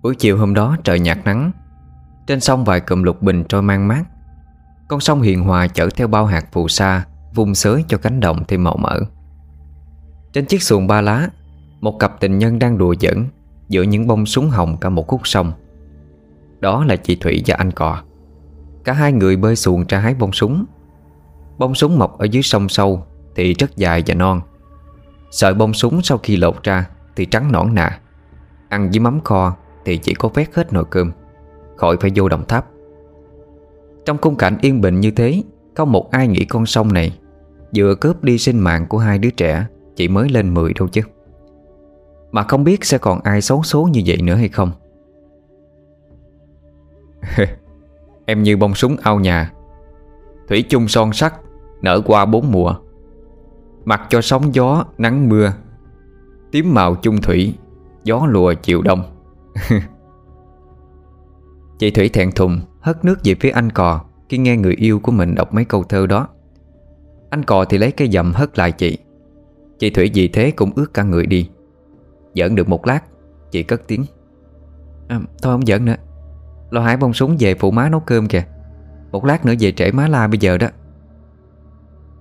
Buổi 0.07 0.15
chiều 0.15 0.39
hôm 0.39 0.55
đó 0.55 0.77
trời 0.85 1.01
nhạt 1.01 1.19
nắng. 1.25 1.51
Trên 2.27 2.41
sông 2.41 2.65
vài 2.65 2.81
cụm 2.81 3.03
lục 3.03 3.23
bình 3.23 3.45
trôi 3.49 3.63
mang 3.63 3.89
mát. 3.89 4.05
Con 4.89 5.01
sông 5.01 5.23
hiền 5.23 5.43
hòa 5.43 5.69
chở 5.69 5.89
theo 5.97 6.09
bao 6.09 6.27
hạt 6.27 6.53
phù 6.53 6.69
sa 6.69 7.05
Vung 7.35 7.55
xới 7.55 7.85
cho 7.89 7.99
cánh 7.99 8.21
đồng 8.21 8.45
thêm 8.45 8.65
màu 8.65 8.77
mỡ. 8.77 9.01
Trên 10.33 10.47
chiếc 10.47 10.63
xuồng 10.63 10.87
ba 10.87 11.01
lá, 11.01 11.29
Một 11.81 11.99
cặp 11.99 12.21
tình 12.21 12.39
nhân 12.39 12.59
đang 12.59 12.79
đùa 12.79 12.95
giỡn 13.01 13.27
Giữa 13.69 13.83
những 13.83 14.07
bông 14.07 14.27
súng 14.27 14.51
hồng 14.51 14.77
cả 14.81 14.89
một 14.89 15.07
khúc 15.07 15.21
sông. 15.25 15.53
Đó 16.61 16.85
là 16.85 16.97
chị 16.97 17.17
Thủy 17.17 17.43
và 17.47 17.55
anh 17.59 17.71
Cò. 17.71 18.03
Cả 18.85 18.93
hai 18.93 19.13
người 19.13 19.37
bơi 19.37 19.57
xuồng 19.57 19.85
ra 19.89 19.99
hái 19.99 20.15
bông 20.15 20.33
súng. 20.33 20.65
Bông 21.59 21.75
súng 21.75 21.99
mọc 21.99 22.19
ở 22.19 22.25
dưới 22.25 22.43
sông 22.43 22.69
sâu 22.69 23.07
Thì 23.37 23.55
rất 23.55 23.77
dài 23.77 24.03
và 24.07 24.15
non. 24.15 24.41
Sợi 25.31 25.55
bông 25.55 25.75
súng 25.75 26.03
sau 26.03 26.19
khi 26.19 26.37
lột 26.37 26.63
ra 26.63 26.87
Thì 27.17 27.27
trắng 27.27 27.53
nõn 27.53 27.75
nà, 27.75 28.01
Ăn 28.69 28.91
với 28.91 29.01
mắm 29.01 29.21
kho. 29.25 29.57
Thì 29.87 29.97
chỉ 29.99 30.15
có 30.15 30.29
vét 30.29 30.55
hết 30.55 30.73
nồi 30.73 30.85
cơm. 30.91 31.13
Khỏi 31.77 31.97
phải 32.01 32.11
vô 32.15 32.29
đồng 32.29 32.47
tháp. 32.47 32.67
Trong 34.05 34.19
khung 34.19 34.37
cảnh 34.37 34.59
yên 34.61 34.81
bình 34.81 35.01
như 35.01 35.11
thế 35.11 35.43
Không 35.75 35.93
một 35.93 36.11
ai 36.11 36.29
nghĩ 36.29 36.45
con 36.45 36.67
sông 36.67 36.93
này, 36.93 37.19
Vừa 37.77 37.95
cướp 37.95 38.25
đi 38.25 38.39
sinh 38.39 38.59
mạng 38.59 38.87
của 38.89 38.99
hai 38.99 39.19
đứa 39.19 39.31
trẻ, 39.31 39.67
Chỉ 39.97 40.09
mới 40.09 40.29
lên 40.29 40.55
10 40.55 40.73
đâu 40.75 40.89
chứ. 40.89 41.01
Mà 42.31 42.43
không 42.43 42.65
biết 42.65 42.85
sẽ 42.85 42.99
còn 42.99 43.21
ai 43.21 43.43
xấu 43.43 43.63
số 43.63 43.89
như 43.93 44.03
vậy 44.07 44.23
nữa 44.23 44.35
hay 44.35 44.49
không. 44.49 44.73
Em 48.27 48.43
như 48.43 48.57
bông 48.57 48.75
súng 48.75 48.97
ao 49.03 49.21
nhà. 49.21 49.53
Thủy 50.49 50.65
chung 50.69 50.89
son 50.89 51.13
sắc 51.13 51.35
Nở 51.83 52.01
qua 52.07 52.25
bốn 52.25 52.53
mùa. 52.53 52.75
Mặc 53.85 54.03
cho 54.09 54.21
sóng 54.21 54.55
gió, 54.55 54.85
nắng 54.99 55.29
mưa. 55.29 55.53
Tím 56.53 56.75
màu 56.75 56.95
chung 56.95 57.21
thủy, 57.23 57.55
Gió 58.05 58.27
lùa 58.27 58.55
chiều 58.55 58.83
đông. 58.83 59.16
Chị 61.79 61.91
Thủy 61.91 62.09
thẹn 62.09 62.33
thùng 62.33 62.61
Hất 62.81 63.05
nước 63.05 63.19
về 63.25 63.35
phía 63.41 63.51
anh 63.51 63.71
cò 63.71 64.05
Khi 64.29 64.39
nghe 64.39 64.57
người 64.57 64.75
yêu 64.75 65.01
của 65.01 65.13
mình 65.13 65.35
đọc 65.35 65.55
mấy 65.55 65.65
câu 65.65 65.85
thơ 65.85 66.07
đó. 66.07 66.29
Anh 67.31 67.43
cò 67.43 67.65
thì 67.65 67.79
lấy 67.79 67.93
cây 67.93 68.11
dầm 68.11 68.33
hất 68.33 68.59
lại 68.59 68.73
chị. 68.73 68.99
Chị 69.79 69.91
Thủy 69.91 70.11
vì 70.15 70.29
thế 70.29 70.51
cũng 70.51 70.71
ướt 70.77 70.95
cả 70.95 71.03
người 71.03 71.27
đi. 71.27 71.51
Giỡn 72.35 72.55
được 72.55 72.69
một 72.69 72.87
lát 72.87 73.01
Chị 73.51 73.63
cất 73.63 73.83
tiếng. 73.87 74.05
À, 75.09 75.21
Thôi 75.43 75.55
không 75.55 75.67
giỡn 75.67 75.85
nữa. 75.85 75.97
Lo 76.71 76.81
hải 76.81 76.97
bông 76.97 77.13
súng 77.13 77.37
về 77.41 77.55
phụ 77.55 77.71
má 77.71 77.89
nấu 77.89 78.01
cơm 78.01 78.29
kìa. 78.29 78.45
Một 79.13 79.25
lát 79.25 79.47
nữa 79.47 79.55
về 79.61 79.73
trễ 79.73 79.93
má 79.93 80.09
la 80.09 80.27
bây 80.29 80.39
giờ 80.39 80.59
đó. 80.59 80.69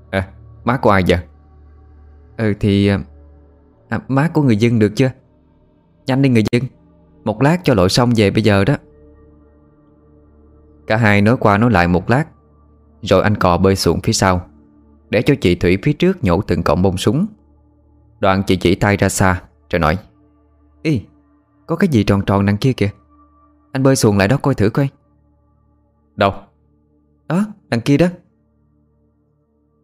À 0.09 0.27
má 0.63 0.77
của 0.77 0.89
ai 0.89 1.03
vậy? 1.07 1.19
Ừ 2.37 2.53
thì 2.59 2.87
à, 2.87 2.99
à 3.89 3.99
Má 4.07 4.29
của 4.33 4.41
người 4.41 4.57
dân 4.57 4.79
được 4.79 4.91
chưa? 4.95 5.09
Nhanh 6.05 6.21
đi 6.21 6.29
người 6.29 6.43
dân. 6.51 6.63
Một 7.25 7.41
lát 7.41 7.61
cho 7.63 7.73
lội 7.73 7.89
xong 7.89 8.11
về 8.15 8.31
bây 8.31 8.43
giờ 8.43 8.65
đó. 8.65 8.75
Cả 10.87 10.97
hai 10.97 11.21
nói 11.21 11.37
qua 11.39 11.57
nói 11.57 11.71
lại 11.71 11.87
một 11.87 12.09
lát 12.09 12.25
Rồi 13.01 13.23
anh 13.23 13.35
cò 13.35 13.57
bơi 13.57 13.75
xuống 13.75 13.99
phía 14.01 14.13
sau 14.13 14.49
Để 15.09 15.21
cho 15.21 15.35
chị 15.41 15.55
Thủy 15.55 15.77
phía 15.83 15.93
trước 15.93 16.23
nhổ 16.23 16.41
từng 16.41 16.63
cọng 16.63 16.81
bông 16.81 16.97
súng. 16.97 17.25
Đoạn 18.19 18.43
chị 18.47 18.55
chỉ 18.55 18.75
tay 18.75 18.97
ra 18.97 19.09
xa 19.09 19.41
Rồi 19.69 19.79
nói 19.79 19.97
Ý 20.83 21.01
có 21.65 21.75
cái 21.75 21.87
gì 21.87 22.03
tròn 22.03 22.21
tròn 22.25 22.45
đằng 22.45 22.57
kia 22.57 22.73
kìa? 22.73 22.89
Anh 23.71 23.83
bơi 23.83 23.95
xuồng 23.95 24.17
lại 24.17 24.27
đó 24.27 24.37
coi 24.37 24.55
thử 24.55 24.69
coi. 24.69 24.89
Đâu? 26.15 26.33
Đó 27.27 27.45
đằng 27.69 27.81
kia 27.81 27.97
đó. 27.97 28.07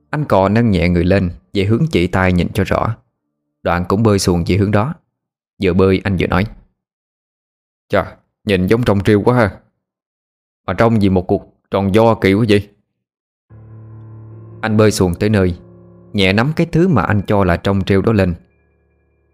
Anh 0.09 0.25
cò 0.25 0.49
nâng 0.49 0.71
nhẹ 0.71 0.89
người 0.89 1.03
lên 1.03 1.29
Về 1.53 1.63
hướng 1.63 1.85
chỉ 1.91 2.07
tay 2.07 2.33
nhìn 2.33 2.47
cho 2.53 2.63
rõ. 2.63 2.95
Đoạn 3.63 3.85
cũng 3.89 4.03
bơi 4.03 4.19
xuồng 4.19 4.43
về 4.47 4.55
hướng 4.55 4.71
đó. 4.71 4.93
Vừa 5.63 5.73
bơi 5.73 6.01
anh 6.03 6.17
vừa 6.19 6.27
nói 6.27 6.45
Chà 7.91 8.15
nhìn 8.45 8.67
giống 8.67 8.83
trong 8.83 9.03
triêu 9.03 9.21
quá 9.21 9.35
ha. 9.35 9.51
Mà 10.67 10.73
trong 10.73 11.01
gì 11.01 11.09
một 11.09 11.27
cuộc 11.27 11.53
tròn 11.71 11.95
do 11.95 12.15
kỳ 12.15 12.33
quá 12.33 12.45
vậy? 12.49 12.69
Anh 14.61 14.77
bơi 14.77 14.91
xuồng 14.91 15.15
tới 15.15 15.29
nơi 15.29 15.57
Nhẹ 16.13 16.33
nắm 16.33 16.51
cái 16.55 16.67
thứ 16.71 16.87
mà 16.87 17.01
anh 17.01 17.21
cho 17.27 17.43
là 17.43 17.57
trong 17.57 17.81
triêu 17.85 18.01
đó 18.01 18.11
lên. 18.13 18.33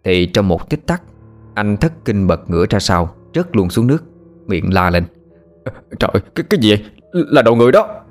Thì 0.04 0.26
trong 0.26 0.48
một 0.48 0.70
tích 0.70 0.88
tắc 0.88 1.02
Anh 1.54 1.78
thất 1.78 1.94
kinh 2.06 2.28
bật 2.28 2.50
ngửa 2.50 2.66
ra 2.70 2.80
sau 2.80 3.16
Rớt 3.34 3.56
luôn 3.56 3.70
xuống 3.70 3.88
nước 3.88 4.04
Miệng 4.48 4.74
la 4.74 4.90
lên. 4.90 5.06
Trời 6.00 6.12
cái, 6.36 6.46
cái 6.50 6.60
gì 6.62 6.70
vậy? 6.70 6.86
Là 7.12 7.42
đầu 7.42 7.56
người 7.56 7.72
đó. 7.72 8.04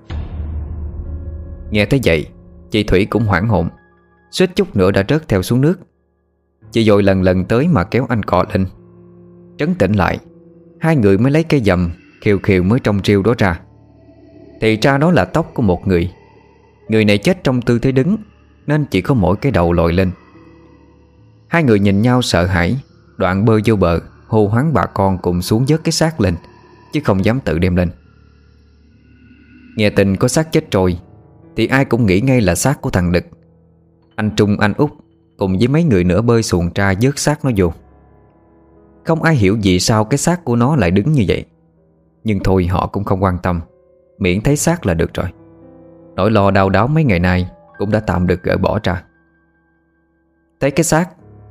Nghe 1.71 1.87
thấy 1.87 2.01
vậy 2.05 2.27
Chị 2.71 2.85
Thủy 2.85 3.07
cũng 3.11 3.25
hoảng 3.25 3.49
hồn. 3.49 3.69
Suýt 4.31 4.51
chút 4.57 4.77
nữa 4.77 4.91
đã 4.91 5.05
rớt 5.09 5.29
theo 5.29 5.43
xuống 5.43 5.61
nước. 5.61 5.81
Chị 6.73 6.85
dội 6.85 7.03
lần 7.03 7.23
lần 7.23 7.45
tới 7.45 7.69
mà 7.69 7.85
kéo 7.85 8.07
anh 8.09 8.23
cọ 8.23 8.45
lên. 8.53 8.67
Trấn 9.59 9.75
tĩnh 9.75 9.93
lại 9.93 10.19
Hai 10.81 10.97
người 10.97 11.19
mới 11.19 11.33
lấy 11.33 11.43
cây 11.43 11.61
dầm 11.61 11.91
Khiều 12.21 12.39
khiều 12.39 12.63
mới 12.63 12.81
trong 12.81 13.01
riêu 13.05 13.23
đó 13.23 13.35
ra. 13.39 13.61
Thì 14.61 14.77
ra 14.77 14.99
đó 14.99 15.11
là 15.11 15.25
tóc 15.25 15.51
của 15.55 15.63
một 15.63 15.89
người. 15.89 16.13
Người 16.89 17.05
này 17.05 17.19
chết 17.19 17.45
trong 17.45 17.63
tư 17.63 17.79
thế 17.79 17.93
đứng 17.93 18.17
Nên 18.67 18.85
chỉ 18.91 19.01
có 19.01 19.15
mỗi 19.15 19.37
cái 19.37 19.53
đầu 19.53 19.73
lồi 19.73 19.93
lên. 19.93 20.11
Hai 21.49 21.63
người 21.63 21.81
nhìn 21.81 22.03
nhau 22.03 22.23
sợ 22.23 22.47
hãi 22.47 22.77
Đoạn 23.17 23.45
bơi 23.45 23.61
vô 23.65 23.77
bờ 23.77 24.01
Hô 24.27 24.49
hoáng 24.49 24.73
bà 24.73 24.87
con 24.87 25.19
cùng 25.19 25.43
xuống 25.43 25.65
vớt 25.69 25.85
cái 25.85 25.93
xác 25.93 26.21
lên 26.21 26.35
Chứ 26.93 27.01
không 27.05 27.25
dám 27.25 27.41
tự 27.41 27.59
đem 27.59 27.77
lên. 27.77 27.91
Nghe 29.77 29.91
tin 29.91 30.17
có 30.17 30.29
xác 30.29 30.53
chết 30.53 30.71
rồi, 30.71 30.99
Thì 31.57 31.67
ai 31.67 31.85
cũng 31.85 32.07
nghĩ 32.07 32.21
ngay 32.21 32.41
là 32.41 32.55
xác 32.55 32.81
của 32.81 32.91
thằng 32.91 33.13
Đực. 33.13 33.25
Anh 34.17 34.31
Trung 34.37 34.59
anh 34.59 34.73
Út 34.77 34.91
Cùng 35.37 35.59
với 35.59 35.69
mấy 35.69 35.85
người 35.85 36.05
nữa 36.05 36.23
bơi 36.23 36.43
xuồng 36.43 36.71
ra 36.75 36.95
vớt 37.03 37.19
xác 37.19 37.45
nó 37.45 37.51
vô. 37.57 37.73
Không 39.07 39.23
ai 39.23 39.35
hiểu 39.35 39.59
vì 39.63 39.81
sao 39.81 40.05
cái 40.05 40.19
xác 40.19 40.45
của 40.45 40.57
nó 40.57 40.77
lại 40.77 40.91
đứng 40.91 41.13
như 41.13 41.25
vậy. 41.29 41.45
Nhưng 42.25 42.41
thôi, 42.45 42.67
họ 42.67 42.87
cũng 42.87 43.05
không 43.05 43.23
quan 43.23 43.39
tâm. 43.43 43.61
Miễn 44.19 44.41
thấy 44.41 44.57
xác 44.57 44.87
là 44.87 44.95
được 44.95 45.15
rồi. 45.15 45.27
Nỗi 46.15 46.31
lo 46.31 46.51
đau 46.51 46.71
đáo 46.71 46.87
mấy 46.87 47.05
ngày 47.05 47.19
nay 47.19 47.51
Cũng 47.79 47.91
đã 47.91 48.01
tạm 48.01 48.27
được 48.27 48.43
gỡ 48.43 48.57
bỏ 48.57 48.79
ra. 48.83 49.03
Thấy 50.61 50.71
cái 50.71 50.85
xác 50.85 51.09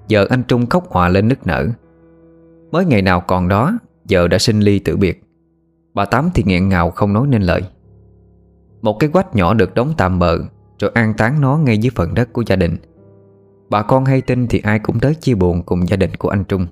Giờ 0.07 0.25
anh 0.29 0.43
Trung 0.43 0.65
khóc 0.65 0.89
hòa 0.89 1.09
lên 1.09 1.27
nức 1.27 1.47
nở. 1.47 1.67
Mới 2.71 2.85
ngày 2.85 3.01
nào 3.01 3.21
còn 3.21 3.47
đó 3.47 3.77
Giờ 4.05 4.27
đã 4.27 4.37
sinh 4.37 4.59
ly 4.59 4.79
tử 4.79 4.97
biệt. 4.97 5.23
Bà 5.93 6.05
Tám 6.05 6.29
thì 6.33 6.43
nghẹn 6.45 6.69
ngào 6.69 6.91
không 6.91 7.13
nói 7.13 7.27
nên 7.27 7.41
lời. 7.41 7.61
Một 8.81 8.97
cái 8.99 9.09
quách 9.09 9.35
nhỏ 9.35 9.53
được 9.53 9.73
đóng 9.73 9.93
tạm 9.97 10.19
bờ 10.19 10.37
Rồi 10.79 10.91
an 10.93 11.13
táng 11.17 11.41
nó 11.41 11.57
ngay 11.57 11.77
dưới 11.77 11.91
phần 11.95 12.13
đất 12.13 12.33
của 12.33 12.43
gia 12.47 12.55
đình. 12.55 12.77
Bà 13.69 13.81
con 13.81 14.05
hay 14.05 14.21
tin 14.21 14.47
thì 14.47 14.59
ai 14.63 14.79
cũng 14.79 14.99
tới 14.99 15.15
chia 15.15 15.35
buồn 15.35 15.63
cùng 15.63 15.87
gia 15.87 15.97
đình 15.97 16.11
của 16.15 16.29
anh 16.29 16.43
Trung. 16.43 16.67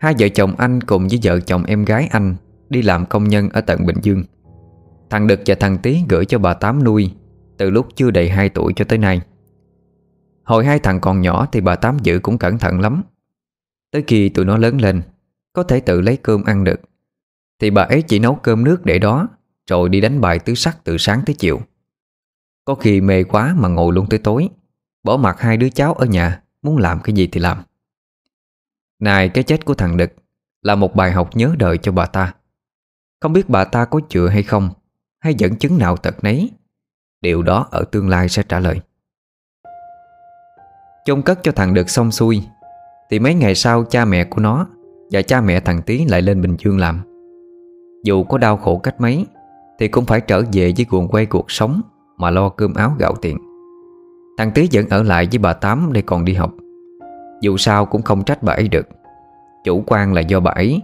Hai 0.00 0.14
vợ 0.18 0.28
chồng 0.28 0.54
anh 0.58 0.80
cùng 0.80 1.08
với 1.08 1.18
vợ 1.22 1.40
chồng 1.40 1.64
em 1.64 1.84
gái 1.84 2.08
anh 2.10 2.36
Đi 2.68 2.82
làm 2.82 3.06
công 3.06 3.28
nhân 3.28 3.48
ở 3.48 3.60
tận 3.60 3.86
Bình 3.86 3.96
Dương. 4.02 4.24
Thằng 5.10 5.26
Đực 5.26 5.40
và 5.46 5.54
thằng 5.60 5.78
Tý 5.78 6.00
gửi 6.08 6.24
cho 6.24 6.38
bà 6.38 6.54
Tám 6.54 6.84
nuôi 6.84 7.14
Từ 7.58 7.70
lúc 7.70 7.86
chưa 7.94 8.10
đầy 8.10 8.28
2 8.28 8.48
tuổi 8.48 8.72
cho 8.76 8.84
tới 8.84 8.98
nay. 8.98 9.20
Hồi 10.44 10.64
hai 10.64 10.78
thằng 10.78 11.00
còn 11.00 11.20
nhỏ 11.20 11.46
thì 11.52 11.60
bà 11.60 11.76
Tám 11.76 11.98
giữ 12.02 12.18
cũng 12.18 12.38
cẩn 12.38 12.58
thận 12.58 12.80
lắm. 12.80 13.02
Tới 13.90 14.04
khi 14.06 14.28
tụi 14.28 14.44
nó 14.44 14.56
lớn 14.56 14.80
lên, 14.80 15.02
Có 15.52 15.62
thể 15.62 15.80
tự 15.80 16.00
lấy 16.00 16.16
cơm 16.16 16.44
ăn 16.44 16.64
được. 16.64 16.80
Thì 17.58 17.70
bà 17.70 17.82
ấy 17.82 18.02
chỉ 18.02 18.18
nấu 18.18 18.34
cơm 18.34 18.64
nước 18.64 18.84
để 18.84 18.98
đó, 18.98 19.28
Rồi 19.70 19.88
đi 19.88 20.00
đánh 20.00 20.20
bài 20.20 20.38
tứ 20.38 20.54
sắc 20.54 20.84
từ 20.84 20.98
sáng 20.98 21.22
tới 21.26 21.34
chiều. 21.34 21.60
Có 22.64 22.74
khi 22.74 23.00
mê 23.00 23.24
quá 23.24 23.54
mà 23.58 23.68
ngồi 23.68 23.94
luôn 23.94 24.06
tới 24.08 24.18
tối, 24.18 24.48
Bỏ 25.02 25.16
mặt 25.16 25.40
hai 25.40 25.56
đứa 25.56 25.68
cháu 25.68 25.94
ở 25.94 26.06
nhà, 26.06 26.42
Muốn 26.62 26.78
làm 26.78 27.00
cái 27.00 27.14
gì 27.14 27.26
thì 27.26 27.40
làm. 27.40 27.58
Này, 29.00 29.28
cái 29.28 29.44
chết 29.44 29.64
của 29.64 29.74
thằng 29.74 29.96
Đực 29.96 30.12
Là 30.62 30.74
một 30.74 30.94
bài 30.94 31.12
học 31.12 31.30
nhớ 31.34 31.54
đời 31.58 31.78
cho 31.78 31.92
bà 31.92 32.06
ta. 32.06 32.34
Không 33.20 33.32
biết 33.32 33.48
bà 33.48 33.64
ta 33.64 33.84
có 33.84 34.00
chữa 34.08 34.28
hay 34.28 34.42
không, 34.42 34.70
Hay 35.20 35.34
dẫn 35.34 35.56
chứng 35.56 35.78
nào 35.78 35.96
tật 35.96 36.24
nấy. 36.24 36.50
Điều 37.20 37.42
đó 37.42 37.66
ở 37.70 37.84
tương 37.84 38.08
lai 38.08 38.28
sẽ 38.28 38.42
trả 38.42 38.60
lời. 38.60 38.80
Chôn 41.04 41.22
cất 41.22 41.42
cho 41.42 41.52
thằng 41.52 41.74
Đực 41.74 41.90
xong 41.90 42.10
xuôi, 42.10 42.42
Thì 43.10 43.18
mấy 43.18 43.34
ngày 43.34 43.54
sau 43.54 43.84
cha 43.84 44.04
mẹ 44.04 44.24
của 44.24 44.40
nó 44.40 44.66
Và 45.10 45.22
cha 45.22 45.40
mẹ 45.40 45.60
thằng 45.60 45.82
Tý 45.82 46.04
lại 46.04 46.22
lên 46.22 46.42
Bình 46.42 46.56
Dương 46.64 46.78
làm. 46.78 47.00
Dù 48.04 48.24
có 48.24 48.38
đau 48.38 48.56
khổ 48.56 48.78
cách 48.78 49.00
mấy, 49.00 49.26
Thì 49.78 49.88
cũng 49.88 50.06
phải 50.06 50.20
trở 50.20 50.42
về 50.52 50.72
với 50.76 50.84
cuộn 50.84 51.08
quay 51.08 51.26
cuộc 51.26 51.50
sống 51.50 51.80
Mà 52.16 52.30
lo 52.30 52.48
cơm 52.48 52.74
áo 52.74 52.94
gạo 52.98 53.14
tiền. 53.22 53.38
Thằng 54.38 54.50
Tý 54.54 54.68
vẫn 54.72 54.88
ở 54.88 55.02
lại 55.02 55.28
với 55.32 55.38
bà 55.38 55.52
Tám 55.52 55.90
để 55.92 56.02
còn 56.02 56.24
đi 56.24 56.34
học. 56.34 56.54
Dù 57.40 57.56
sao 57.56 57.86
cũng 57.86 58.02
không 58.02 58.24
trách 58.24 58.42
bà 58.42 58.52
ấy 58.52 58.68
được. 58.68 58.88
Chủ 59.64 59.84
quan 59.86 60.14
là 60.14 60.20
do 60.20 60.40
bà 60.40 60.50
ấy, 60.50 60.82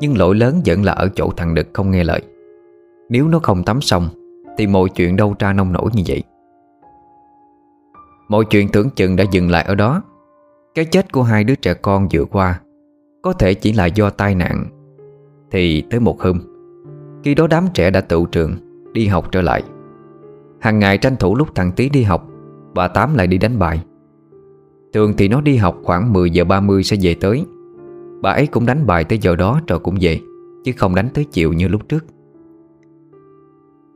Nhưng 0.00 0.18
lỗi 0.18 0.34
lớn 0.34 0.60
vẫn 0.66 0.84
là 0.84 0.92
ở 0.92 1.08
chỗ 1.14 1.30
thằng 1.36 1.54
Đực 1.54 1.68
không 1.72 1.90
nghe 1.90 2.04
lời. 2.04 2.22
Nếu 3.08 3.28
nó 3.28 3.38
không 3.38 3.64
tắm 3.64 3.80
xong, 3.80 4.08
Thì 4.58 4.66
mọi 4.66 4.88
chuyện 4.88 5.16
đâu 5.16 5.34
ra 5.38 5.52
nông 5.52 5.72
nổi 5.72 5.90
như 5.92 6.02
vậy. 6.06 6.22
Mọi 8.28 8.44
chuyện 8.50 8.68
tưởng 8.68 8.90
chừng 8.90 9.16
đã 9.16 9.24
dừng 9.30 9.50
lại 9.50 9.64
ở 9.64 9.74
đó. 9.74 10.02
Cái 10.74 10.84
chết 10.84 11.12
của 11.12 11.22
hai 11.22 11.44
đứa 11.44 11.54
trẻ 11.54 11.74
con 11.74 12.08
vừa 12.12 12.24
qua, 12.24 12.60
Có 13.22 13.32
thể 13.32 13.54
chỉ 13.54 13.72
là 13.72 13.86
do 13.86 14.10
tai 14.10 14.34
nạn. 14.34 14.66
Thì 15.50 15.82
tới 15.90 16.00
một 16.00 16.20
hôm, 16.20 16.40
Khi 17.24 17.34
đó 17.34 17.46
đám 17.46 17.66
trẻ 17.74 17.90
đã 17.90 18.00
tự 18.00 18.24
trường, 18.32 18.56
Đi 18.92 19.06
học 19.06 19.32
trở 19.32 19.42
lại. 19.42 19.62
Hàng 20.60 20.78
ngày 20.78 20.98
tranh 20.98 21.16
thủ 21.16 21.34
lúc 21.34 21.48
thằng 21.54 21.72
Tý 21.72 21.88
đi 21.88 22.02
học, 22.02 22.28
Bà 22.74 22.88
Tám 22.88 23.14
lại 23.14 23.26
đi 23.26 23.38
đánh 23.38 23.58
bài. 23.58 23.80
Thường 24.92 25.14
thì 25.18 25.28
nó 25.28 25.40
đi 25.40 25.56
học 25.56 25.78
khoảng 25.82 26.12
10 26.12 26.30
giờ 26.30 26.44
30 26.44 26.82
sẽ 26.82 26.96
về 27.00 27.14
tới. 27.14 27.44
Bà 28.22 28.32
ấy 28.32 28.46
cũng 28.46 28.66
đánh 28.66 28.86
bài 28.86 29.04
tới 29.04 29.18
giờ 29.18 29.36
đó 29.36 29.60
rồi 29.68 29.78
cũng 29.78 29.96
về, 30.00 30.20
Chứ 30.64 30.72
không 30.76 30.94
đánh 30.94 31.08
tới 31.14 31.24
chiều 31.24 31.52
như 31.52 31.68
lúc 31.68 31.88
trước. 31.88 32.04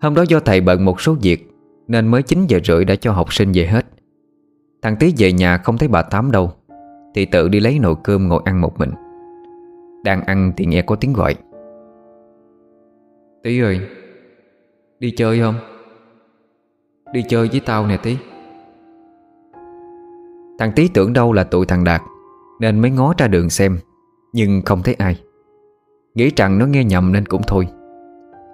Hôm 0.00 0.14
đó 0.14 0.24
do 0.28 0.40
thầy 0.40 0.60
bận 0.60 0.84
một 0.84 1.00
số 1.00 1.16
việc, 1.22 1.50
Nên 1.88 2.06
mới 2.06 2.22
9 2.22 2.46
giờ 2.48 2.58
rưỡi 2.64 2.84
đã 2.84 2.96
cho 2.96 3.12
học 3.12 3.32
sinh 3.32 3.52
về 3.54 3.66
hết. 3.66 3.86
Thằng 4.82 4.96
Tý 5.00 5.14
về 5.18 5.32
nhà 5.32 5.58
không 5.58 5.78
thấy 5.78 5.88
bà 5.88 6.02
Tám 6.02 6.30
đâu, 6.30 6.52
Thì 7.14 7.24
tự 7.24 7.48
đi 7.48 7.60
lấy 7.60 7.78
nồi 7.78 7.94
cơm 8.04 8.28
ngồi 8.28 8.42
ăn 8.44 8.60
một 8.60 8.78
mình. 8.78 8.90
Đang 10.04 10.22
ăn 10.22 10.52
thì 10.56 10.66
nghe 10.66 10.82
có 10.82 10.96
tiếng 10.96 11.12
gọi. 11.12 11.34
Tý 13.42 13.60
ơi, 13.60 13.80
Đi 14.98 15.10
chơi 15.10 15.40
không? 15.40 15.54
Đi 17.12 17.24
chơi 17.28 17.48
với 17.48 17.60
tao 17.60 17.86
nè 17.86 17.96
Tí 17.96 18.16
Thằng 20.58 20.72
Tý 20.76 20.88
tưởng 20.88 21.12
đâu 21.12 21.32
là 21.32 21.44
tụi 21.44 21.66
thằng 21.66 21.84
Đạt, 21.84 22.02
Nên 22.60 22.80
mới 22.80 22.90
ngó 22.90 23.14
ra 23.18 23.28
đường 23.28 23.50
xem, 23.50 23.78
Nhưng 24.32 24.62
không 24.62 24.82
thấy 24.82 24.94
ai. 24.94 25.22
Nghĩ 26.14 26.30
rằng 26.36 26.58
nó 26.58 26.66
nghe 26.66 26.84
nhầm 26.84 27.12
nên 27.12 27.26
cũng 27.26 27.42
thôi. 27.46 27.68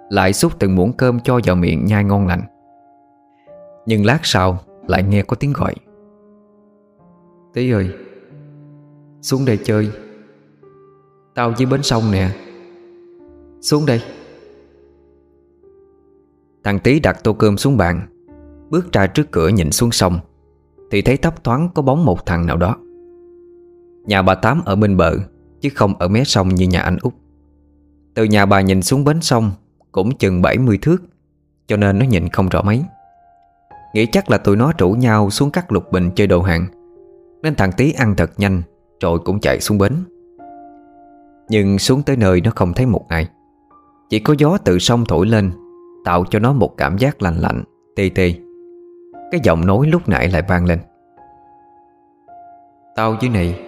Lại 0.09 0.33
xúc 0.33 0.51
từng 0.59 0.75
muỗng 0.75 0.93
cơm 0.93 1.19
cho 1.19 1.39
vào 1.43 1.55
miệng 1.55 1.85
nhai 1.85 2.03
ngon 2.03 2.27
lành. 2.27 2.41
Nhưng 3.85 4.05
lát 4.05 4.19
sau 4.23 4.59
Lại 4.87 5.03
nghe 5.03 5.21
có 5.21 5.35
tiếng 5.35 5.53
gọi. 5.53 5.75
Tí 7.53 7.71
ơi, 7.71 7.89
Xuống 9.21 9.45
đây 9.45 9.59
chơi. 9.63 9.91
Tao 11.35 11.53
dưới 11.57 11.65
bến 11.65 11.83
sông 11.83 12.03
nè. 12.11 12.29
Xuống 13.61 13.85
đây. 13.85 14.01
Thằng 16.63 16.79
Tý 16.79 16.99
đặt 16.99 17.23
tô 17.23 17.33
cơm 17.33 17.57
xuống 17.57 17.77
bàn, 17.77 18.07
Bước 18.69 18.93
ra 18.93 19.07
trước 19.07 19.31
cửa 19.31 19.47
nhìn 19.47 19.71
xuống 19.71 19.91
sông. 19.91 20.19
Thì 20.93 21.01
thấy 21.01 21.17
thấp 21.17 21.43
thoáng 21.43 21.69
có 21.73 21.81
bóng 21.81 22.05
một 22.05 22.25
thằng 22.25 22.45
nào 22.45 22.57
đó. 22.57 22.75
Nhà 24.05 24.21
bà 24.21 24.35
Tám 24.35 24.61
ở 24.65 24.75
bên 24.75 24.97
bờ, 24.97 25.17
Chứ 25.61 25.69
không 25.75 25.93
ở 25.99 26.07
mé 26.07 26.23
sông 26.23 26.49
như 26.49 26.67
nhà 26.67 26.81
anh 26.81 26.97
út. 27.01 27.13
Từ 28.13 28.23
nhà 28.23 28.45
bà 28.45 28.61
nhìn 28.61 28.81
xuống 28.81 29.03
bến 29.03 29.21
sông, 29.21 29.51
Cũng 29.91 30.17
chừng 30.17 30.41
70 30.41 30.79
thước, 30.81 31.03
Cho 31.67 31.77
nên 31.77 31.99
nó 31.99 32.05
nhìn 32.05 32.29
không 32.29 32.49
rõ 32.49 32.61
mấy. 32.61 32.83
Nghĩ 33.93 34.05
chắc 34.05 34.29
là 34.29 34.37
tụi 34.37 34.55
nó 34.55 34.71
rủ 34.77 34.91
nhau 34.91 35.29
xuống 35.29 35.51
cắt 35.51 35.71
lục 35.71 35.91
bình 35.91 36.11
chơi 36.15 36.27
đồ 36.27 36.41
hàng, 36.41 36.65
Nên 37.43 37.55
thằng 37.55 37.71
Tí 37.77 37.91
ăn 37.91 38.15
thật 38.15 38.31
nhanh, 38.37 38.61
Rồi 39.01 39.19
cũng 39.19 39.39
chạy 39.39 39.59
xuống 39.59 39.77
bến. 39.77 39.93
Nhưng 41.49 41.79
xuống 41.79 42.03
tới 42.03 42.15
nơi 42.15 42.41
nó 42.41 42.51
không 42.55 42.73
thấy 42.73 42.85
một 42.85 43.05
ai. 43.09 43.27
Chỉ 44.09 44.19
có 44.19 44.35
gió 44.37 44.57
từ 44.57 44.79
sông 44.79 45.05
thổi 45.05 45.25
lên, 45.25 45.51
Tạo 46.05 46.25
cho 46.29 46.39
nó 46.39 46.53
một 46.53 46.77
cảm 46.77 46.97
giác 46.97 47.21
lạnh 47.21 47.39
lạnh, 47.39 47.63
Tê 47.95 48.09
tê. 48.15 48.42
Cái 49.33 49.41
giọng 49.43 49.65
nói 49.65 49.87
lúc 49.87 50.09
nãy 50.09 50.29
lại 50.29 50.41
vang 50.47 50.65
lên. 50.65 50.79
Tao 52.95 53.17
dưới 53.21 53.29
này 53.29 53.59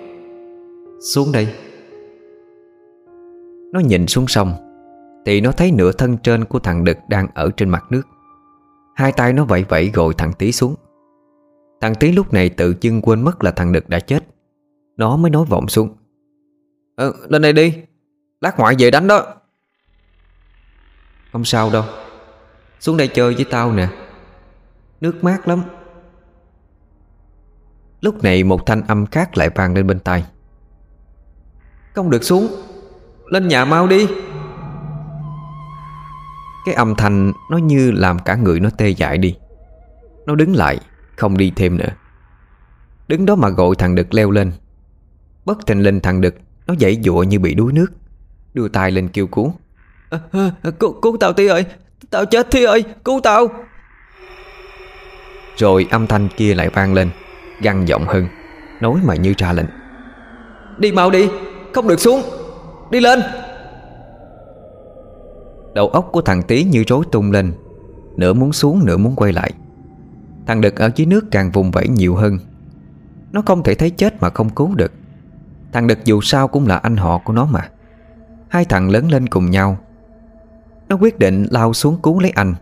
Xuống 1.13 1.31
đây. 1.31 1.55
Nó 3.73 3.79
nhìn 3.79 4.07
xuống 4.07 4.27
sông 4.27 4.53
Thì 5.25 5.41
nó 5.41 5.51
thấy 5.51 5.71
nửa 5.71 5.91
thân 5.91 6.17
trên 6.17 6.45
của 6.45 6.59
thằng 6.59 6.83
Đực 6.83 6.97
Đang 7.07 7.27
ở 7.35 7.49
trên 7.57 7.69
mặt 7.69 7.83
nước. 7.89 8.01
Hai 8.95 9.11
tay 9.11 9.33
nó 9.33 9.45
vẫy 9.45 9.63
vẫy 9.63 9.91
gọi 9.93 10.13
thằng 10.17 10.33
Tí 10.33 10.51
xuống. 10.51 10.75
Thằng 11.81 11.95
Tí 11.95 12.11
lúc 12.11 12.33
này 12.33 12.49
tự 12.49 12.75
dưng 12.81 13.01
quên 13.01 13.21
mất 13.21 13.43
là 13.43 13.51
thằng 13.51 13.71
Đực 13.71 13.89
đã 13.89 13.99
chết. 13.99 14.23
Nó 14.97 15.17
mới 15.17 15.31
nói 15.31 15.45
vọng 15.45 15.67
xuống. 15.67 15.95
Ờ, 16.95 17.13
lên 17.29 17.41
đây 17.41 17.53
đi 17.53 17.73
Lát 18.41 18.59
ngoại 18.59 18.75
về 18.79 18.91
đánh 18.91 19.07
đó. 19.07 19.25
Không 21.31 21.45
sao 21.45 21.69
đâu 21.73 21.83
Xuống 22.79 22.97
đây 22.97 23.07
chơi 23.07 23.33
với 23.33 23.45
tao 23.51 23.71
nè. 23.71 24.04
Nước 25.01 25.23
mát 25.23 25.47
lắm. 25.47 25.61
Lúc 28.01 28.23
này 28.23 28.43
một 28.43 28.65
thanh 28.65 28.81
âm 28.87 29.05
khác 29.05 29.37
lại 29.37 29.49
vang 29.55 29.73
lên 29.73 29.87
bên 29.87 29.99
tai. 29.99 30.25
Không 31.93 32.09
được 32.09 32.23
xuống. 32.23 32.47
Lên 33.29 33.47
nhà 33.47 33.65
mau 33.65 33.87
đi. 33.87 34.07
Cái 36.65 36.75
âm 36.75 36.95
thanh 36.95 37.31
nó 37.51 37.57
như 37.57 37.91
làm 37.91 38.19
cả 38.19 38.35
người 38.35 38.59
nó 38.59 38.69
tê 38.77 38.89
dại 38.89 39.17
đi. 39.17 39.37
Nó 40.25 40.35
đứng 40.35 40.55
lại 40.55 40.79
Không 41.17 41.37
đi 41.37 41.53
thêm 41.55 41.77
nữa. 41.77 41.89
Đứng 43.07 43.25
đó 43.25 43.35
mà 43.35 43.49
gọi 43.49 43.75
thằng 43.75 43.95
Đực 43.95 44.13
leo 44.13 44.31
lên. 44.31 44.51
Bất 45.45 45.65
thình 45.67 45.81
lên 45.81 46.01
thằng 46.01 46.21
Đực 46.21 46.35
Nó 46.67 46.75
dãy 46.79 47.01
dụa 47.03 47.23
như 47.23 47.39
bị 47.39 47.53
đuối 47.53 47.73
nước. 47.73 47.87
Đưa 48.53 48.67
tay 48.67 48.91
lên 48.91 49.09
kêu 49.09 49.27
cứu. 49.27 49.53
À, 50.09 50.19
à, 50.31 50.71
cứu, 50.79 51.01
cứu 51.01 51.17
tao 51.19 51.33
thi 51.33 51.47
ơi 51.47 51.65
Tao 52.09 52.25
chết 52.25 52.47
thi 52.51 52.63
ơi 52.63 52.83
cứu 53.03 53.19
tao 53.23 53.47
rồi 55.57 55.87
âm 55.91 56.07
thanh 56.07 56.27
kia 56.37 56.53
lại 56.53 56.69
vang 56.69 56.93
lên 56.93 57.09
Găng 57.61 57.87
giọng 57.87 58.05
hơn 58.07 58.27
Nói 58.81 58.95
mà 59.05 59.15
như 59.15 59.33
ra 59.37 59.53
lệnh. 59.53 59.65
Đi 60.77 60.91
mau 60.91 61.11
đi, 61.11 61.29
Không 61.73 61.87
được 61.87 61.99
xuống, 61.99 62.21
Đi 62.91 62.99
lên. 62.99 63.19
Đầu 65.73 65.87
óc 65.87 66.09
của 66.11 66.21
thằng 66.21 66.43
Tí 66.43 66.63
như 66.63 66.83
rối 66.87 67.05
tung 67.11 67.31
lên, 67.31 67.53
Nửa 68.17 68.33
muốn 68.33 68.53
xuống 68.53 68.85
nửa 68.85 68.97
muốn 68.97 69.15
quay 69.15 69.33
lại. 69.33 69.51
Thằng 70.47 70.61
Đực 70.61 70.75
ở 70.75 70.91
dưới 70.95 71.05
nước 71.05 71.25
càng 71.31 71.51
vùng 71.51 71.71
vẫy 71.71 71.87
nhiều 71.87 72.15
hơn. 72.15 72.39
Nó 73.31 73.41
không 73.45 73.63
thể 73.63 73.75
thấy 73.75 73.89
chết 73.89 74.21
mà 74.21 74.29
không 74.29 74.49
cứu 74.49 74.75
được. 74.75 74.91
Thằng 75.73 75.87
Đực 75.87 76.05
dù 76.05 76.21
sao 76.21 76.47
cũng 76.47 76.67
là 76.67 76.77
anh 76.77 76.97
họ 76.97 77.17
của 77.17 77.33
nó 77.33 77.45
mà. 77.45 77.69
Hai 78.49 78.65
thằng 78.65 78.89
lớn 78.89 79.11
lên 79.11 79.27
cùng 79.27 79.51
nhau. 79.51 79.77
Nó 80.89 80.97
quyết 81.01 81.19
định 81.19 81.47
lao 81.51 81.73
xuống 81.73 81.97
cứu 82.03 82.19
lấy 82.19 82.31
anh. 82.31 82.55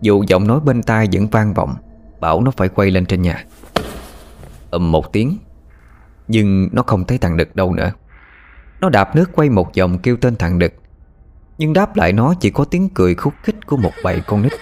Dù 0.00 0.24
giọng 0.26 0.46
nói 0.46 0.60
bên 0.60 0.82
tai 0.82 1.08
vẫn 1.12 1.26
vang 1.26 1.54
vọng 1.54 1.74
Bảo 2.22 2.40
nó 2.40 2.50
phải 2.50 2.68
quay 2.68 2.90
lên 2.90 3.06
trên 3.06 3.22
nhà. 3.22 3.44
Ầm 4.70 4.92
một 4.92 5.12
tiếng, 5.12 5.38
Nhưng 6.28 6.68
nó 6.72 6.82
không 6.82 7.04
thấy 7.04 7.18
thằng 7.18 7.36
Đực 7.36 7.56
đâu 7.56 7.74
nữa. 7.74 7.92
Nó 8.80 8.88
đạp 8.88 9.16
nước 9.16 9.30
quay 9.32 9.50
một 9.50 9.70
vòng 9.78 9.98
kêu 9.98 10.16
tên 10.16 10.36
thằng 10.36 10.58
Đực, 10.58 10.72
Nhưng 11.58 11.72
đáp 11.72 11.96
lại 11.96 12.12
nó 12.12 12.34
chỉ 12.40 12.50
có 12.50 12.64
tiếng 12.64 12.88
cười 12.88 13.14
khúc 13.14 13.34
khích 13.42 13.66
của 13.66 13.76
một 13.76 13.92
bầy 14.04 14.20
con 14.26 14.42
nít 14.42 14.52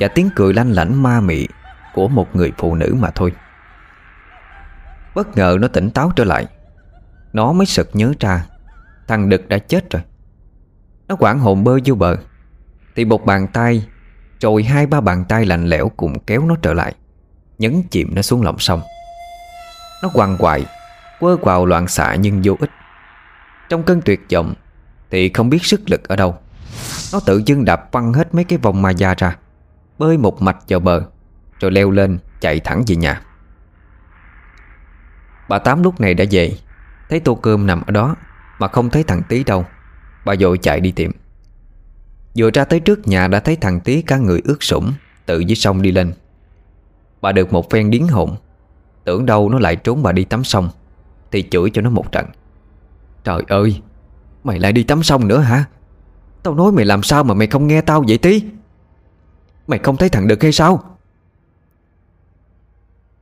Và 0.00 0.08
tiếng 0.08 0.30
cười 0.36 0.54
lanh 0.54 0.70
lảnh 0.70 1.02
ma 1.02 1.20
mị 1.20 1.46
Của 1.94 2.08
một 2.08 2.36
người 2.36 2.52
phụ 2.58 2.74
nữ 2.74 2.96
mà 2.98 3.10
thôi. 3.10 3.32
Bất 5.14 5.36
ngờ 5.36 5.58
nó 5.60 5.68
tỉnh 5.68 5.90
táo 5.90 6.12
trở 6.16 6.24
lại, 6.24 6.46
Nó 7.32 7.52
mới 7.52 7.66
sực 7.66 7.90
nhớ 7.92 8.12
ra 8.20 8.46
Thằng 9.08 9.28
Đực 9.28 9.48
đã 9.48 9.58
chết 9.58 9.90
rồi. 9.90 10.02
Nó 11.08 11.16
quảng 11.16 11.38
hồn 11.38 11.64
bơi 11.64 11.80
vô 11.84 11.94
bờ, 11.94 12.16
Thì 12.94 13.04
một 13.04 13.26
bàn 13.26 13.46
tay 13.52 13.86
rồi 14.42 14.62
hai 14.62 14.86
ba 14.86 15.00
bàn 15.00 15.24
tay 15.28 15.46
lạnh 15.46 15.66
lẽo 15.66 15.88
cùng 15.96 16.18
kéo 16.18 16.44
nó 16.46 16.56
trở 16.62 16.74
lại. 16.74 16.94
Nhấn 17.58 17.82
chìm 17.90 18.14
nó 18.14 18.22
xuống 18.22 18.42
lòng 18.42 18.58
sông. 18.58 18.82
Nó 20.02 20.10
quằn 20.14 20.36
quại, 20.38 20.66
Quơ 21.20 21.36
quào 21.36 21.66
loạn 21.66 21.88
xạ 21.88 22.14
nhưng 22.14 22.40
vô 22.44 22.56
ích. 22.60 22.70
Trong 23.68 23.82
cơn 23.82 24.00
tuyệt 24.00 24.20
vọng 24.32 24.54
Thì 25.10 25.28
không 25.28 25.50
biết 25.50 25.64
sức 25.64 25.80
lực 25.86 26.08
ở 26.08 26.16
đâu. 26.16 26.38
Nó 27.12 27.20
tự 27.26 27.42
dưng 27.46 27.64
đạp 27.64 27.92
văng 27.92 28.12
hết 28.12 28.34
mấy 28.34 28.44
cái 28.44 28.58
vòng 28.58 28.82
ma 28.82 28.90
da 28.90 29.14
ra, 29.14 29.36
Bơi 29.98 30.18
một 30.18 30.42
mạch 30.42 30.56
vào 30.68 30.80
bờ, 30.80 31.02
Rồi 31.60 31.70
leo 31.70 31.90
lên, 31.90 32.18
chạy 32.40 32.60
thẳng 32.60 32.84
về 32.86 32.96
nhà. 32.96 33.22
Bà 35.48 35.58
Tám 35.58 35.82
lúc 35.82 36.00
này 36.00 36.14
đã 36.14 36.24
về, 36.30 36.52
Thấy 37.08 37.20
tô 37.20 37.34
cơm 37.34 37.66
nằm 37.66 37.82
ở 37.86 37.90
đó 37.90 38.16
Mà 38.58 38.68
không 38.68 38.90
thấy 38.90 39.02
thằng 39.02 39.22
Tí 39.28 39.44
đâu. 39.44 39.66
Bà 40.24 40.36
dội 40.36 40.58
chạy 40.58 40.80
đi 40.80 40.92
tìm. 40.92 41.12
Vừa 42.36 42.50
ra 42.50 42.64
tới 42.64 42.80
trước 42.80 43.08
nhà 43.08 43.28
đã 43.28 43.40
thấy 43.40 43.56
thằng 43.56 43.80
Tí 43.80 44.02
cả 44.02 44.16
người 44.16 44.40
ướt 44.44 44.62
sũng, 44.62 44.92
Tự 45.26 45.38
dưới 45.38 45.56
sông 45.56 45.82
đi 45.82 45.90
lên. 45.90 46.12
Bà 47.20 47.32
được 47.32 47.52
một 47.52 47.70
phen 47.70 47.90
điến 47.90 48.08
hồn, 48.08 48.36
Tưởng 49.04 49.26
đâu 49.26 49.48
nó 49.48 49.58
lại 49.58 49.76
trốn 49.76 50.02
bà 50.02 50.12
đi 50.12 50.24
tắm 50.24 50.44
sông, 50.44 50.68
Thì 51.30 51.48
chửi 51.50 51.70
cho 51.72 51.82
nó 51.82 51.90
một 51.90 52.12
trận. 52.12 52.26
Trời 53.24 53.42
ơi, 53.48 53.80
Mày 54.44 54.58
lại 54.58 54.72
đi 54.72 54.82
tắm 54.82 55.02
sông 55.02 55.28
nữa 55.28 55.38
hả? 55.38 55.64
Tao 56.42 56.54
nói 56.54 56.72
mày 56.72 56.84
làm 56.84 57.02
sao 57.02 57.24
mà 57.24 57.34
mày 57.34 57.46
không 57.46 57.66
nghe 57.66 57.80
tao 57.80 58.04
vậy 58.08 58.18
tí 58.18 58.44
Mày 59.66 59.78
không 59.78 59.96
thấy 59.96 60.08
thằng 60.08 60.28
được 60.28 60.42
hay 60.42 60.52
sao? 60.52 60.98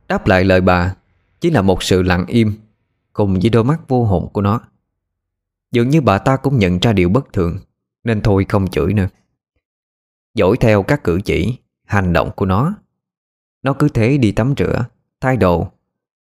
Đáp 0.07 0.27
lại 0.27 0.43
lời 0.43 0.61
bà, 0.61 0.95
Chỉ 1.41 1.49
là 1.49 1.61
một 1.61 1.83
sự 1.83 2.01
lặng 2.01 2.25
im, 2.27 2.53
Cùng 3.13 3.39
với 3.39 3.49
đôi 3.49 3.63
mắt 3.63 3.79
vô 3.87 4.05
hồn 4.05 4.29
của 4.33 4.41
nó. 4.41 4.61
Dường 5.71 5.89
như 5.89 6.01
bà 6.01 6.17
ta 6.17 6.37
cũng 6.37 6.57
nhận 6.57 6.79
ra 6.79 6.93
điều 6.93 7.09
bất 7.09 7.33
thường. 7.33 7.57
Nên 8.03 8.21
thôi 8.21 8.45
không 8.49 8.67
chửi 8.67 8.93
nữa. 8.93 9.07
Dỗi 10.33 10.57
theo 10.57 10.83
các 10.83 11.03
cử 11.03 11.21
chỉ, 11.25 11.57
Hành 11.85 12.13
động 12.13 12.31
của 12.35 12.45
nó. 12.45 12.73
Nó 13.63 13.73
cứ 13.73 13.89
thế 13.89 14.17
đi 14.17 14.31
tắm 14.31 14.53
rửa, 14.57 14.85
Thay 15.21 15.37
đồ, 15.37 15.67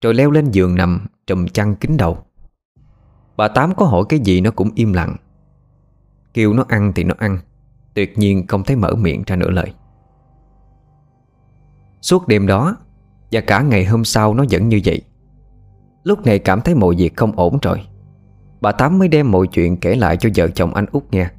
Rồi 0.02 0.14
leo 0.14 0.32
lên 0.32 0.52
giường 0.52 0.76
nằm, 0.76 1.06
Trùm 1.28 1.48
chăn 1.48 1.76
kín 1.76 1.98
đầu. 1.98 2.18
Bà 3.38 3.48
Tám 3.48 3.76
có 3.76 3.86
hỏi 3.86 4.04
cái 4.10 4.20
gì 4.20 4.42
nó 4.42 4.52
cũng 4.52 4.72
im 4.76 4.94
lặng. 4.94 5.16
Kêu 6.34 6.54
nó 6.54 6.66
ăn 6.68 6.92
thì 6.96 7.04
nó 7.04 7.16
ăn, 7.18 7.40
Tuyệt 7.94 8.18
nhiên 8.18 8.48
không 8.48 8.64
thấy 8.64 8.76
mở 8.76 8.96
miệng 8.96 9.24
ra 9.26 9.36
nửa 9.36 9.50
lời. 9.50 9.74
Suốt 12.02 12.28
đêm 12.28 12.48
đó, 12.48 12.78
Và 13.32 13.42
cả 13.42 13.62
ngày 13.62 13.86
hôm 13.86 14.06
sau 14.06 14.34
nó 14.34 14.46
vẫn 14.52 14.70
như 14.70 14.82
vậy. 14.86 15.02
Lúc 16.04 16.26
này 16.26 16.40
cảm 16.40 16.62
thấy 16.62 16.76
mọi 16.76 16.96
việc 16.96 17.16
không 17.16 17.32
ổn 17.32 17.58
rồi. 17.62 17.88
Bà 18.62 18.72
Tám 18.72 19.00
mới 19.00 19.08
đem 19.08 19.32
mọi 19.32 19.48
chuyện 19.48 19.78
kể 19.78 19.96
lại 19.96 20.18
cho 20.18 20.30
vợ 20.36 20.48
chồng 20.48 20.74
anh 20.74 20.86
út 20.92 21.04
nghe. 21.12 21.30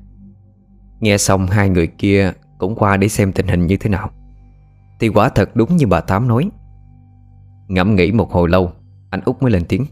Nghe 1.04 1.18
xong 1.18 1.46
hai 1.46 1.68
người 1.68 1.86
kia 1.86 2.32
cũng 2.58 2.74
qua 2.74 2.96
để 2.96 3.08
xem 3.08 3.32
tình 3.32 3.48
hình 3.48 3.66
như 3.66 3.76
thế 3.76 3.90
nào. 3.90 4.10
Thì 5.00 5.08
quả 5.08 5.28
thật 5.28 5.50
đúng 5.54 5.76
như 5.76 5.86
bà 5.86 6.00
Tám 6.00 6.28
nói. 6.28 6.50
Ngẫm 7.68 7.94
nghĩ 7.94 8.12
một 8.12 8.32
hồi 8.32 8.48
lâu, 8.48 8.72
Anh 9.10 9.20
út 9.24 9.42
mới 9.42 9.50
lên 9.50 9.64
tiếng. 9.68 9.86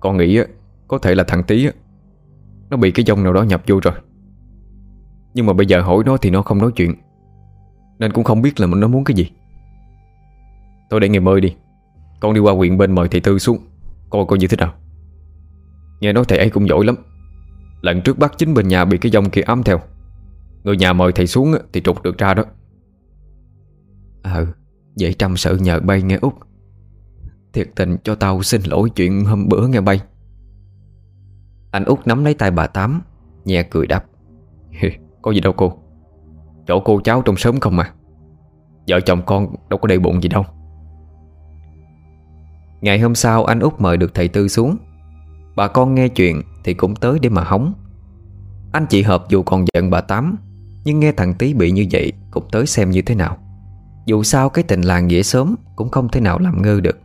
Con 0.00 0.16
nghĩ 0.16 0.40
có 0.88 0.98
thể 0.98 1.14
là 1.14 1.24
thằng 1.24 1.42
Tý 1.42 1.68
Nó 2.70 2.76
bị 2.76 2.90
cái 2.90 3.04
dông 3.06 3.22
nào 3.22 3.32
đó 3.32 3.42
nhập 3.42 3.62
vô 3.66 3.80
rồi. 3.82 3.94
Nhưng 5.34 5.46
mà 5.46 5.52
bây 5.52 5.66
giờ 5.66 5.80
hỏi 5.80 6.02
nó 6.06 6.16
thì 6.16 6.30
nó 6.30 6.42
không 6.42 6.58
nói 6.58 6.70
chuyện, 6.76 6.94
Nên 7.98 8.12
cũng 8.12 8.24
không 8.24 8.42
biết 8.42 8.60
là 8.60 8.66
nó 8.66 8.88
muốn 8.88 9.04
cái 9.04 9.16
gì. 9.16 9.30
Tôi 10.90 11.00
để 11.00 11.08
ngày 11.08 11.20
mời 11.20 11.40
đi, 11.40 11.54
Con 12.20 12.34
đi 12.34 12.40
qua 12.40 12.52
huyện 12.52 12.78
bên 12.78 12.94
mời 12.94 13.08
thầy 13.08 13.20
Tư 13.20 13.38
xuống, 13.38 13.58
Coi 14.10 14.24
coi 14.26 14.38
như 14.38 14.46
thế 14.46 14.56
nào. 14.56 14.74
Nghe 16.00 16.12
nói 16.12 16.24
thầy 16.28 16.38
ấy 16.38 16.50
cũng 16.50 16.68
giỏi 16.68 16.84
lắm. 16.84 16.96
Lần 17.82 18.00
trước 18.02 18.18
bắt 18.18 18.32
chính 18.38 18.54
bên 18.54 18.68
nhà 18.68 18.84
bị 18.84 18.98
cái 18.98 19.12
dòng 19.12 19.30
kia 19.30 19.40
ám 19.40 19.62
theo. 19.62 19.80
Người 20.64 20.76
nhà 20.76 20.92
mời 20.92 21.12
thầy 21.12 21.26
xuống 21.26 21.54
thì 21.72 21.80
trục 21.80 22.02
được 22.02 22.18
ra 22.18 22.34
đó. 22.34 22.44
Ờ, 24.22 24.38
ừ 24.38 24.46
Vậy 25.00 25.14
trăm 25.18 25.36
sự 25.36 25.56
nhờ 25.56 25.80
bay 25.80 26.02
nghe 26.02 26.18
út. 26.20 26.32
Thiệt 27.52 27.68
tình 27.76 27.96
cho 28.04 28.14
tao 28.14 28.42
xin 28.42 28.60
lỗi 28.64 28.90
chuyện 28.90 29.24
hôm 29.24 29.48
bữa 29.48 29.66
nghe 29.66 29.80
bay. 29.80 30.00
Anh 31.70 31.84
út 31.84 32.06
nắm 32.06 32.24
lấy 32.24 32.34
tay 32.34 32.50
bà 32.50 32.66
Tám, 32.66 33.02
Nhẹ 33.44 33.62
cười 33.62 33.86
đáp. 33.86 34.04
Có 35.22 35.30
gì 35.30 35.40
đâu 35.40 35.52
cô. 35.52 35.78
Chỗ 36.66 36.80
cô 36.80 37.00
cháu 37.00 37.22
trong 37.22 37.36
sớm 37.36 37.60
không 37.60 37.76
mà. 37.76 37.92
Vợ 38.88 39.00
chồng 39.00 39.22
con 39.26 39.54
đâu 39.70 39.78
có 39.78 39.88
đầy 39.88 39.98
bụng 39.98 40.22
gì 40.22 40.28
đâu. 40.28 40.44
Ngày 42.80 42.98
hôm 42.98 43.14
sau, 43.14 43.44
anh 43.44 43.60
út 43.60 43.72
mời 43.78 43.96
được 43.96 44.14
thầy 44.14 44.28
Tư 44.28 44.48
xuống. 44.48 44.76
Bà 45.56 45.68
con 45.68 45.94
nghe 45.94 46.08
chuyện 46.08 46.42
thì 46.64 46.74
cũng 46.74 46.96
tới 46.96 47.18
để 47.18 47.28
mà 47.28 47.44
hóng. 47.44 47.74
Anh 48.72 48.86
chị 48.86 49.02
Hợp 49.02 49.28
dù 49.28 49.42
còn 49.42 49.64
giận 49.74 49.90
bà 49.90 50.00
Tám, 50.00 50.36
Nhưng 50.84 51.00
nghe 51.00 51.12
thằng 51.12 51.34
Tý 51.34 51.54
bị 51.54 51.70
như 51.70 51.86
vậy 51.92 52.12
Cũng 52.30 52.44
tới 52.52 52.66
xem 52.66 52.90
như 52.90 53.02
thế 53.02 53.14
nào. 53.14 53.38
Dù 54.06 54.22
sao 54.22 54.48
cái 54.48 54.64
tình 54.64 54.80
làng 54.80 55.06
nghĩa 55.06 55.22
sớm 55.22 55.54
Cũng 55.76 55.88
không 55.88 56.08
thể 56.08 56.20
nào 56.20 56.38
làm 56.38 56.62
ngơ 56.62 56.80
được. 56.80 56.98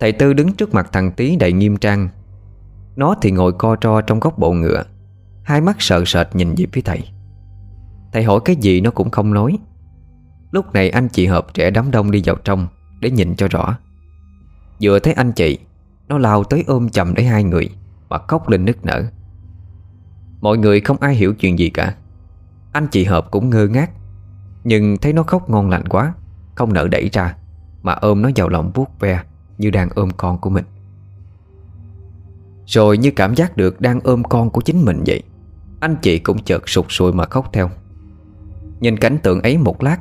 Thầy 0.00 0.12
Tư 0.12 0.32
đứng 0.32 0.52
trước 0.52 0.74
mặt 0.74 0.88
thằng 0.92 1.12
Tý 1.12 1.36
đầy 1.36 1.52
nghiêm 1.52 1.76
trang. 1.76 2.08
Nó 2.96 3.14
thì 3.22 3.30
ngồi 3.30 3.52
co 3.52 3.76
ro 3.82 4.00
trong 4.00 4.20
góc 4.20 4.38
bộ 4.38 4.52
ngựa, 4.52 4.84
Hai 5.42 5.60
mắt 5.60 5.76
sợ 5.78 6.04
sệt 6.06 6.26
nhìn 6.34 6.54
về 6.54 6.66
phía 6.72 6.80
thầy. 6.80 7.08
Thầy 8.12 8.22
hỏi 8.22 8.40
cái 8.44 8.56
gì 8.56 8.80
nó 8.80 8.90
cũng 8.90 9.10
không 9.10 9.34
nói. 9.34 9.58
Lúc 10.50 10.72
này 10.72 10.90
anh 10.90 11.08
chị 11.08 11.26
Hợp 11.26 11.54
trẻ 11.54 11.70
đám 11.70 11.90
đông 11.90 12.10
đi 12.10 12.22
vào 12.24 12.36
trong 12.44 12.68
Để 13.00 13.10
nhìn 13.10 13.36
cho 13.36 13.48
rõ. 13.48 13.76
Vừa 14.80 14.98
thấy 14.98 15.12
anh 15.12 15.32
chị 15.32 15.58
nó 16.12 16.18
lao 16.18 16.44
tới 16.44 16.64
ôm 16.66 16.88
chầm 16.88 17.14
lấy 17.14 17.26
hai 17.26 17.44
người 17.44 17.68
Mà 18.08 18.18
khóc 18.28 18.48
lên 18.48 18.64
nức 18.64 18.84
nở. 18.84 19.04
Mọi 20.40 20.58
người 20.58 20.80
không 20.80 20.96
ai 21.00 21.14
hiểu 21.14 21.34
chuyện 21.34 21.58
gì 21.58 21.70
cả. 21.70 21.94
Anh 22.72 22.86
chị 22.90 23.04
Hợp 23.04 23.30
cũng 23.30 23.50
ngơ 23.50 23.66
ngác, 23.66 23.90
Nhưng 24.64 24.96
thấy 24.98 25.12
nó 25.12 25.22
khóc 25.22 25.50
ngon 25.50 25.70
lành 25.70 25.88
quá, 25.88 26.14
Không 26.54 26.72
nỡ 26.72 26.88
đẩy 26.88 27.08
ra 27.12 27.36
Mà 27.82 27.92
ôm 27.92 28.22
nó 28.22 28.30
vào 28.36 28.48
lòng 28.48 28.70
vuốt 28.74 29.00
ve 29.00 29.22
Như 29.58 29.70
đang 29.70 29.88
ôm 29.94 30.10
con 30.16 30.38
của 30.38 30.50
mình. 30.50 30.64
Rồi 32.66 32.98
như 32.98 33.10
cảm 33.10 33.34
giác 33.34 33.56
được 33.56 33.80
đang 33.80 34.00
ôm 34.00 34.24
con 34.24 34.50
của 34.50 34.60
chính 34.60 34.84
mình 34.84 35.02
vậy, 35.06 35.22
Anh 35.80 35.96
chị 36.02 36.18
cũng 36.18 36.42
chợt 36.44 36.68
sụt 36.68 36.86
sùi 36.88 37.12
mà 37.12 37.24
khóc 37.24 37.50
theo. 37.52 37.70
Nhìn 38.80 38.96
cảnh 38.96 39.18
tượng 39.22 39.42
ấy 39.42 39.58
một 39.58 39.82
lát, 39.82 39.98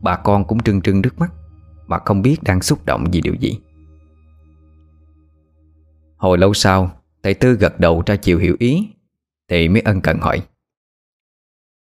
Bà 0.00 0.16
con 0.16 0.44
cũng 0.44 0.60
trưng 0.60 0.80
trưng 0.80 1.00
nước 1.00 1.18
mắt 1.18 1.32
Mà 1.86 1.98
không 2.04 2.22
biết 2.22 2.42
đang 2.42 2.62
xúc 2.62 2.78
động 2.86 3.04
vì 3.12 3.20
điều 3.20 3.34
gì. 3.34 3.58
Hồi 6.20 6.38
lâu 6.38 6.54
sau 6.54 6.90
Thầy 7.22 7.34
Tư 7.34 7.52
gật 7.52 7.80
đầu 7.80 8.02
ra 8.06 8.16
chiều 8.16 8.38
hiểu 8.38 8.56
ý. 8.58 8.88
Thì 9.48 9.68
mới 9.68 9.80
ân 9.80 10.00
cần 10.00 10.18
hỏi. 10.18 10.46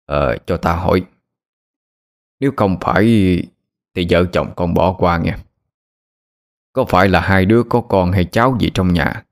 Ờ 0.06 0.36
cho 0.46 0.56
ta 0.56 0.76
hỏi. 0.76 1.04
Nếu 2.40 2.52
không 2.56 2.76
phải 2.80 3.04
Thì 3.94 4.06
vợ 4.10 4.24
chồng 4.32 4.52
con 4.56 4.74
bỏ 4.74 4.92
qua 4.92 5.18
nghe. 5.18 5.36
Có 6.72 6.84
phải 6.84 7.08
là 7.08 7.20
hai 7.20 7.46
đứa 7.46 7.62
có 7.62 7.80
con 7.80 8.12
hay 8.12 8.24
cháu 8.24 8.56
gì 8.60 8.70
trong 8.74 8.92
nhà? 8.92 9.24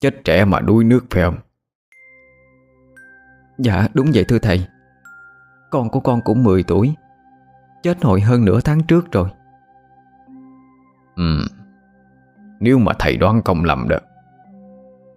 Chết 0.00 0.24
trẻ 0.24 0.44
mà 0.44 0.60
đuối 0.60 0.84
nước 0.84 1.04
phải 1.10 1.22
không? 1.22 1.38
Dạ 3.58 3.88
đúng 3.94 4.10
vậy 4.14 4.24
thưa 4.28 4.38
thầy. 4.38 4.66
Con 5.70 5.88
của 5.88 6.00
con 6.00 6.20
cũng 6.24 6.44
10 6.44 6.62
tuổi. 6.62 6.94
Chết 7.82 8.04
hồi 8.04 8.20
hơn 8.20 8.44
nửa 8.44 8.60
tháng 8.60 8.82
trước 8.82 9.12
rồi. 9.12 9.28
Ừ. 11.16 11.46
Nếu 12.60 12.78
mà 12.78 12.92
thầy 12.98 13.16
đoán 13.16 13.42
không 13.44 13.64
lầm 13.64 13.88
được 13.88 14.05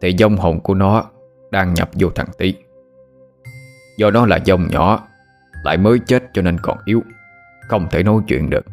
thì 0.02 0.16
dông 0.20 0.38
hồn 0.38 0.60
của 0.60 0.74
nó 0.74 1.06
Đang 1.52 1.74
nhập 1.74 1.90
vô 1.94 2.10
thằng 2.10 2.28
Tý. 2.38 2.56
Do 3.98 4.12
nó 4.12 4.26
là 4.26 4.40
dông 4.46 4.68
nhỏ, 4.68 5.08
Lại 5.64 5.78
mới 5.78 6.00
chết 6.00 6.24
cho 6.34 6.42
nên 6.42 6.58
còn 6.58 6.78
yếu, 6.86 7.04
Không 7.68 7.88
thể 7.92 8.04
nói 8.04 8.22
chuyện 8.28 8.50
được. 8.50 8.66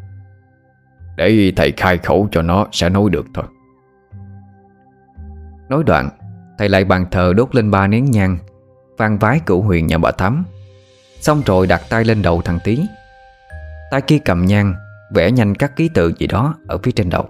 Để 1.17 1.53
thầy 1.57 1.73
khai 1.77 1.99
khẩu 1.99 2.29
cho 2.33 2.43
nó 2.43 2.67
Sẽ 2.73 2.89
nói 2.89 3.11
được 3.11 3.27
thôi. 3.35 3.45
Nói 5.69 5.83
đoạn, 5.87 6.11
Thầy 6.59 6.69
lại 6.69 6.85
bàn 6.85 7.07
thờ 7.11 7.33
đốt 7.37 7.55
lên 7.55 7.71
ba 7.71 7.87
nén 7.87 8.11
nhang, 8.11 8.39
Vang 8.99 9.19
vái 9.19 9.41
cửu 9.47 9.63
huyền 9.63 9.87
nhà 9.87 9.99
bà 9.99 10.11
Thắm. 10.11 10.45
Xong 11.21 11.43
rồi 11.47 11.67
đặt 11.67 11.83
tay 11.91 12.05
lên 12.05 12.23
đầu 12.23 12.43
thằng 12.43 12.59
Tý. 12.65 12.87
Tay 13.91 14.01
kia 14.01 14.19
cầm 14.25 14.45
nhang, 14.47 14.75
Vẽ 15.15 15.31
nhanh 15.31 15.55
các 15.55 15.77
ký 15.77 15.89
tự 15.89 16.13
gì 16.19 16.27
đó 16.27 16.55
Ở 16.69 16.79
phía 16.79 16.93
trên 16.93 17.11
đầu. 17.11 17.29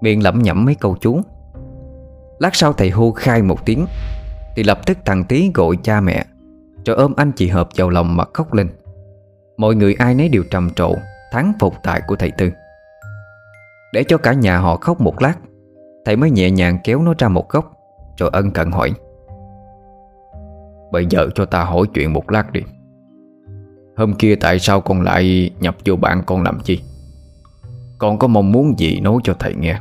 Miệng 0.00 0.22
lẩm 0.22 0.42
nhẩm 0.42 0.64
mấy 0.64 0.74
câu 0.74 0.96
chú. 1.00 1.20
Lát 2.38 2.54
sau 2.54 2.72
thầy 2.72 2.90
hô 2.90 3.12
khai 3.12 3.42
một 3.42 3.66
tiếng, 3.66 3.86
Thì 4.56 4.62
lập 4.62 4.86
tức 4.86 4.98
thằng 5.04 5.24
Tý 5.24 5.50
gọi 5.54 5.76
cha 5.82 6.00
mẹ 6.00 6.24
Rồi 6.86 6.96
ôm 6.96 7.12
anh 7.16 7.32
chị 7.32 7.48
Hợp 7.48 7.68
vào 7.76 7.90
lòng 7.90 8.16
mà 8.16 8.24
khóc 8.34 8.54
lên. 8.54 8.68
Mọi 9.56 9.74
người 9.74 9.94
ai 9.94 10.14
nấy 10.14 10.28
đều 10.28 10.42
trầm 10.50 10.70
trộ 10.70 10.94
Thắng 11.32 11.52
phục 11.60 11.74
tại 11.82 12.00
của 12.06 12.16
thầy 12.16 12.30
Tư. 12.38 12.50
Để 13.92 14.04
cho 14.08 14.18
cả 14.18 14.32
nhà 14.32 14.58
họ 14.58 14.76
khóc 14.76 15.00
một 15.00 15.22
lát, 15.22 15.34
Thầy 16.04 16.16
mới 16.16 16.30
nhẹ 16.30 16.50
nhàng 16.50 16.78
kéo 16.84 17.02
nó 17.02 17.14
ra 17.18 17.28
một 17.28 17.48
góc, 17.48 17.72
Rồi 18.18 18.30
ân 18.32 18.50
cần 18.50 18.70
hỏi. 18.70 18.92
Bây 20.92 21.06
giờ 21.06 21.28
cho 21.34 21.44
ta 21.44 21.64
hỏi 21.64 21.86
chuyện 21.94 22.12
một 22.12 22.30
lát 22.30 22.52
đi. 22.52 22.60
Hôm 23.96 24.14
kia 24.14 24.36
tại 24.36 24.58
sao 24.58 24.80
con 24.80 25.02
lại 25.02 25.50
nhập 25.60 25.76
vô 25.84 25.96
bạn 25.96 26.22
con 26.26 26.42
làm 26.42 26.60
chi? 26.60 26.80
Con 27.98 28.18
có 28.18 28.26
mong 28.26 28.52
muốn 28.52 28.78
gì 28.78 29.00
nói 29.00 29.16
cho 29.24 29.34
thầy 29.38 29.54
nghe? 29.54 29.78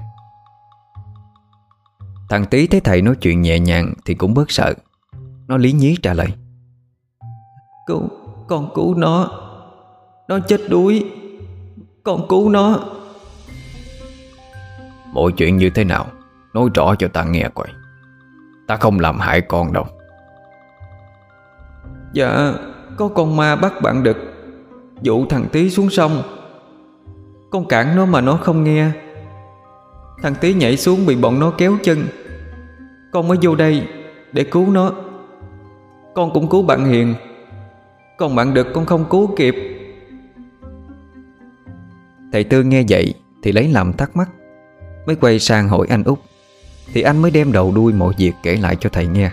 Thằng 2.30 2.45
Tý 2.45 2.67
thấy 2.67 2.82
thầy 2.82 3.01
nói 3.01 3.15
chuyện 3.21 3.41
nhẹ 3.41 3.59
nhàng 3.59 3.93
Thì 4.05 4.13
cũng 4.13 4.34
bớt 4.34 4.51
sợ. 4.51 4.74
Nó 5.47 5.57
lý 5.57 5.71
nhí 5.71 5.97
trả 6.01 6.13
lời. 6.13 6.28
Cứu, 7.88 8.09
con 8.47 8.71
cứu 8.76 8.95
nó. 8.95 9.32
Nó 10.28 10.39
chết 10.39 10.61
đuối. 10.69 11.11
Con 12.03 12.28
cứu 12.28 12.49
nó. 12.49 12.80
Mọi 15.13 15.32
chuyện 15.38 15.57
như 15.57 15.69
thế 15.69 15.84
nào 15.84 16.07
Nói 16.53 16.69
rõ 16.74 16.95
cho 16.95 17.07
ta 17.07 17.24
nghe 17.24 17.49
coi. 17.53 17.67
Ta 18.67 18.76
không 18.76 18.99
làm 18.99 19.19
hại 19.19 19.41
con 19.41 19.74
đâu. 19.74 19.86
Dạ 22.13 22.53
Có 22.97 23.07
con 23.07 23.36
ma 23.36 23.55
bắt 23.55 23.74
bạn 23.82 24.03
đực. 24.03 24.17
Dụ 25.01 25.26
thằng 25.26 25.45
Tý 25.51 25.69
xuống 25.69 25.89
sông. 25.89 26.24
Con 27.51 27.67
cản 27.67 27.95
nó 27.95 28.05
mà 28.05 28.21
nó 28.21 28.38
không 28.38 28.63
nghe 28.63 28.91
Thằng 30.22 30.36
tí 30.41 30.53
nhảy 30.53 30.78
xuống 30.78 31.05
bị 31.05 31.16
bọn 31.16 31.39
nó 31.39 31.53
kéo 31.57 31.78
chân. 31.84 32.07
Con 33.11 33.28
mới 33.28 33.38
vô 33.41 33.55
đây 33.55 33.88
Để 34.32 34.43
cứu 34.43 34.72
nó. 34.72 34.91
Con 36.16 36.34
cũng 36.34 36.49
cứu 36.49 36.64
bạn 36.64 36.86
Hiền. 36.86 37.16
Còn 38.18 38.36
bạn 38.36 38.53
đực 38.53 38.68
con 38.74 38.86
không 38.86 39.05
cứu 39.09 39.36
kịp. 39.38 39.55
Thầy 42.32 42.43
Tư 42.43 42.64
nghe 42.64 42.84
vậy 42.89 43.14
Thì 43.43 43.51
lấy 43.51 43.68
làm 43.68 43.93
thắc 43.93 44.16
mắc, 44.16 44.30
Mới 45.05 45.16
quay 45.16 45.39
sang 45.39 45.70
hỏi 45.70 45.88
anh 45.89 46.03
út. 46.03 46.20
Thì 46.93 47.01
anh 47.01 47.22
mới 47.22 47.32
đem 47.32 47.51
đầu 47.51 47.72
đuôi 47.76 47.93
mọi 47.93 48.14
việc 48.18 48.34
kể 48.43 48.55
lại 48.55 48.78
cho 48.80 48.89
thầy 48.89 49.07
nghe. 49.07 49.32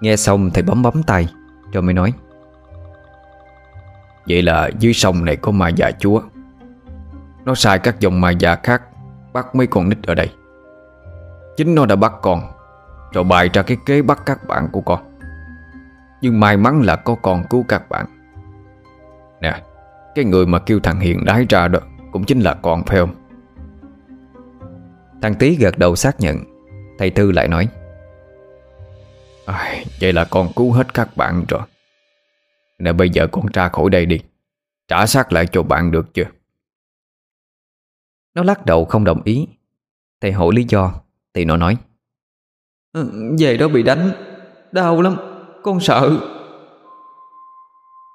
Nghe 0.00 0.16
xong 0.16 0.50
thầy 0.54 0.62
bấm 0.62 0.82
bấm 0.82 1.02
tay, 1.02 1.28
Rồi 1.72 1.82
mới 1.82 1.94
nói. 1.94 2.12
Vậy 4.28 4.42
là 4.42 4.70
dưới 4.78 4.92
sông 4.92 5.24
này 5.24 5.36
có 5.36 5.52
ma 5.52 5.68
già 5.68 5.90
chúa. 5.98 6.22
Nó 7.44 7.54
sai 7.54 7.78
các 7.78 8.00
dòng 8.00 8.20
ma 8.20 8.30
già 8.30 8.56
khác 8.62 8.82
Bắt 9.38 9.54
mấy 9.54 9.66
con 9.66 9.88
nít 9.88 9.98
ở 10.06 10.14
đây. 10.14 10.30
Chính 11.56 11.74
nó 11.74 11.86
đã 11.86 11.96
bắt 11.96 12.12
con 12.22 12.42
Rồi 13.12 13.24
bày 13.24 13.50
ra 13.52 13.62
cái 13.62 13.76
kế 13.86 14.02
bắt 14.02 14.22
các 14.26 14.46
bạn 14.46 14.68
của 14.72 14.80
con. 14.80 15.18
Nhưng 16.20 16.40
may 16.40 16.56
mắn 16.56 16.82
là 16.82 16.96
có 16.96 17.14
con 17.14 17.44
cứu 17.50 17.64
các 17.68 17.88
bạn. 17.88 18.06
Nè 19.40 19.62
Cái 20.14 20.24
người 20.24 20.46
mà 20.46 20.58
kêu 20.58 20.80
thằng 20.80 21.00
Hiền 21.00 21.24
đái 21.24 21.46
ra 21.48 21.68
đó 21.68 21.80
Cũng 22.12 22.24
chính 22.24 22.40
là 22.40 22.54
con 22.54 22.84
phải 22.86 22.98
không? 22.98 23.14
Thằng 25.22 25.34
Tý 25.34 25.56
gật 25.56 25.78
đầu 25.78 25.96
xác 25.96 26.20
nhận. 26.20 26.36
Thầy 26.98 27.10
Tư 27.10 27.32
lại 27.32 27.48
nói 27.48 27.68
à, 29.46 29.82
Vậy 30.00 30.12
là 30.12 30.24
con 30.24 30.48
cứu 30.56 30.72
hết 30.72 30.94
các 30.94 31.16
bạn 31.16 31.44
rồi. 31.48 31.62
Nè 32.78 32.92
bây 32.92 33.10
giờ 33.10 33.26
con 33.32 33.46
ra 33.52 33.68
khỏi 33.68 33.90
đây 33.90 34.06
đi. 34.06 34.20
Trả 34.88 35.06
xác 35.06 35.32
lại 35.32 35.46
cho 35.46 35.62
bạn 35.62 35.90
được 35.90 36.14
chưa? 36.14 36.24
Nó 38.34 38.42
lắc 38.42 38.66
đầu 38.66 38.84
không 38.84 39.04
đồng 39.04 39.22
ý. 39.24 39.48
Thầy 40.20 40.32
hỏi 40.32 40.54
lý 40.54 40.64
do. 40.68 40.92
Thì 41.34 41.44
nó 41.44 41.56
nói. 41.56 41.76
Ừ, 42.92 43.34
Về 43.38 43.56
đó 43.56 43.68
bị 43.68 43.82
đánh. 43.82 44.10
Đau 44.72 45.02
lắm. 45.02 45.16
Con 45.62 45.80
sợ. 45.80 46.18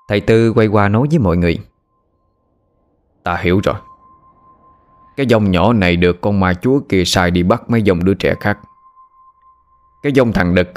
Thầy 0.08 0.22
Tư 0.22 0.54
quay 0.54 0.68
qua 0.68 0.90
nói 0.90 1.08
với 1.10 1.20
mọi 1.20 1.38
người. 1.38 1.60
Ta 3.24 3.36
hiểu 3.36 3.62
rồi. 3.64 3.76
Cái 5.18 5.26
dòng 5.26 5.52
nhỏ 5.52 5.74
này 5.74 5.96
được 5.96 6.22
con 6.22 6.40
ma 6.40 6.54
chúa 6.54 6.80
kia 6.90 7.04
sai 7.06 7.32
đi 7.32 7.44
bắt 7.44 7.70
mấy 7.70 7.82
dòng 7.82 8.04
đứa 8.04 8.14
trẻ 8.14 8.36
khác. 8.40 8.60
Cái 10.04 10.12
dòng 10.12 10.34
thằng 10.34 10.56
đực 10.56 10.70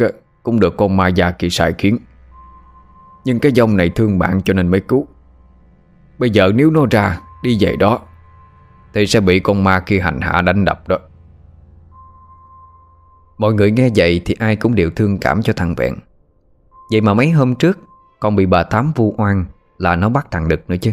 cũng 0.43 0.61
được 0.61 0.77
con 0.77 0.97
ma 0.97 1.09
già 1.09 1.31
kia 1.31 1.49
sai 1.51 1.75
khiến. 1.79 1.99
Nhưng 3.25 3.39
cái 3.39 3.53
dòng 3.53 3.77
này 3.77 3.91
thương 3.91 4.19
bạn 4.19 4.43
cho 4.45 4.55
nên 4.55 4.69
mới 4.69 4.81
cứu. 4.81 5.07
Bây 6.19 6.31
giờ 6.31 6.53
nếu 6.55 6.71
nó 6.71 6.87
ra 6.91 7.21
Đi 7.43 7.57
về 7.61 7.77
đó 7.77 8.01
thì 8.97 9.07
sẽ 9.07 9.21
bị 9.21 9.41
con 9.41 9.65
ma 9.65 9.81
kia 9.81 10.01
hành 10.01 10.21
hạ 10.21 10.43
đánh 10.43 10.65
đập 10.65 10.89
đó. 10.89 10.99
Mọi 13.39 13.55
người 13.55 13.71
nghe 13.71 13.91
vậy 13.97 14.21
thì 14.25 14.35
ai 14.39 14.57
cũng 14.57 14.75
đều 14.75 14.91
thương 14.91 15.19
cảm 15.19 15.43
cho 15.43 15.53
thằng 15.53 15.75
Vẹn. 15.75 15.95
Vậy 16.91 17.01
mà 17.01 17.15
mấy 17.15 17.31
hôm 17.31 17.55
trước 17.55 17.79
Còn 18.21 18.37
bị 18.37 18.47
bà 18.47 18.63
Tám 18.63 18.93
vu 18.97 19.15
oan 19.19 19.45
Là 19.79 19.97
nó 19.97 20.09
bắt 20.09 20.27
thằng 20.31 20.49
Đực 20.49 20.71
nữa 20.71 20.77
chứ. 20.81 20.93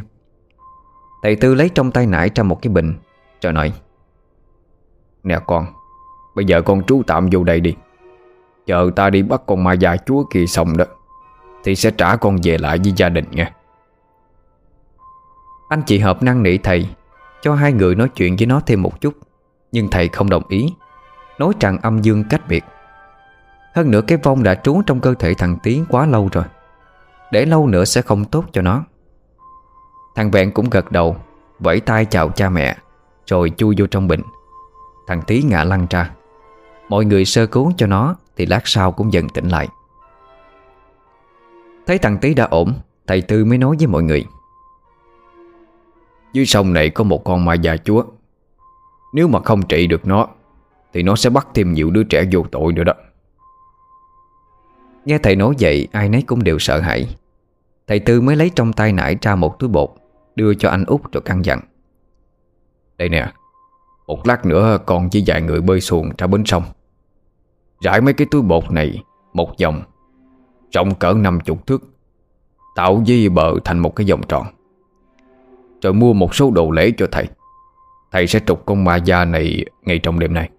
Thầy 1.23 1.35
Tư 1.35 1.55
lấy 1.55 1.69
trong 1.69 1.91
tay 1.91 2.05
nải 2.05 2.29
ra 2.35 2.43
một 2.43 2.61
cái 2.61 2.73
bình 2.73 2.93
Rồi 3.41 3.53
nói, 3.53 3.73
Nè 5.23 5.39
con, 5.47 5.65
Bây 6.35 6.45
giờ 6.45 6.61
con 6.61 6.83
trú 6.83 7.01
tạm 7.07 7.29
vô 7.31 7.43
đây 7.43 7.59
đi. 7.59 7.75
Chờ 8.65 8.89
ta 8.95 9.09
đi 9.09 9.23
bắt 9.23 9.41
con 9.45 9.63
ma 9.63 9.73
già 9.73 9.97
chúa 9.97 10.23
kia 10.23 10.45
xong 10.45 10.77
đó, 10.77 10.85
Thì 11.63 11.75
sẽ 11.75 11.91
trả 11.91 12.15
con 12.15 12.37
về 12.43 12.57
lại 12.57 12.79
với 12.83 12.93
gia 12.95 13.09
đình 13.09 13.25
nha 13.31 13.51
Anh 15.69 15.81
chị 15.85 15.99
hợp 15.99 16.23
năng 16.23 16.43
nỉ 16.43 16.57
thầy 16.57 16.87
cho 17.43 17.55
hai 17.55 17.73
người 17.73 17.95
nói 17.95 18.09
chuyện 18.09 18.35
với 18.35 18.45
nó 18.45 18.59
thêm 18.59 18.81
một 18.81 19.01
chút. 19.01 19.13
Nhưng 19.71 19.87
thầy 19.89 20.07
không 20.07 20.29
đồng 20.29 20.43
ý, 20.49 20.73
Nói 21.39 21.53
rằng 21.59 21.77
âm 21.81 22.01
dương 22.01 22.23
cách 22.29 22.47
biệt. 22.47 22.63
Hơn 23.75 23.91
nữa 23.91 24.01
cái 24.07 24.17
vong 24.23 24.43
đã 24.43 24.55
trú 24.55 24.81
trong 24.85 24.99
cơ 24.99 25.13
thể 25.13 25.33
thằng 25.33 25.57
tiến 25.63 25.85
quá 25.89 26.05
lâu 26.05 26.29
rồi, 26.31 26.43
Để 27.31 27.45
lâu 27.45 27.67
nữa 27.67 27.85
sẽ 27.85 28.01
không 28.01 28.25
tốt 28.25 28.45
cho 28.53 28.61
nó. 28.61 28.83
Thằng 30.15 30.31
Vẹn 30.31 30.51
cũng 30.51 30.69
gật 30.69 30.91
đầu, 30.91 31.15
Vẫy 31.59 31.79
tay 31.79 32.05
chào 32.05 32.29
cha 32.29 32.49
mẹ, 32.49 32.77
Rồi 33.25 33.51
chui 33.57 33.75
vô 33.77 33.87
trong 33.87 34.07
bình 34.07 34.21
Thằng 35.07 35.21
Tí 35.27 35.41
ngã 35.41 35.63
lăn 35.63 35.87
ra. 35.89 36.11
Mọi 36.89 37.05
người 37.05 37.25
sơ 37.25 37.45
cứu 37.45 37.71
cho 37.77 37.87
nó 37.87 38.15
Thì 38.37 38.45
lát 38.45 38.61
sau 38.67 38.91
cũng 38.91 39.13
dần 39.13 39.29
tỉnh 39.29 39.49
lại. 39.49 39.67
Thấy 41.87 41.97
thằng 41.97 42.17
Tí 42.17 42.33
đã 42.33 42.45
ổn, 42.45 42.73
Thầy 43.07 43.21
Tư 43.21 43.45
mới 43.45 43.57
nói 43.57 43.75
với 43.79 43.87
mọi 43.87 44.03
người. 44.03 44.25
Dưới 46.33 46.45
sông 46.45 46.73
này 46.73 46.89
có 46.89 47.03
một 47.03 47.23
con 47.23 47.45
ma 47.45 47.53
già 47.53 47.77
chúa. 47.77 48.03
Nếu 49.13 49.27
mà 49.27 49.39
không 49.39 49.61
trị 49.67 49.87
được 49.87 50.07
nó, 50.07 50.27
Thì 50.93 51.03
nó 51.03 51.15
sẽ 51.15 51.29
bắt 51.29 51.47
thêm 51.53 51.73
nhiều 51.73 51.91
đứa 51.91 52.03
trẻ 52.03 52.23
vô 52.31 52.45
tội 52.51 52.73
nữa 52.73 52.83
đó. 52.83 52.93
Nghe 55.05 55.17
thầy 55.17 55.35
nói 55.35 55.55
vậy, 55.59 55.87
Ai 55.91 56.09
nấy 56.09 56.21
cũng 56.21 56.43
đều 56.43 56.59
sợ 56.59 56.79
hãi. 56.79 57.15
Thầy 57.87 57.99
Tư 57.99 58.21
mới 58.21 58.35
lấy 58.35 58.51
trong 58.55 58.73
tay 58.73 58.93
nải 58.93 59.17
ra 59.21 59.35
một 59.35 59.59
túi 59.59 59.69
bột, 59.69 59.89
Đưa 60.35 60.53
cho 60.53 60.69
anh 60.69 60.85
út 60.85 61.01
rồi 61.11 61.21
căn 61.25 61.45
dặn. 61.45 61.59
Đây 62.97 63.09
nè, 63.09 63.31
Một 64.07 64.27
lát 64.27 64.45
nữa 64.45 64.77
con 64.85 65.09
chỉ 65.09 65.21
dạy 65.21 65.41
người 65.41 65.61
bơi 65.61 65.81
xuồng 65.81 66.09
ra 66.17 66.27
bến 66.27 66.45
sông. 66.45 66.63
Rải 67.81 68.01
mấy 68.01 68.13
cái 68.13 68.27
túi 68.31 68.41
bột 68.41 68.71
này 68.71 69.03
Một 69.33 69.49
vòng, 69.61 69.83
Rộng 70.71 70.95
cỡ 70.95 71.13
50 71.13 71.57
thước, 71.65 71.83
Tạo 72.75 73.03
di 73.07 73.29
bờ 73.29 73.53
thành 73.63 73.79
một 73.79 73.95
cái 73.95 74.07
vòng 74.09 74.21
tròn. 74.27 74.45
Rồi 75.83 75.93
mua 75.93 76.13
một 76.13 76.35
số 76.35 76.51
đồ 76.51 76.71
lễ 76.71 76.91
cho 76.97 77.07
thầy. 77.11 77.27
Thầy 78.11 78.27
sẽ 78.27 78.39
trục 78.47 78.65
con 78.65 78.83
ma 78.83 78.95
da 78.95 79.25
này 79.25 79.65
Ngay 79.81 79.99
trong 79.99 80.19
đêm 80.19 80.33
nay. 80.33 80.49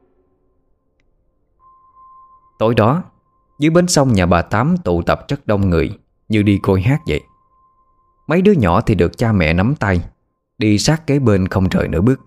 Tối 2.58 2.74
đó, 2.74 3.02
Dưới 3.58 3.70
bến 3.70 3.88
sông 3.88 4.12
nhà 4.12 4.26
bà 4.26 4.42
Tám 4.42 4.76
tụ 4.76 5.02
tập 5.02 5.24
rất 5.28 5.46
đông 5.46 5.70
người, 5.70 5.98
Như 6.28 6.42
đi 6.42 6.58
coi 6.62 6.80
hát 6.80 7.00
vậy. 7.06 7.20
Mấy 8.26 8.42
đứa 8.42 8.52
nhỏ 8.52 8.80
thì 8.80 8.94
được 8.94 9.18
cha 9.18 9.32
mẹ 9.32 9.52
nắm 9.52 9.74
tay, 9.74 10.04
Đi 10.58 10.78
sát 10.78 11.06
kế 11.06 11.18
bên 11.18 11.48
không 11.48 11.68
rời 11.68 11.88
nửa 11.88 12.00
bước. 12.00 12.20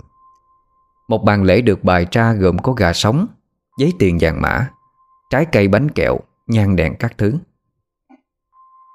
Một 1.08 1.24
bàn 1.24 1.44
lễ 1.44 1.62
được 1.62 1.84
bày 1.84 2.08
ra 2.12 2.34
gồm 2.34 2.58
có 2.58 2.74
gà 2.74 2.94
sống, 2.94 3.28
Giấy 3.80 3.94
tiền 4.00 4.18
vàng 4.22 4.42
mã, 4.42 4.70
Trái 5.30 5.46
cây 5.46 5.68
bánh 5.68 5.92
kẹo, 5.92 6.20
Nhang 6.48 6.76
đèn 6.76 6.96
các 7.00 7.18
thứ. 7.18 7.34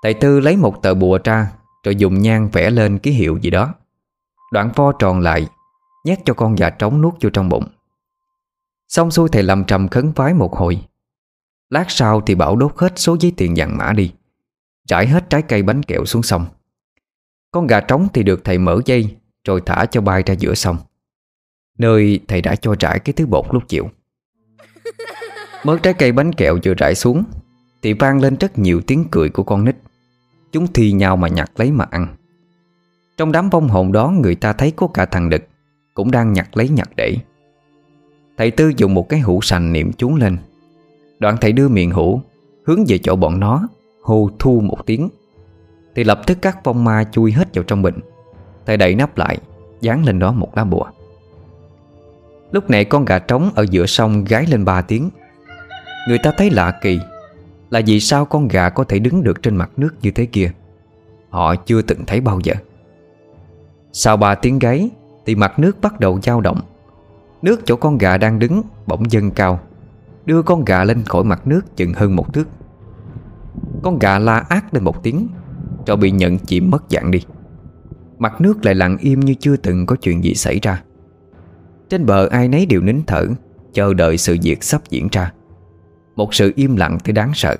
Thầy 0.02 0.14
Tư 0.14 0.40
lấy 0.40 0.56
một 0.56 0.82
tờ 0.82 0.94
bùa 0.94 1.18
ra, 1.24 1.52
Rồi 1.84 1.96
dùng 1.96 2.18
nhang 2.18 2.48
vẽ 2.52 2.70
lên 2.70 2.98
ký 2.98 3.10
hiệu 3.10 3.38
gì 3.42 3.50
đó. 3.50 3.74
Đoạn 4.52 4.72
vo 4.76 4.92
tròn 4.92 5.20
lại, 5.20 5.46
Nhét 6.04 6.18
cho 6.24 6.34
con 6.34 6.54
gà 6.54 6.70
trống 6.70 7.00
nuốt 7.00 7.14
vô 7.22 7.30
trong 7.30 7.48
bụng. 7.48 7.68
Xong 8.88 9.10
xuôi 9.10 9.28
thầy 9.32 9.42
làm 9.42 9.64
trầm 9.64 9.88
khấn 9.88 10.12
vái 10.12 10.34
một 10.34 10.56
hồi. 10.56 10.84
Lát 11.70 11.84
sau 11.88 12.20
thì 12.20 12.34
bảo 12.34 12.56
đốt 12.56 12.72
hết 12.76 12.92
số 12.96 13.16
giấy 13.20 13.32
tiền 13.36 13.54
vàng 13.56 13.76
mã 13.76 13.92
đi 13.92 14.12
Trải 14.86 15.06
hết 15.06 15.30
trái 15.30 15.42
cây 15.42 15.62
bánh 15.62 15.82
kẹo 15.82 16.04
xuống 16.04 16.22
sông. 16.22 16.46
Con 17.50 17.66
gà 17.66 17.80
trống 17.80 18.08
thì 18.14 18.22
được 18.22 18.44
thầy 18.44 18.58
mở 18.58 18.80
dây, 18.84 19.16
Rồi 19.44 19.62
thả 19.66 19.86
cho 19.86 20.00
bay 20.00 20.22
ra 20.26 20.34
giữa 20.34 20.54
sông. 20.54 20.76
Nơi 21.78 22.20
thầy 22.28 22.42
đã 22.42 22.56
cho 22.56 22.74
trải 22.74 22.98
cái 22.98 23.12
thứ 23.12 23.26
bột 23.26 23.44
lúc 23.50 23.62
chiều. 23.68 23.90
Mớ 25.64 25.78
trái 25.78 25.94
cây 25.94 26.12
bánh 26.12 26.32
kẹo 26.32 26.58
vừa 26.64 26.74
rải 26.74 26.94
xuống, 26.94 27.24
Thì 27.82 27.92
vang 27.92 28.20
lên 28.20 28.36
rất 28.36 28.58
nhiều 28.58 28.80
tiếng 28.86 29.04
cười 29.10 29.28
của 29.28 29.42
con 29.42 29.64
nít. 29.64 29.76
Chúng 30.52 30.72
thi 30.72 30.92
nhau 30.92 31.16
mà 31.16 31.28
nhặt 31.28 31.50
lấy 31.56 31.72
mà 31.72 31.86
ăn. 31.90 32.16
Trong 33.22 33.32
đám 33.32 33.50
vong 33.50 33.68
hồn 33.68 33.92
đó, 33.92 34.08
người 34.08 34.34
ta 34.34 34.52
thấy 34.52 34.70
có 34.70 34.86
cả 34.86 35.06
thằng 35.06 35.30
đực, 35.30 35.42
Cũng 35.94 36.10
đang 36.10 36.32
nhặt 36.32 36.56
lấy 36.56 36.68
nhặt 36.68 36.88
để. 36.96 37.16
Thầy 38.38 38.50
Tư 38.50 38.72
dùng 38.76 38.94
một 38.94 39.08
cái 39.08 39.20
hũ 39.20 39.40
sành 39.42 39.72
niệm 39.72 39.92
chú 39.92 40.16
lên. 40.16 40.38
Đoạn 41.18 41.36
thầy 41.40 41.52
đưa 41.52 41.68
miệng 41.68 41.90
hũ, 41.90 42.20
Hướng 42.66 42.84
về 42.88 42.98
chỗ 42.98 43.16
bọn 43.16 43.40
nó, 43.40 43.68
Hô 44.02 44.30
thu 44.38 44.60
một 44.60 44.86
tiếng. 44.86 45.08
Thì 45.94 46.04
lập 46.04 46.20
tức 46.26 46.38
các 46.42 46.64
vong 46.64 46.84
ma 46.84 47.04
chui 47.12 47.32
hết 47.32 47.54
vào 47.54 47.64
trong 47.64 47.82
bình. 47.82 47.98
Thầy 48.66 48.76
đậy 48.76 48.94
nắp 48.94 49.18
lại, 49.18 49.38
Dán 49.80 50.04
lên 50.04 50.18
đó 50.18 50.32
một 50.32 50.56
lá 50.56 50.64
bùa. 50.64 50.86
Lúc 52.52 52.70
này 52.70 52.84
con 52.84 53.04
gà 53.04 53.18
trống 53.18 53.50
ở 53.54 53.66
giữa 53.70 53.86
sông 53.86 54.24
gái 54.24 54.46
lên 54.46 54.64
ba 54.64 54.82
tiếng. 54.82 55.10
Người 56.08 56.18
ta 56.22 56.32
thấy 56.36 56.50
lạ 56.50 56.78
kỳ, 56.82 57.00
Là 57.70 57.80
vì 57.86 58.00
sao 58.00 58.24
con 58.24 58.48
gà 58.48 58.68
có 58.68 58.84
thể 58.84 58.98
đứng 58.98 59.22
được 59.22 59.42
trên 59.42 59.56
mặt 59.56 59.70
nước 59.76 59.94
như 60.02 60.10
thế 60.10 60.26
kia? 60.26 60.52
Họ 61.30 61.54
chưa 61.56 61.82
từng 61.82 62.04
thấy 62.06 62.20
bao 62.20 62.40
giờ. 62.44 62.54
Sau 63.92 64.16
ba 64.16 64.34
tiếng 64.34 64.58
gáy, 64.58 64.90
Thì 65.26 65.34
mặt 65.34 65.58
nước 65.58 65.80
bắt 65.80 66.00
đầu 66.00 66.20
dao 66.22 66.40
động. 66.40 66.60
Nước 67.42 67.60
chỗ 67.66 67.76
con 67.76 67.98
gà 67.98 68.18
đang 68.18 68.38
đứng 68.38 68.62
bỗng 68.86 69.10
dâng 69.12 69.30
cao, 69.30 69.60
Đưa 70.24 70.42
con 70.42 70.64
gà 70.64 70.84
lên 70.84 71.02
khỏi 71.02 71.24
mặt 71.24 71.46
nước 71.46 71.76
chừng 71.76 71.94
hơn 71.94 72.16
một 72.16 72.34
thước. 72.34 72.48
Con 73.82 73.98
gà 73.98 74.18
la 74.18 74.38
ác 74.38 74.74
lên 74.74 74.84
một 74.84 75.02
tiếng 75.02 75.28
Rồi 75.86 75.96
bị 75.96 76.10
nhận 76.10 76.38
chìm 76.38 76.70
mất 76.70 76.84
dạng 76.90 77.10
đi. 77.10 77.22
Mặt 78.18 78.40
nước 78.40 78.64
lại 78.64 78.74
lặng 78.74 78.96
im 79.00 79.20
như 79.20 79.34
chưa 79.34 79.56
từng 79.56 79.86
có 79.86 79.96
chuyện 79.96 80.24
gì 80.24 80.34
xảy 80.34 80.58
ra. 80.62 80.82
Trên 81.88 82.06
bờ 82.06 82.26
ai 82.26 82.48
nấy 82.48 82.66
đều 82.66 82.80
nín 82.80 83.00
thở, 83.06 83.26
Chờ 83.72 83.94
đợi 83.94 84.18
sự 84.18 84.36
việc 84.42 84.64
sắp 84.64 84.82
diễn 84.88 85.08
ra. 85.12 85.32
Một 86.16 86.34
sự 86.34 86.52
im 86.56 86.76
lặng 86.76 86.98
tới 87.04 87.12
đáng 87.12 87.30
sợ. 87.34 87.56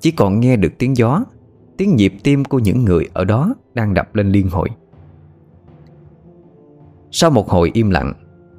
Chỉ 0.00 0.10
còn 0.10 0.40
nghe 0.40 0.56
được 0.56 0.72
tiếng 0.78 0.96
gió, 0.96 1.24
Tiếng 1.76 1.96
nhịp 1.96 2.14
tim 2.22 2.44
của 2.44 2.58
những 2.58 2.84
người 2.84 3.08
ở 3.12 3.24
đó 3.24 3.54
Đang 3.74 3.94
đập 3.94 4.14
lên 4.14 4.32
liên 4.32 4.48
hồi. 4.48 4.68
Sau 7.12 7.30
một 7.30 7.50
hồi 7.50 7.70
im 7.74 7.90
lặng, 7.90 8.12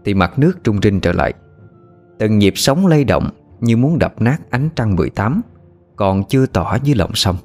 Thì 0.05 0.13
mặt 0.13 0.39
nước 0.39 0.63
trung 0.63 0.79
rinh 0.81 0.99
trở 0.99 1.13
lại. 1.13 1.33
Từng 2.19 2.39
nhịp 2.39 2.53
sóng 2.55 2.87
lay 2.87 3.03
động 3.03 3.29
Như 3.59 3.77
muốn 3.77 3.99
đập 3.99 4.21
nát 4.21 4.37
ánh 4.49 4.69
trăng 4.75 4.95
18 4.95 5.41
Còn 5.95 6.23
chưa 6.23 6.45
tỏ 6.45 6.77
dưới 6.83 6.95
lòng 6.95 7.11
sông. 7.13 7.35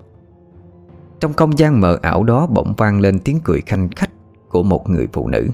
Trong 1.20 1.32
không 1.32 1.58
gian 1.58 1.80
mờ 1.80 1.98
ảo 2.02 2.24
đó 2.24 2.46
Bỗng 2.46 2.74
vang 2.76 3.00
lên 3.00 3.18
tiếng 3.18 3.40
cười 3.44 3.60
khanh 3.60 3.88
khách 3.96 4.10
Của 4.48 4.62
một 4.62 4.90
người 4.90 5.08
phụ 5.12 5.28
nữ. 5.28 5.48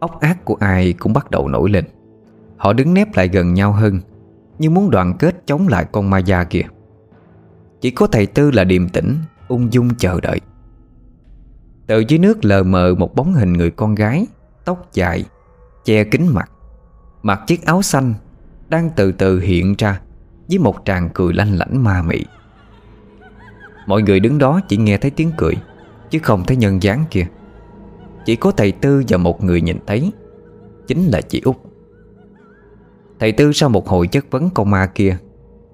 Ốc 0.00 0.20
ác 0.20 0.44
của 0.44 0.56
ai 0.60 0.92
cũng 0.92 1.12
bắt 1.12 1.30
đầu 1.30 1.48
nổi 1.48 1.70
lên. 1.70 1.84
Họ 2.56 2.72
đứng 2.72 2.94
nép 2.94 3.16
lại 3.16 3.28
gần 3.28 3.54
nhau 3.54 3.72
hơn, 3.72 4.00
Như 4.58 4.70
muốn 4.70 4.90
đoàn 4.90 5.14
kết 5.18 5.46
chống 5.46 5.68
lại 5.68 5.86
con 5.92 6.10
ma 6.10 6.18
da 6.18 6.44
kia. 6.44 6.62
Chỉ 7.80 7.90
có 7.90 8.06
thầy 8.06 8.26
Tư 8.26 8.50
là 8.50 8.64
điềm 8.64 8.88
tĩnh, 8.88 9.16
Ung 9.48 9.72
dung 9.72 9.94
chờ 9.94 10.20
đợi. 10.20 10.40
Từ 11.86 11.98
dưới 12.08 12.18
nước 12.18 12.44
lờ 12.44 12.62
mờ 12.62 12.94
một 12.98 13.14
bóng 13.14 13.32
hình 13.32 13.52
người 13.52 13.70
con 13.70 13.94
gái 13.94 14.26
Tóc 14.66 14.92
dài, 14.92 15.24
Che 15.84 16.04
kính 16.04 16.34
mặt. 16.34 16.50
Mặc 17.22 17.40
chiếc 17.46 17.66
áo 17.66 17.82
xanh 17.82 18.14
Đang 18.68 18.90
từ 18.96 19.12
từ 19.12 19.40
hiện 19.40 19.74
ra 19.78 20.00
Với 20.48 20.58
một 20.58 20.76
tràng 20.84 21.10
cười 21.14 21.32
lanh 21.32 21.58
lảnh 21.58 21.84
ma 21.84 22.02
mị. 22.02 22.24
Mọi 23.86 24.02
người 24.02 24.20
đứng 24.20 24.38
đó 24.38 24.60
chỉ 24.68 24.76
nghe 24.76 24.96
thấy 24.96 25.10
tiếng 25.10 25.32
cười, 25.36 25.54
Chứ 26.10 26.18
không 26.22 26.44
thấy 26.44 26.56
nhân 26.56 26.82
dáng 26.82 27.04
kia. 27.10 27.26
Chỉ 28.24 28.36
có 28.36 28.50
thầy 28.50 28.72
Tư 28.72 29.02
và 29.08 29.16
một 29.16 29.44
người 29.44 29.60
nhìn 29.60 29.78
thấy, 29.86 30.12
Chính 30.86 31.06
là 31.06 31.20
chị 31.20 31.40
út. 31.44 31.56
Thầy 33.20 33.32
Tư 33.32 33.52
sau 33.52 33.68
một 33.68 33.88
hồi 33.88 34.06
chất 34.06 34.26
vấn 34.30 34.50
con 34.50 34.70
ma 34.70 34.86
kia, 34.86 35.18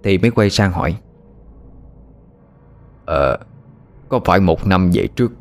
Thì 0.02 0.18
mới 0.18 0.30
quay 0.30 0.50
sang 0.50 0.72
hỏi. 0.72 0.96
Ờ 3.06 3.38
Có 4.08 4.20
phải 4.24 4.40
một 4.40 4.66
năm 4.66 4.90
về 4.94 5.06
trước 5.06 5.32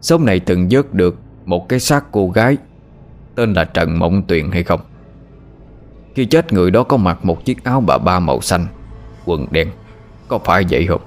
số 0.00 0.18
này 0.18 0.40
từng 0.40 0.68
vớt 0.70 0.94
được 0.94 1.16
một 1.50 1.68
cái 1.68 1.80
xác 1.80 2.04
cô 2.12 2.30
gái. 2.30 2.56
Tên 3.34 3.52
là 3.52 3.64
Trần 3.64 3.98
Mộng 3.98 4.22
Tuyền 4.22 4.50
hay 4.50 4.62
không? 4.62 4.80
Khi 6.14 6.24
chết, 6.24 6.52
người 6.52 6.70
đó 6.70 6.82
có 6.82 6.96
mặc 6.96 7.24
một 7.24 7.44
chiếc 7.44 7.64
áo 7.64 7.80
bà 7.80 7.98
ba 7.98 8.20
màu 8.20 8.40
xanh, 8.40 8.66
Quần 9.24 9.46
đen. 9.50 9.70
Có 10.28 10.38
phải 10.38 10.64
vậy 10.70 10.86
không? 10.86 11.00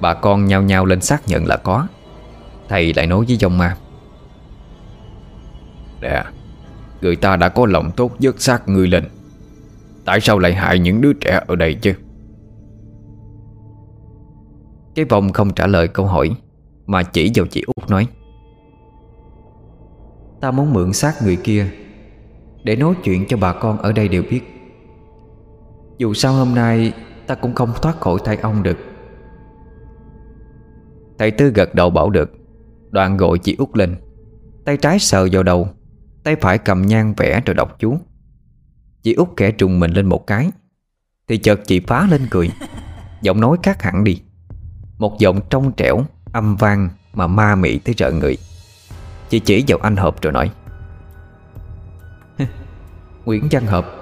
Bà 0.00 0.14
con 0.14 0.44
nhao 0.44 0.62
nhao 0.62 0.84
lên 0.84 1.00
xác 1.00 1.28
nhận 1.28 1.46
là 1.46 1.56
có. 1.56 1.86
Thầy 2.68 2.94
lại 2.94 3.06
nói 3.06 3.24
với 3.28 3.36
dòng 3.36 3.58
ma. 3.58 3.76
Nè, 6.00 6.24
Người 7.00 7.16
ta 7.16 7.36
đã 7.36 7.48
có 7.48 7.66
lòng 7.66 7.90
tốt 7.96 8.12
dứt 8.18 8.40
xác 8.40 8.68
người 8.68 8.86
lên. 8.86 9.04
Tại 10.04 10.20
sao 10.20 10.38
lại 10.38 10.54
hại 10.54 10.78
những 10.78 11.00
đứa 11.00 11.12
trẻ 11.12 11.40
ở 11.46 11.56
đây 11.56 11.74
chứ? 11.74 11.94
Cái 14.94 15.04
vòng 15.04 15.32
không 15.32 15.54
trả 15.54 15.66
lời 15.66 15.88
câu 15.88 16.06
hỏi, 16.06 16.30
Mà 16.86 17.02
chỉ 17.02 17.30
vào 17.34 17.46
chị 17.46 17.64
út 17.66 17.90
nói. 17.90 18.08
Ta 20.40 20.50
muốn 20.50 20.72
mượn 20.72 20.92
xác 20.92 21.22
người 21.22 21.36
kia 21.36 21.66
Để 22.64 22.76
nói 22.76 22.94
chuyện 23.04 23.24
cho 23.28 23.36
bà 23.36 23.52
con 23.52 23.78
ở 23.78 23.92
đây 23.92 24.08
đều 24.08 24.22
biết. 24.30 24.40
Dù 25.98 26.14
sao 26.14 26.32
hôm 26.32 26.54
nay 26.54 26.92
Ta 27.30 27.34
cũng 27.34 27.54
không 27.54 27.72
thoát 27.82 28.00
khỏi 28.00 28.18
tay 28.24 28.36
ông 28.36 28.62
được. 28.62 28.78
Thầy 31.18 31.30
Tư 31.30 31.52
gật 31.54 31.74
đầu 31.74 31.90
bảo 31.90 32.10
được, 32.10 32.30
Đoạn 32.90 33.16
gọi 33.16 33.38
chị 33.38 33.56
út 33.58 33.76
lên. 33.76 33.96
Tay 34.64 34.76
trái 34.76 34.98
sờ 34.98 35.28
vào 35.32 35.42
đầu, 35.42 35.68
Tay 36.24 36.36
phải 36.36 36.58
cầm 36.58 36.82
nhang 36.82 37.14
vẽ 37.16 37.42
rồi 37.46 37.54
đọc 37.54 37.76
chú. 37.78 37.96
Chị 39.02 39.14
út 39.14 39.28
kẻ 39.36 39.50
trùng 39.50 39.80
mình 39.80 39.90
lên 39.90 40.06
một 40.06 40.26
cái, 40.26 40.50
Thì 41.28 41.38
chợt 41.38 41.60
chị 41.66 41.80
phá 41.80 42.06
lên 42.10 42.26
cười. 42.30 42.50
Giọng 43.22 43.40
nói 43.40 43.56
khác 43.62 43.82
hẳn 43.82 44.04
đi. 44.04 44.22
Một 44.98 45.18
giọng 45.18 45.40
trong 45.50 45.72
trẻo, 45.72 46.04
Âm 46.32 46.56
vang 46.56 46.88
mà 47.14 47.26
ma 47.26 47.54
mị 47.54 47.78
tới 47.78 47.94
trợ 47.94 48.12
người. 48.12 48.36
Chị 49.30 49.38
chỉ 49.40 49.64
vào 49.68 49.78
anh 49.82 49.96
Hợp 49.96 50.22
rồi 50.22 50.32
nói. 50.32 50.50
Nguyễn 53.24 53.48
Văn 53.50 53.66
Hợp, 53.66 53.96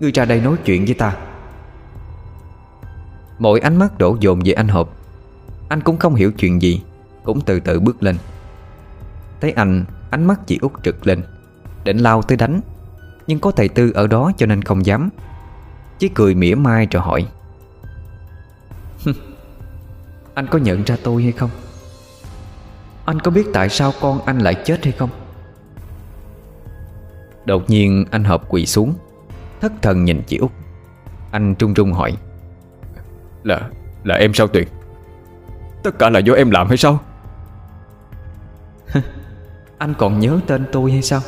Ngươi 0.00 0.12
ra 0.12 0.24
đây 0.24 0.40
nói 0.40 0.56
chuyện 0.64 0.84
với 0.84 0.94
ta. 0.94 1.16
Mọi 3.38 3.60
ánh 3.60 3.76
mắt 3.76 3.98
đổ 3.98 4.16
dồn 4.20 4.40
về 4.44 4.52
anh 4.52 4.68
Hợp. 4.68 4.88
Anh 5.68 5.80
cũng 5.80 5.96
không 5.96 6.14
hiểu 6.14 6.32
chuyện 6.32 6.62
gì, 6.62 6.82
Cũng 7.24 7.40
từ 7.40 7.60
từ 7.60 7.80
bước 7.80 8.02
lên. 8.02 8.16
Thấy 9.40 9.50
anh, 9.50 9.84
Ánh 10.10 10.26
mắt 10.26 10.40
chị 10.46 10.58
út 10.62 10.72
trực 10.82 11.06
lên, 11.06 11.22
Định 11.84 11.98
lao 11.98 12.22
tới 12.22 12.36
đánh. 12.36 12.60
Nhưng 13.26 13.40
có 13.40 13.50
thầy 13.50 13.68
Tư 13.68 13.92
ở 13.94 14.06
đó 14.06 14.32
cho 14.36 14.46
nên 14.46 14.62
không 14.62 14.86
dám. 14.86 15.08
Chỉ 15.98 16.08
cười 16.08 16.34
mỉa 16.34 16.54
mai 16.54 16.86
rồi 16.90 17.02
hỏi. 17.02 17.26
Anh 20.34 20.46
có 20.46 20.58
nhận 20.58 20.84
ra 20.84 20.96
tôi 21.02 21.22
hay 21.22 21.32
không? 21.32 21.50
Anh 23.10 23.20
có 23.20 23.30
biết 23.30 23.46
tại 23.52 23.68
sao 23.68 23.92
con 24.00 24.20
anh 24.24 24.38
lại 24.38 24.54
chết 24.64 24.84
hay 24.84 24.92
không? 24.92 25.10
Đột 27.44 27.70
nhiên 27.70 28.04
anh 28.10 28.24
Hợp 28.24 28.42
quỳ 28.48 28.66
xuống. 28.66 28.94
Thất 29.60 29.72
thần 29.82 30.04
nhìn 30.04 30.22
chị 30.26 30.36
út. 30.36 30.50
Anh 31.30 31.54
trung 31.54 31.74
trung 31.74 31.92
hỏi. 31.92 32.16
Là, 33.44 33.70
là 34.04 34.14
em 34.14 34.34
sao 34.34 34.46
Tuyền? 34.46 34.68
Tất 35.82 35.98
cả 35.98 36.10
là 36.10 36.18
do 36.18 36.34
em 36.34 36.50
làm 36.50 36.68
hay 36.68 36.76
sao? 36.76 36.98
Anh 39.78 39.94
còn 39.98 40.20
nhớ 40.20 40.40
tên 40.46 40.64
tôi 40.72 40.92
hay 40.92 41.02
sao? 41.02 41.20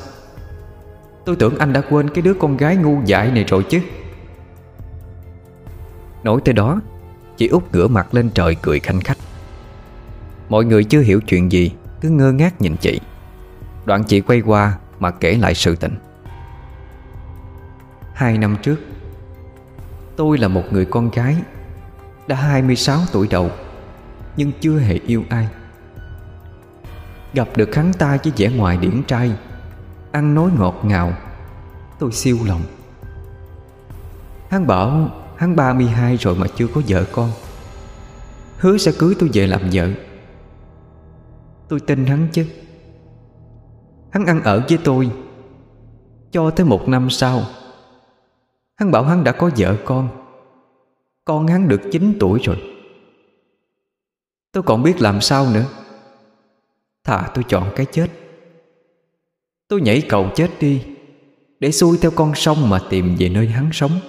Tôi 1.24 1.36
tưởng 1.36 1.58
anh 1.58 1.72
đã 1.72 1.82
quên 1.90 2.10
cái 2.10 2.22
đứa 2.22 2.34
con 2.34 2.56
gái 2.56 2.76
ngu 2.76 3.02
dại 3.04 3.30
này 3.30 3.44
rồi 3.44 3.64
chứ. 3.70 3.80
Nói 6.22 6.40
tới 6.44 6.52
đó 6.54 6.80
Chị 7.36 7.48
út 7.48 7.62
ngửa 7.72 7.88
mặt 7.88 8.14
lên 8.14 8.30
trời 8.34 8.56
cười 8.62 8.80
khanh 8.80 9.00
khách 9.00 9.18
Mọi 10.52 10.64
người 10.64 10.84
chưa 10.84 11.00
hiểu 11.00 11.20
chuyện 11.20 11.52
gì, 11.52 11.72
Cứ 12.00 12.08
ngơ 12.08 12.32
ngác 12.32 12.60
nhìn 12.60 12.76
chị. 12.76 13.00
Đoạn 13.84 14.04
chị 14.04 14.20
quay 14.20 14.40
qua 14.40 14.78
mà 14.98 15.10
kể 15.10 15.34
lại 15.34 15.54
sự 15.54 15.76
tình. 15.76 15.94
Hai 18.14 18.38
năm 18.38 18.56
trước, 18.62 18.80
Tôi 20.16 20.38
là 20.38 20.48
một 20.48 20.62
người 20.70 20.84
con 20.84 21.10
gái, 21.10 21.36
Đã 22.26 22.36
26 22.36 23.00
tuổi 23.12 23.28
đầu, 23.30 23.50
Nhưng 24.36 24.52
chưa 24.60 24.78
hề 24.78 24.98
yêu 25.06 25.24
ai. 25.28 25.48
Gặp 27.34 27.48
được 27.56 27.74
hắn 27.74 27.92
ta 27.92 28.18
với 28.24 28.32
vẻ 28.36 28.50
ngoài 28.56 28.76
điển 28.76 29.02
trai, 29.02 29.32
Ăn 30.10 30.34
nói 30.34 30.50
ngọt 30.58 30.80
ngào, 30.84 31.12
Tôi 31.98 32.12
siêu 32.12 32.38
lòng. 32.46 32.62
Hắn 34.50 34.66
bảo, 34.66 35.10
hắn 35.36 35.56
32 35.56 36.16
rồi 36.16 36.34
mà 36.34 36.46
chưa 36.56 36.66
có 36.66 36.80
vợ 36.88 37.04
con. 37.12 37.30
Hứa 38.58 38.76
sẽ 38.78 38.92
cưới 38.98 39.14
tôi 39.18 39.30
về 39.32 39.46
làm 39.46 39.60
vợ. 39.72 39.88
Tôi 41.72 41.80
tin 41.80 42.06
hắn 42.06 42.28
chứ. 42.32 42.46
Hắn 44.10 44.26
ăn 44.26 44.42
ở 44.42 44.64
với 44.68 44.78
tôi 44.84 45.10
Cho 46.30 46.50
tới 46.50 46.66
một 46.66 46.88
năm 46.88 47.10
sau. 47.10 47.42
Hắn 48.76 48.90
bảo 48.90 49.04
hắn 49.04 49.24
đã 49.24 49.32
có 49.32 49.50
vợ 49.56 49.76
con. 49.84 50.08
Con 51.24 51.46
hắn 51.46 51.68
được 51.68 51.80
9 51.92 52.16
tuổi 52.20 52.40
rồi. 52.44 52.62
Tôi 54.52 54.62
còn 54.62 54.82
biết 54.82 55.00
làm 55.00 55.20
sao 55.20 55.46
nữa. 55.54 55.64
Thà 57.04 57.30
tôi 57.34 57.44
chọn 57.48 57.72
cái 57.76 57.86
chết. 57.86 58.08
Tôi 59.68 59.80
nhảy 59.80 60.02
cầu 60.08 60.30
chết 60.34 60.50
đi 60.60 60.82
Để 61.60 61.72
xuôi 61.72 61.98
theo 62.00 62.10
con 62.10 62.34
sông 62.34 62.70
mà 62.70 62.80
tìm 62.90 63.16
về 63.18 63.28
nơi 63.28 63.46
hắn 63.46 63.70
sống. 63.72 64.00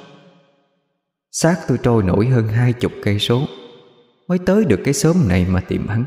Xác 1.32 1.57
tôi 1.68 1.78
trôi 1.84 2.03
nổi 2.03 2.28
hơn 2.28 2.47
hai 2.47 2.74
chục 2.74 2.91
cây 3.03 3.20
số 3.20 3.45
Mới 4.28 4.39
tới 4.45 4.66
được 4.66 4.80
cái 4.84 4.93
xóm 4.93 5.28
này 5.28 5.45
mà 5.49 5.61
tìm 5.61 5.88
hắn. 5.88 6.05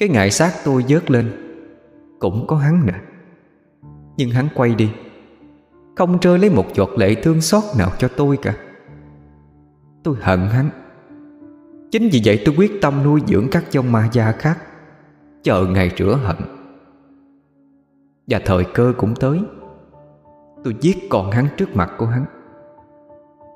Cái 0.00 0.08
ngại 0.08 0.30
xác 0.30 0.52
tôi 0.64 0.84
dớt 0.88 1.10
lên. 1.10 1.32
Cũng 2.18 2.46
có 2.46 2.56
hắn 2.56 2.86
nè 2.86 2.92
Nhưng 4.16 4.30
hắn 4.30 4.48
quay 4.54 4.74
đi. 4.74 4.90
Không 5.96 6.18
rơi 6.20 6.38
lấy 6.38 6.50
một 6.50 6.66
giọt 6.74 6.90
lệ 6.96 7.14
thương 7.14 7.40
xót 7.40 7.62
nào 7.78 7.90
cho 7.98 8.08
tôi 8.08 8.36
cả. 8.36 8.54
Tôi 10.04 10.16
hận 10.20 10.40
hắn. 10.40 10.70
Chính 11.90 12.08
vì 12.12 12.22
vậy 12.24 12.42
tôi 12.44 12.54
quyết 12.58 12.72
tâm 12.82 13.02
nuôi 13.04 13.20
dưỡng 13.26 13.48
các 13.50 13.72
dòng 13.72 13.92
ma 13.92 14.08
gia 14.12 14.32
khác. 14.32 14.58
Chờ 15.42 15.66
ngày 15.66 15.90
rửa 15.98 16.18
hận. 16.24 16.36
Và 18.26 18.40
thời 18.44 18.64
cơ 18.64 18.92
cũng 18.96 19.14
tới. 19.14 19.40
Tôi 20.64 20.76
giết 20.80 20.96
con 21.10 21.30
hắn 21.30 21.48
trước 21.56 21.76
mặt 21.76 21.90
của 21.98 22.06
hắn. 22.06 22.24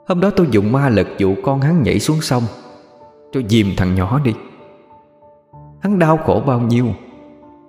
Hôm 0.06 0.20
đó 0.20 0.30
tôi 0.36 0.48
dùng 0.50 0.72
ma 0.72 0.88
lực 0.88 1.08
dụ 1.18 1.34
con 1.42 1.60
hắn 1.60 1.82
nhảy 1.82 2.00
xuống 2.00 2.20
sông. 2.20 2.42
Tôi 3.32 3.44
dìm 3.48 3.66
thằng 3.76 3.94
nhỏ 3.94 4.20
đi. 4.24 4.34
Hắn 5.84 5.98
đau 5.98 6.16
khổ 6.16 6.42
bao 6.46 6.60
nhiêu, 6.60 6.86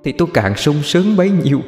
Thì 0.03 0.11
tôi 0.11 0.27
càng 0.33 0.55
sung 0.55 0.75
sướng 0.75 1.17
bấy 1.17 1.31
nhiêu. 1.31 1.59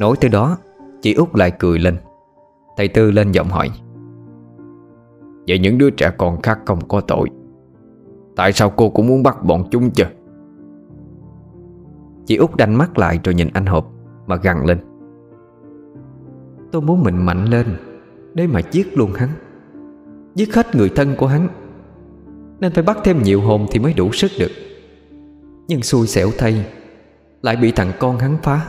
Nói 0.00 0.16
tới 0.20 0.30
đó, 0.30 0.58
Chị 1.02 1.14
út 1.14 1.28
lại 1.34 1.52
cười 1.58 1.78
lên. 1.78 1.96
Thầy 2.76 2.88
Tư 2.88 3.10
lên 3.10 3.32
giọng 3.32 3.48
hỏi, 3.48 3.70
Vậy 5.48 5.58
những 5.58 5.78
đứa 5.78 5.90
trẻ 5.90 6.12
còn 6.18 6.42
khác 6.42 6.58
không 6.66 6.88
có 6.88 7.00
tội? 7.00 7.28
Tại 8.36 8.52
sao 8.52 8.70
cô 8.70 8.90
cũng 8.90 9.06
muốn 9.06 9.22
bắt 9.22 9.44
bọn 9.44 9.64
chúng 9.70 9.90
chứ? 9.90 10.04
Chị 12.26 12.36
út 12.36 12.56
đanh 12.56 12.78
mắt 12.78 12.98
lại 12.98 13.20
rồi 13.24 13.34
nhìn 13.34 13.48
anh 13.52 13.66
Hộp 13.66 13.86
Mà 14.26 14.36
gằn 14.36 14.64
lên. 14.64 14.78
Tôi 16.72 16.82
muốn 16.82 17.02
mình 17.02 17.26
mạnh 17.26 17.44
lên 17.44 17.66
Để 18.34 18.46
mà 18.46 18.60
giết 18.70 18.98
luôn 18.98 19.12
hắn, 19.12 19.28
Giết 20.34 20.54
hết 20.54 20.74
người 20.74 20.88
thân 20.88 21.14
của 21.18 21.26
hắn 21.26 21.48
nên 22.62 22.72
phải 22.72 22.82
bắt 22.82 22.98
thêm 23.04 23.22
nhiều 23.22 23.40
hồn 23.40 23.66
thì 23.70 23.78
mới 23.78 23.92
đủ 23.92 24.12
sức 24.12 24.30
được. 24.38 24.50
Nhưng 25.68 25.82
xui 25.82 26.06
xẻo 26.06 26.28
thay, 26.38 26.66
Lại 27.42 27.56
bị 27.56 27.72
thằng 27.72 27.92
con 28.00 28.18
hắn 28.18 28.36
phá. 28.42 28.66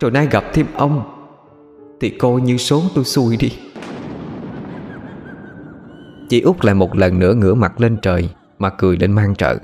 Rồi 0.00 0.10
nay 0.10 0.28
gặp 0.30 0.44
thêm 0.52 0.66
ông, 0.74 1.02
Thì 2.00 2.10
coi 2.10 2.40
như 2.40 2.56
số 2.56 2.82
tôi 2.94 3.04
xui 3.04 3.36
đi. 3.36 3.52
Chị 6.28 6.40
út 6.40 6.64
lại 6.64 6.74
một 6.74 6.96
lần 6.96 7.18
nữa 7.18 7.34
ngửa 7.34 7.54
mặt 7.54 7.80
lên 7.80 7.96
trời, 8.02 8.30
Mà 8.58 8.70
cười 8.70 8.96
lên 8.96 9.12
mang 9.12 9.34
trợ. 9.34 9.56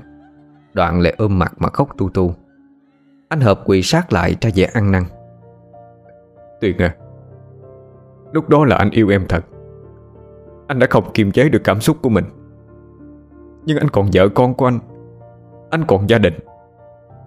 Đoạn 0.73 1.01
lại 1.01 1.15
ôm 1.17 1.39
mặt 1.39 1.53
mà 1.57 1.69
khóc 1.69 1.89
tu 1.97 2.09
tu. 2.09 2.35
Anh 3.29 3.41
Hợp 3.41 3.61
quỳ 3.65 3.81
sát 3.81 4.13
lại 4.13 4.35
ra 4.41 4.49
vẻ 4.55 4.65
ăn 4.73 4.91
năn. 4.91 5.03
Tuyền 6.61 6.77
à 6.77 6.95
Lúc 8.31 8.49
đó 8.49 8.65
là 8.65 8.75
anh 8.75 8.89
yêu 8.89 9.09
em 9.09 9.25
thật. 9.29 9.45
Anh 10.67 10.79
đã 10.79 10.87
không 10.89 11.11
kiềm 11.13 11.31
chế 11.31 11.49
được 11.49 11.61
cảm 11.63 11.81
xúc 11.81 11.97
của 12.01 12.09
mình. 12.09 12.25
Nhưng 13.65 13.77
anh 13.77 13.89
còn 13.89 14.09
vợ 14.13 14.29
con 14.29 14.53
của 14.53 14.65
anh. 14.65 14.79
Anh 15.69 15.85
còn 15.87 16.09
gia 16.09 16.17
đình. 16.17 16.33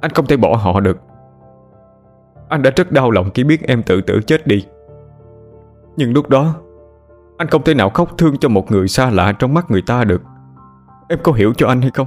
Anh 0.01 0.11
không 0.11 0.27
thể 0.27 0.37
bỏ 0.37 0.57
họ 0.57 0.81
được. 0.81 0.99
Anh 2.49 2.63
đã 2.63 2.71
rất 2.77 2.93
đau 2.93 3.11
lòng 3.11 3.31
khi 3.35 3.45
biết 3.45 3.67
em 3.67 3.83
tự 3.83 4.01
tử 4.01 4.21
chết 4.27 4.47
đi. 4.47 4.67
Nhưng 5.97 6.13
lúc 6.13 6.29
đó, 6.29 6.55
Anh 7.37 7.49
không 7.49 7.63
thể 7.65 7.75
nào 7.75 7.91
khóc 7.91 8.19
thương 8.19 8.39
cho 8.39 8.49
một 8.49 8.71
người 8.71 8.89
xa 8.89 9.11
lạ 9.11 9.33
trong 9.33 9.55
mắt 9.55 9.71
người 9.71 9.83
ta 9.83 10.05
được. 10.05 10.23
Em 11.09 11.19
có 11.23 11.33
hiểu 11.33 11.53
cho 11.57 11.69
anh 11.69 11.81
hay 11.81 11.91
không? 11.95 12.07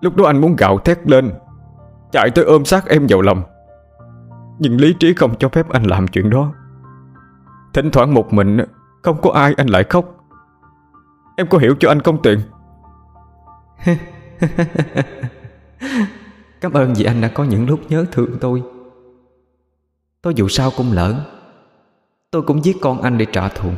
Lúc 0.00 0.16
đó 0.16 0.24
anh 0.24 0.40
muốn 0.40 0.56
gạo 0.56 0.78
thét 0.78 1.08
lên, 1.08 1.32
Chạy 2.12 2.30
tới 2.30 2.44
ôm 2.44 2.64
sát 2.64 2.86
em 2.86 3.06
vào 3.08 3.20
lòng. 3.20 3.42
Nhưng 4.58 4.80
lý 4.80 4.94
trí 5.00 5.14
không 5.14 5.34
cho 5.38 5.48
phép 5.48 5.68
anh 5.68 5.82
làm 5.82 6.08
chuyện 6.08 6.30
đó. 6.30 6.52
Thỉnh 7.74 7.90
thoảng 7.90 8.14
một 8.14 8.32
mình, 8.32 8.58
Không 9.02 9.16
có 9.22 9.30
ai 9.30 9.54
anh 9.56 9.66
lại 9.66 9.84
khóc. 9.84 10.04
Em 11.36 11.46
có 11.46 11.58
hiểu 11.58 11.74
cho 11.80 11.88
anh 11.88 12.00
không 12.00 12.22
tiện? 12.22 12.38
Cảm 16.60 16.72
ơn 16.72 16.94
vì 16.94 17.04
anh 17.04 17.20
đã 17.20 17.28
có 17.28 17.44
những 17.44 17.68
lúc 17.68 17.80
nhớ 17.88 18.06
thương 18.12 18.38
tôi. 18.40 18.62
Tôi 20.22 20.34
dù 20.34 20.48
sao 20.48 20.70
cũng 20.76 20.92
lỡ. 20.92 21.24
Tôi 22.30 22.42
cũng 22.42 22.64
giết 22.64 22.76
con 22.80 23.02
anh 23.02 23.18
để 23.18 23.26
trả 23.32 23.48
thù. 23.48 23.70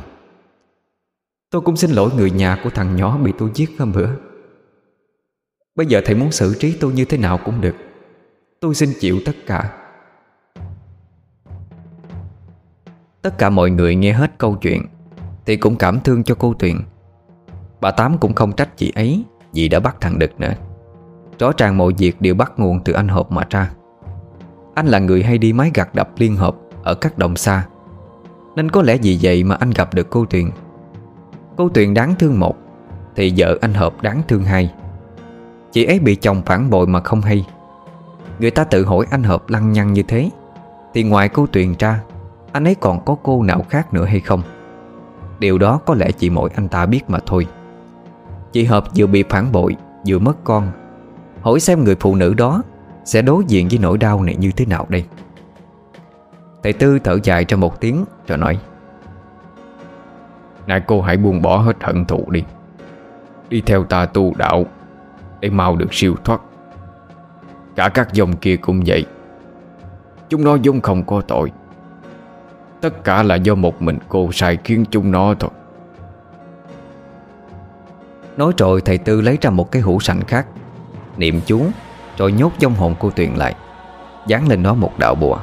Tôi 1.50 1.62
cũng 1.62 1.76
xin 1.76 1.90
lỗi 1.90 2.10
người 2.16 2.30
nhà 2.30 2.60
của 2.64 2.70
thằng 2.70 2.96
nhỏ 2.96 3.18
bị 3.18 3.32
tôi 3.38 3.50
giết 3.54 3.70
hôm 3.78 3.92
bữa. 3.92 4.08
Bây 5.74 5.86
giờ 5.86 6.00
thầy 6.04 6.14
muốn 6.14 6.32
xử 6.32 6.54
trí 6.60 6.76
tôi 6.80 6.92
như 6.92 7.04
thế 7.04 7.18
nào 7.18 7.38
cũng 7.44 7.60
được. 7.60 7.74
Tôi 8.60 8.74
xin 8.74 8.92
chịu 9.00 9.18
tất 9.24 9.36
cả. 9.46 9.74
Tất 13.22 13.38
cả 13.38 13.50
mọi 13.50 13.70
người 13.70 13.94
nghe 13.94 14.12
hết 14.12 14.30
câu 14.38 14.56
chuyện 14.56 14.86
Thì 15.46 15.56
cũng 15.56 15.76
cảm 15.76 16.00
thương 16.00 16.24
cho 16.24 16.34
cô 16.38 16.54
Tuyền. 16.54 16.76
Bà 17.80 17.90
Tám 17.90 18.18
cũng 18.18 18.34
không 18.34 18.52
trách 18.52 18.76
chị 18.76 18.92
ấy. 18.94 19.24
Vì 19.58 19.68
đã 19.68 19.80
bắt 19.80 19.96
thằng 20.00 20.18
Đực 20.18 20.40
nữa. 20.40 20.52
Rõ 21.38 21.52
ràng 21.58 21.76
mọi 21.76 21.92
việc 21.98 22.20
đều 22.20 22.34
bắt 22.34 22.52
nguồn 22.56 22.80
từ 22.84 22.92
anh 22.92 23.08
Hợp 23.08 23.32
mà 23.32 23.42
ra. 23.50 23.70
Anh 24.74 24.86
là 24.86 24.98
người 24.98 25.22
hay 25.22 25.38
đi 25.38 25.52
máy 25.52 25.70
gặt 25.74 25.94
đập 25.94 26.10
liên 26.16 26.36
hợp 26.36 26.56
Ở 26.82 26.94
các 26.94 27.18
đồng 27.18 27.36
xa. 27.36 27.66
Nên 28.56 28.70
có 28.70 28.82
lẽ 28.82 28.96
vì 29.02 29.18
vậy 29.22 29.44
mà 29.44 29.54
anh 29.54 29.70
gặp 29.70 29.94
được 29.94 30.10
cô 30.10 30.24
Tuyền. 30.24 30.50
Cô 31.56 31.68
Tuyền 31.68 31.94
đáng 31.94 32.14
thương 32.18 32.40
một, 32.40 32.56
Thì 33.16 33.32
vợ 33.36 33.58
anh 33.60 33.74
Hợp 33.74 34.02
đáng 34.02 34.22
thương 34.28 34.44
hai. 34.44 34.74
Chị 35.72 35.84
ấy 35.84 35.98
bị 35.98 36.16
chồng 36.16 36.42
phản 36.46 36.70
bội 36.70 36.86
mà 36.86 37.00
không 37.00 37.20
hay. 37.20 37.46
Người 38.38 38.50
ta 38.50 38.64
tự 38.64 38.84
hỏi 38.84 39.06
anh 39.10 39.22
Hợp 39.22 39.48
lăng 39.48 39.72
nhăng 39.72 39.92
như 39.92 40.02
thế, 40.02 40.30
Thì 40.94 41.02
ngoài 41.02 41.28
cô 41.28 41.46
Tuyền 41.46 41.74
ra, 41.78 42.00
Anh 42.52 42.64
ấy 42.64 42.74
còn 42.74 43.04
có 43.04 43.16
cô 43.22 43.42
nào 43.42 43.64
khác 43.68 43.94
nữa 43.94 44.04
hay 44.04 44.20
không? 44.20 44.42
Điều 45.38 45.58
đó 45.58 45.80
có 45.86 45.94
lẽ 45.94 46.10
chỉ 46.12 46.30
mỗi 46.30 46.50
anh 46.54 46.68
ta 46.68 46.86
biết 46.86 47.10
mà 47.10 47.18
thôi. 47.26 47.46
Chị 48.52 48.64
Hợp 48.64 48.84
vừa 48.96 49.06
bị 49.06 49.24
phản 49.28 49.52
bội, 49.52 49.76
Vừa 50.06 50.18
mất 50.18 50.36
con. 50.44 50.72
Hỏi 51.40 51.60
xem 51.60 51.84
người 51.84 51.96
phụ 52.00 52.14
nữ 52.14 52.34
đó 52.34 52.62
Sẽ 53.04 53.22
đối 53.22 53.44
diện 53.44 53.68
với 53.68 53.78
nỗi 53.78 53.98
đau 53.98 54.22
này 54.22 54.36
như 54.36 54.50
thế 54.50 54.66
nào 54.66 54.86
đây. 54.88 55.04
Thầy 56.62 56.72
Tư 56.72 56.98
thở 56.98 57.18
dài 57.22 57.44
trong 57.44 57.60
một 57.60 57.80
tiếng 57.80 58.04
Rồi 58.26 58.38
nói 58.38 58.58
Này 60.66 60.82
cô 60.86 61.00
hãy 61.00 61.16
buông 61.16 61.42
bỏ 61.42 61.58
hết 61.58 61.76
hận 61.80 62.04
thù 62.04 62.30
đi. 62.30 62.44
Đi 63.48 63.60
theo 63.60 63.84
ta 63.84 64.06
tu 64.06 64.34
đạo 64.36 64.64
Để 65.40 65.50
mau 65.50 65.76
được 65.76 65.94
siêu 65.94 66.14
thoát. 66.24 66.40
Cả 67.76 67.88
các 67.88 68.12
dòng 68.12 68.36
kia 68.36 68.56
cũng 68.56 68.82
vậy. 68.86 69.06
Chúng 70.28 70.44
nó 70.44 70.54
dung 70.54 70.80
không 70.80 71.04
có 71.06 71.20
tội. 71.20 71.52
Tất 72.80 73.04
cả 73.04 73.22
là 73.22 73.34
do 73.34 73.54
một 73.54 73.82
mình 73.82 73.98
cô 74.08 74.32
sai 74.32 74.58
khiến 74.64 74.84
chúng 74.90 75.10
nó 75.10 75.34
thôi. 75.34 75.50
Nói 78.38 78.52
rồi 78.58 78.80
thầy 78.80 78.98
Tư 78.98 79.20
lấy 79.20 79.38
ra 79.40 79.50
một 79.50 79.70
cái 79.70 79.82
hũ 79.82 80.00
sành 80.00 80.24
khác, 80.24 80.46
Niệm 81.16 81.40
chú, 81.46 81.62
Rồi 82.18 82.32
nhốt 82.32 82.52
trong 82.58 82.74
hồn 82.74 82.94
cô 82.98 83.10
Tuyền 83.10 83.34
lại, 83.34 83.54
Dán 84.26 84.48
lên 84.48 84.62
nó 84.62 84.74
một 84.74 84.98
đạo 84.98 85.14
bùa. 85.14 85.38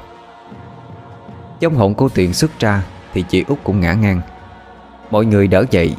Trong 1.60 1.76
hồn 1.76 1.94
cô 1.98 2.10
Tuyền 2.10 2.34
xuất 2.34 2.60
ra 2.60 2.84
Thì 3.14 3.24
chị 3.30 3.44
út 3.48 3.58
cũng 3.64 3.80
ngã 3.80 3.94
ngang. 3.94 4.22
Mọi 5.12 5.26
người 5.26 5.48
đỡ 5.48 5.66
dậy 5.72 5.96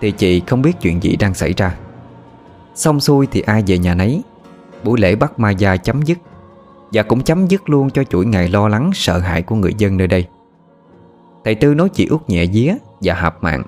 Thì 0.00 0.10
chị 0.10 0.42
không 0.46 0.62
biết 0.62 0.72
chuyện 0.80 1.02
gì 1.02 1.16
đang 1.16 1.34
xảy 1.34 1.52
ra. 1.52 1.74
Xong 2.74 3.00
xuôi 3.00 3.26
thì 3.30 3.40
ai 3.40 3.62
về 3.66 3.78
nhà 3.78 3.94
nấy, 3.94 4.22
Buổi 4.84 5.00
lễ 5.00 5.14
bắt 5.14 5.38
ma 5.38 5.50
gia 5.50 5.76
chấm 5.76 6.02
dứt. 6.02 6.18
Và 6.92 7.02
cũng 7.02 7.22
chấm 7.22 7.46
dứt 7.46 7.70
luôn 7.70 7.90
cho 7.90 8.04
chuỗi 8.04 8.26
ngày 8.26 8.48
lo 8.48 8.68
lắng, 8.68 8.90
Sợ 8.94 9.18
hãi 9.18 9.42
của 9.42 9.54
người 9.54 9.74
dân 9.78 9.96
nơi 9.96 10.06
đây. 10.06 10.26
Thầy 11.44 11.54
Tư 11.54 11.74
nói 11.74 11.88
chị 11.88 12.06
út 12.06 12.28
nhẹ 12.28 12.46
día 12.46 12.74
Và 13.00 13.14
hạp 13.14 13.42
mạng, 13.42 13.62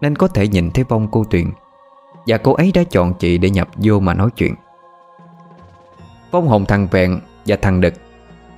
Nên 0.00 0.16
có 0.16 0.28
thể 0.28 0.48
nhìn 0.48 0.70
thấy 0.70 0.84
vong 0.84 1.08
cô 1.10 1.24
Tuyền 1.24 1.50
và 2.26 2.38
cô 2.38 2.52
ấy 2.52 2.72
đã 2.74 2.82
chọn 2.90 3.14
chị 3.14 3.38
để 3.38 3.50
nhập 3.50 3.68
vô 3.76 4.00
mà 4.00 4.14
nói 4.14 4.30
chuyện. 4.36 4.54
Vong 6.30 6.48
hồn 6.48 6.66
thằng 6.66 6.88
Vẹn 6.90 7.20
và 7.46 7.56
thằng 7.62 7.80
Đực 7.80 7.94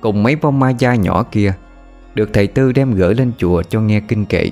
Cùng 0.01 0.23
mấy 0.23 0.35
vong 0.35 0.59
ma 0.59 0.69
gia 0.69 0.95
nhỏ 0.95 1.23
kia 1.31 1.53
Được 2.15 2.29
thầy 2.33 2.47
Tư 2.47 2.71
đem 2.71 2.93
gửi 2.93 3.15
lên 3.15 3.31
chùa 3.37 3.63
cho 3.63 3.81
nghe 3.81 3.99
kinh 3.99 4.25
kệ. 4.25 4.49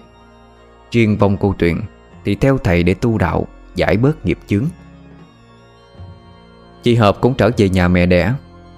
Riêng 0.92 1.18
vong 1.18 1.38
cô 1.38 1.56
truyện 1.58 1.82
Thì 2.26 2.36
theo 2.36 2.58
thầy 2.58 2.84
để 2.84 2.94
tu 2.94 3.18
đạo, 3.18 3.48
Giải 3.76 3.98
bớt 3.98 4.26
nghiệp 4.26 4.40
chướng. 4.48 4.66
Chị 6.84 6.96
Hợp 6.96 7.18
cũng 7.22 7.34
trở 7.34 7.50
về 7.58 7.70
nhà 7.70 7.88
mẹ 7.88 8.06
đẻ, 8.06 8.34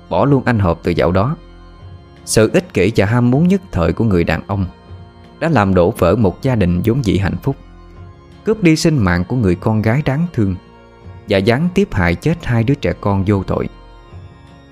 Bỏ 0.09 0.25
luôn 0.25 0.43
anh 0.45 0.59
Hợp 0.59 0.79
từ 0.83 0.91
dạo 0.91 1.11
đó. 1.11 1.35
Sự 2.25 2.49
ích 2.53 2.73
kỷ 2.73 2.91
và 2.95 3.05
ham 3.05 3.31
muốn 3.31 3.47
nhất 3.47 3.61
thời 3.71 3.93
của 3.93 4.03
người 4.03 4.23
đàn 4.23 4.41
ông 4.47 4.65
Đã 5.39 5.49
làm 5.49 5.73
đổ 5.73 5.91
vỡ 5.91 6.15
một 6.15 6.41
gia 6.41 6.55
đình 6.55 6.81
vốn 6.85 7.05
dĩ 7.05 7.17
hạnh 7.17 7.37
phúc. 7.43 7.55
Cướp 8.47 8.63
đi 8.63 8.75
sinh 8.75 8.97
mạng 8.97 9.23
của 9.27 9.35
người 9.35 9.55
con 9.55 9.81
gái 9.81 10.01
đáng 10.05 10.27
thương 10.33 10.55
Và 11.29 11.37
gián 11.37 11.69
tiếp 11.73 11.87
hại 11.91 12.15
chết 12.15 12.45
hai 12.45 12.63
đứa 12.63 12.73
trẻ 12.73 12.93
con 13.01 13.23
vô 13.27 13.43
tội. 13.43 13.69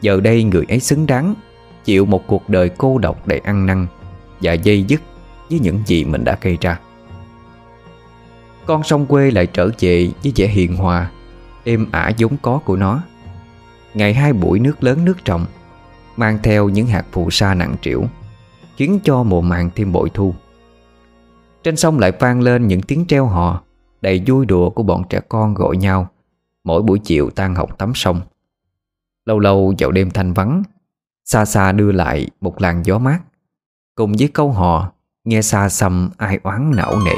Giờ 0.01 0.19
đây 0.19 0.43
người 0.43 0.65
ấy 0.69 0.80
xứng 0.80 1.07
đáng 1.07 1.36
Chịu 1.84 2.05
một 2.05 2.28
cuộc 2.28 2.49
đời 2.49 2.69
cô 2.69 2.97
độc 2.97 3.28
đầy 3.28 3.39
ăn 3.39 3.65
năn 3.65 3.88
Và 4.41 4.53
dây 4.53 4.84
dứt 4.84 5.01
với 5.49 5.59
những 5.59 5.84
gì 5.86 6.05
mình 6.05 6.23
đã 6.23 6.38
gây 6.41 6.57
ra. 6.61 6.80
Con 8.65 8.84
sông 8.84 9.05
quê 9.05 9.32
lại 9.32 9.47
trở 9.47 9.69
về 9.80 10.09
với 10.23 10.34
vẻ 10.36 10.47
hiền 10.47 10.76
hòa, 10.76 11.11
Êm 11.63 11.88
ả 11.91 12.11
vốn 12.17 12.38
có 12.41 12.59
của 12.65 12.76
nó. 12.76 13.03
Ngày 13.93 14.13
hai 14.13 14.34
buổi 14.34 14.59
nước 14.59 14.84
lớn 14.84 15.05
nước 15.05 15.26
trọng, 15.26 15.45
Mang 16.17 16.39
theo 16.43 16.69
những 16.69 16.88
hạt 16.88 17.05
phù 17.11 17.30
sa 17.30 17.53
nặng 17.53 17.76
trĩu, 17.82 18.03
Khiến 18.78 18.99
cho 19.03 19.23
mùa 19.23 19.41
màng 19.41 19.69
thêm 19.76 19.91
bội 19.91 20.09
thu. 20.13 20.36
Trên 21.63 21.76
sông 21.76 21.99
lại 21.99 22.11
vang 22.19 22.41
lên 22.41 22.67
những 22.67 22.82
tiếng 22.82 23.05
treo 23.05 23.26
hò 23.26 23.64
Đầy 24.05 24.23
vui 24.27 24.45
đùa 24.45 24.69
của 24.69 24.83
bọn 24.83 25.03
trẻ 25.09 25.19
con 25.29 25.53
gọi 25.53 25.77
nhau. 25.77 26.07
Mỗi 26.63 26.81
buổi 26.81 26.99
chiều 26.99 27.29
tan 27.29 27.55
học 27.55 27.77
tắm 27.77 27.91
sông 27.95 28.21
Lâu 29.25 29.39
lâu 29.39 29.73
vào 29.79 29.91
đêm 29.91 30.11
thanh 30.11 30.33
vắng 30.33 30.63
Xa 31.23 31.45
xa 31.45 31.71
đưa 31.71 31.91
lại 31.91 32.27
một 32.41 32.61
làn 32.61 32.85
gió 32.85 32.97
mát, 32.97 33.19
Cùng 33.95 34.13
với 34.19 34.27
câu 34.27 34.51
hò, 34.51 34.91
Nghe 35.23 35.41
xa 35.41 35.69
xăm 35.69 36.09
ai 36.17 36.39
oán 36.43 36.71
não 36.75 36.99
nệ. 37.05 37.15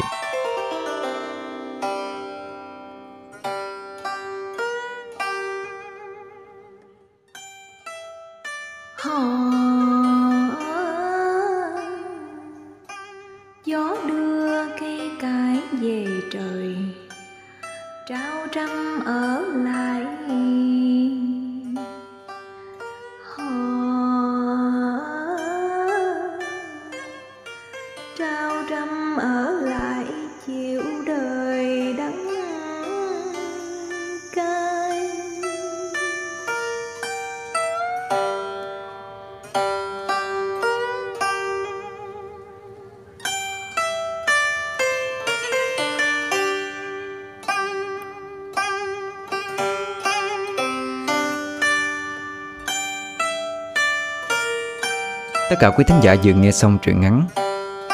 Cả 55.59 55.69
quý 55.69 55.83
thính 55.87 55.99
giả 56.01 56.15
vừa 56.23 56.33
nghe 56.33 56.51
xong 56.51 56.77
truyện 56.81 57.01
ngắn 57.01 57.23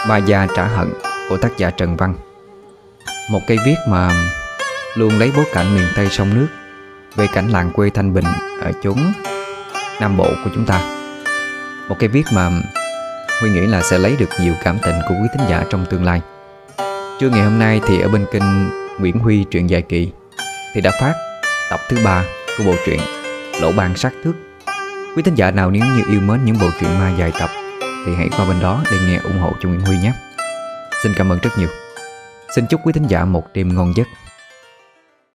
Ba 0.10 0.18
Gia 0.18 0.48
Trả 0.56 0.64
Hận 0.68 0.94
của 1.30 1.38
tác 1.38 1.58
giả 1.58 1.70
Trần 1.70 1.98
Văn. 1.98 2.16
Một 3.32 3.40
cây 3.48 3.58
viết 3.66 3.76
mà 3.88 4.12
luôn 4.96 5.20
lấy 5.20 5.32
bối 5.36 5.46
cảnh 5.54 5.76
miền 5.76 5.88
Tây 5.96 6.08
sông 6.10 6.34
nước 6.34 6.48
Về 7.16 7.28
cảnh 7.34 7.50
làng 7.50 7.72
quê 7.72 7.90
Thanh 7.90 8.14
Bình 8.14 8.26
ở 8.62 8.72
chốn 8.84 8.98
Nam 10.02 10.18
Bộ 10.18 10.28
của 10.44 10.50
chúng 10.56 10.66
ta. 10.66 10.82
Một 11.90 11.96
cây 12.00 12.10
viết 12.10 12.24
mà 12.34 12.50
Huy 13.42 13.50
nghĩ 13.50 13.62
là 13.62 13.82
sẽ 13.82 13.98
lấy 13.98 14.16
được 14.20 14.30
nhiều 14.40 14.54
cảm 14.64 14.78
tình 14.84 14.96
của 15.10 15.16
quý 15.22 15.28
thính 15.34 15.50
giả 15.50 15.64
trong 15.70 15.86
tương 15.90 16.04
lai. 16.04 16.22
Trưa 17.20 17.30
ngày 17.30 17.44
hôm 17.44 17.60
nay 17.60 17.82
thì 17.88 18.02
ở 18.02 18.10
bên 18.10 18.26
kênh 18.32 18.44
Nguyễn 19.00 19.20
Huy 19.20 19.44
truyện 19.44 19.70
dài 19.70 19.82
kỳ 19.82 20.12
Thì 20.74 20.82
đã 20.82 20.92
phát 21.02 21.14
tập 21.70 21.80
thứ 21.90 21.98
ba 22.06 22.24
của 22.58 22.64
bộ 22.64 22.76
truyện 22.86 23.00
Lỗ 23.62 23.72
ban 23.72 23.98
sát 23.98 24.14
thước. 24.24 24.34
Quý 25.16 25.24
thính 25.24 25.36
giả 25.36 25.52
nào 25.52 25.72
nếu 25.72 25.84
như 25.86 26.04
yêu 26.10 26.22
mến 26.22 26.46
những 26.46 26.56
bộ 26.62 26.68
truyện 26.80 27.00
ma 27.00 27.16
dài 27.20 27.32
tập, 27.40 27.50
Thì 28.06 28.16
hãy 28.16 28.30
qua 28.38 28.48
bên 28.48 28.60
đó 28.60 28.84
để 28.92 28.98
nghe 29.08 29.18
ủng 29.18 29.40
hộ 29.40 29.52
cho 29.62 29.70
Nguyễn 29.70 29.82
Huy 29.82 29.98
nhé. 29.98 30.14
Xin 31.04 31.14
cảm 31.16 31.32
ơn 31.32 31.40
rất 31.40 31.50
nhiều. 31.58 31.68
Xin 32.56 32.66
chúc 32.68 32.82
quý 32.84 32.94
thính 32.94 33.08
giả 33.08 33.26
một 33.26 33.44
đêm 33.54 33.76
ngon 33.76 33.94
giấc. 33.96 34.08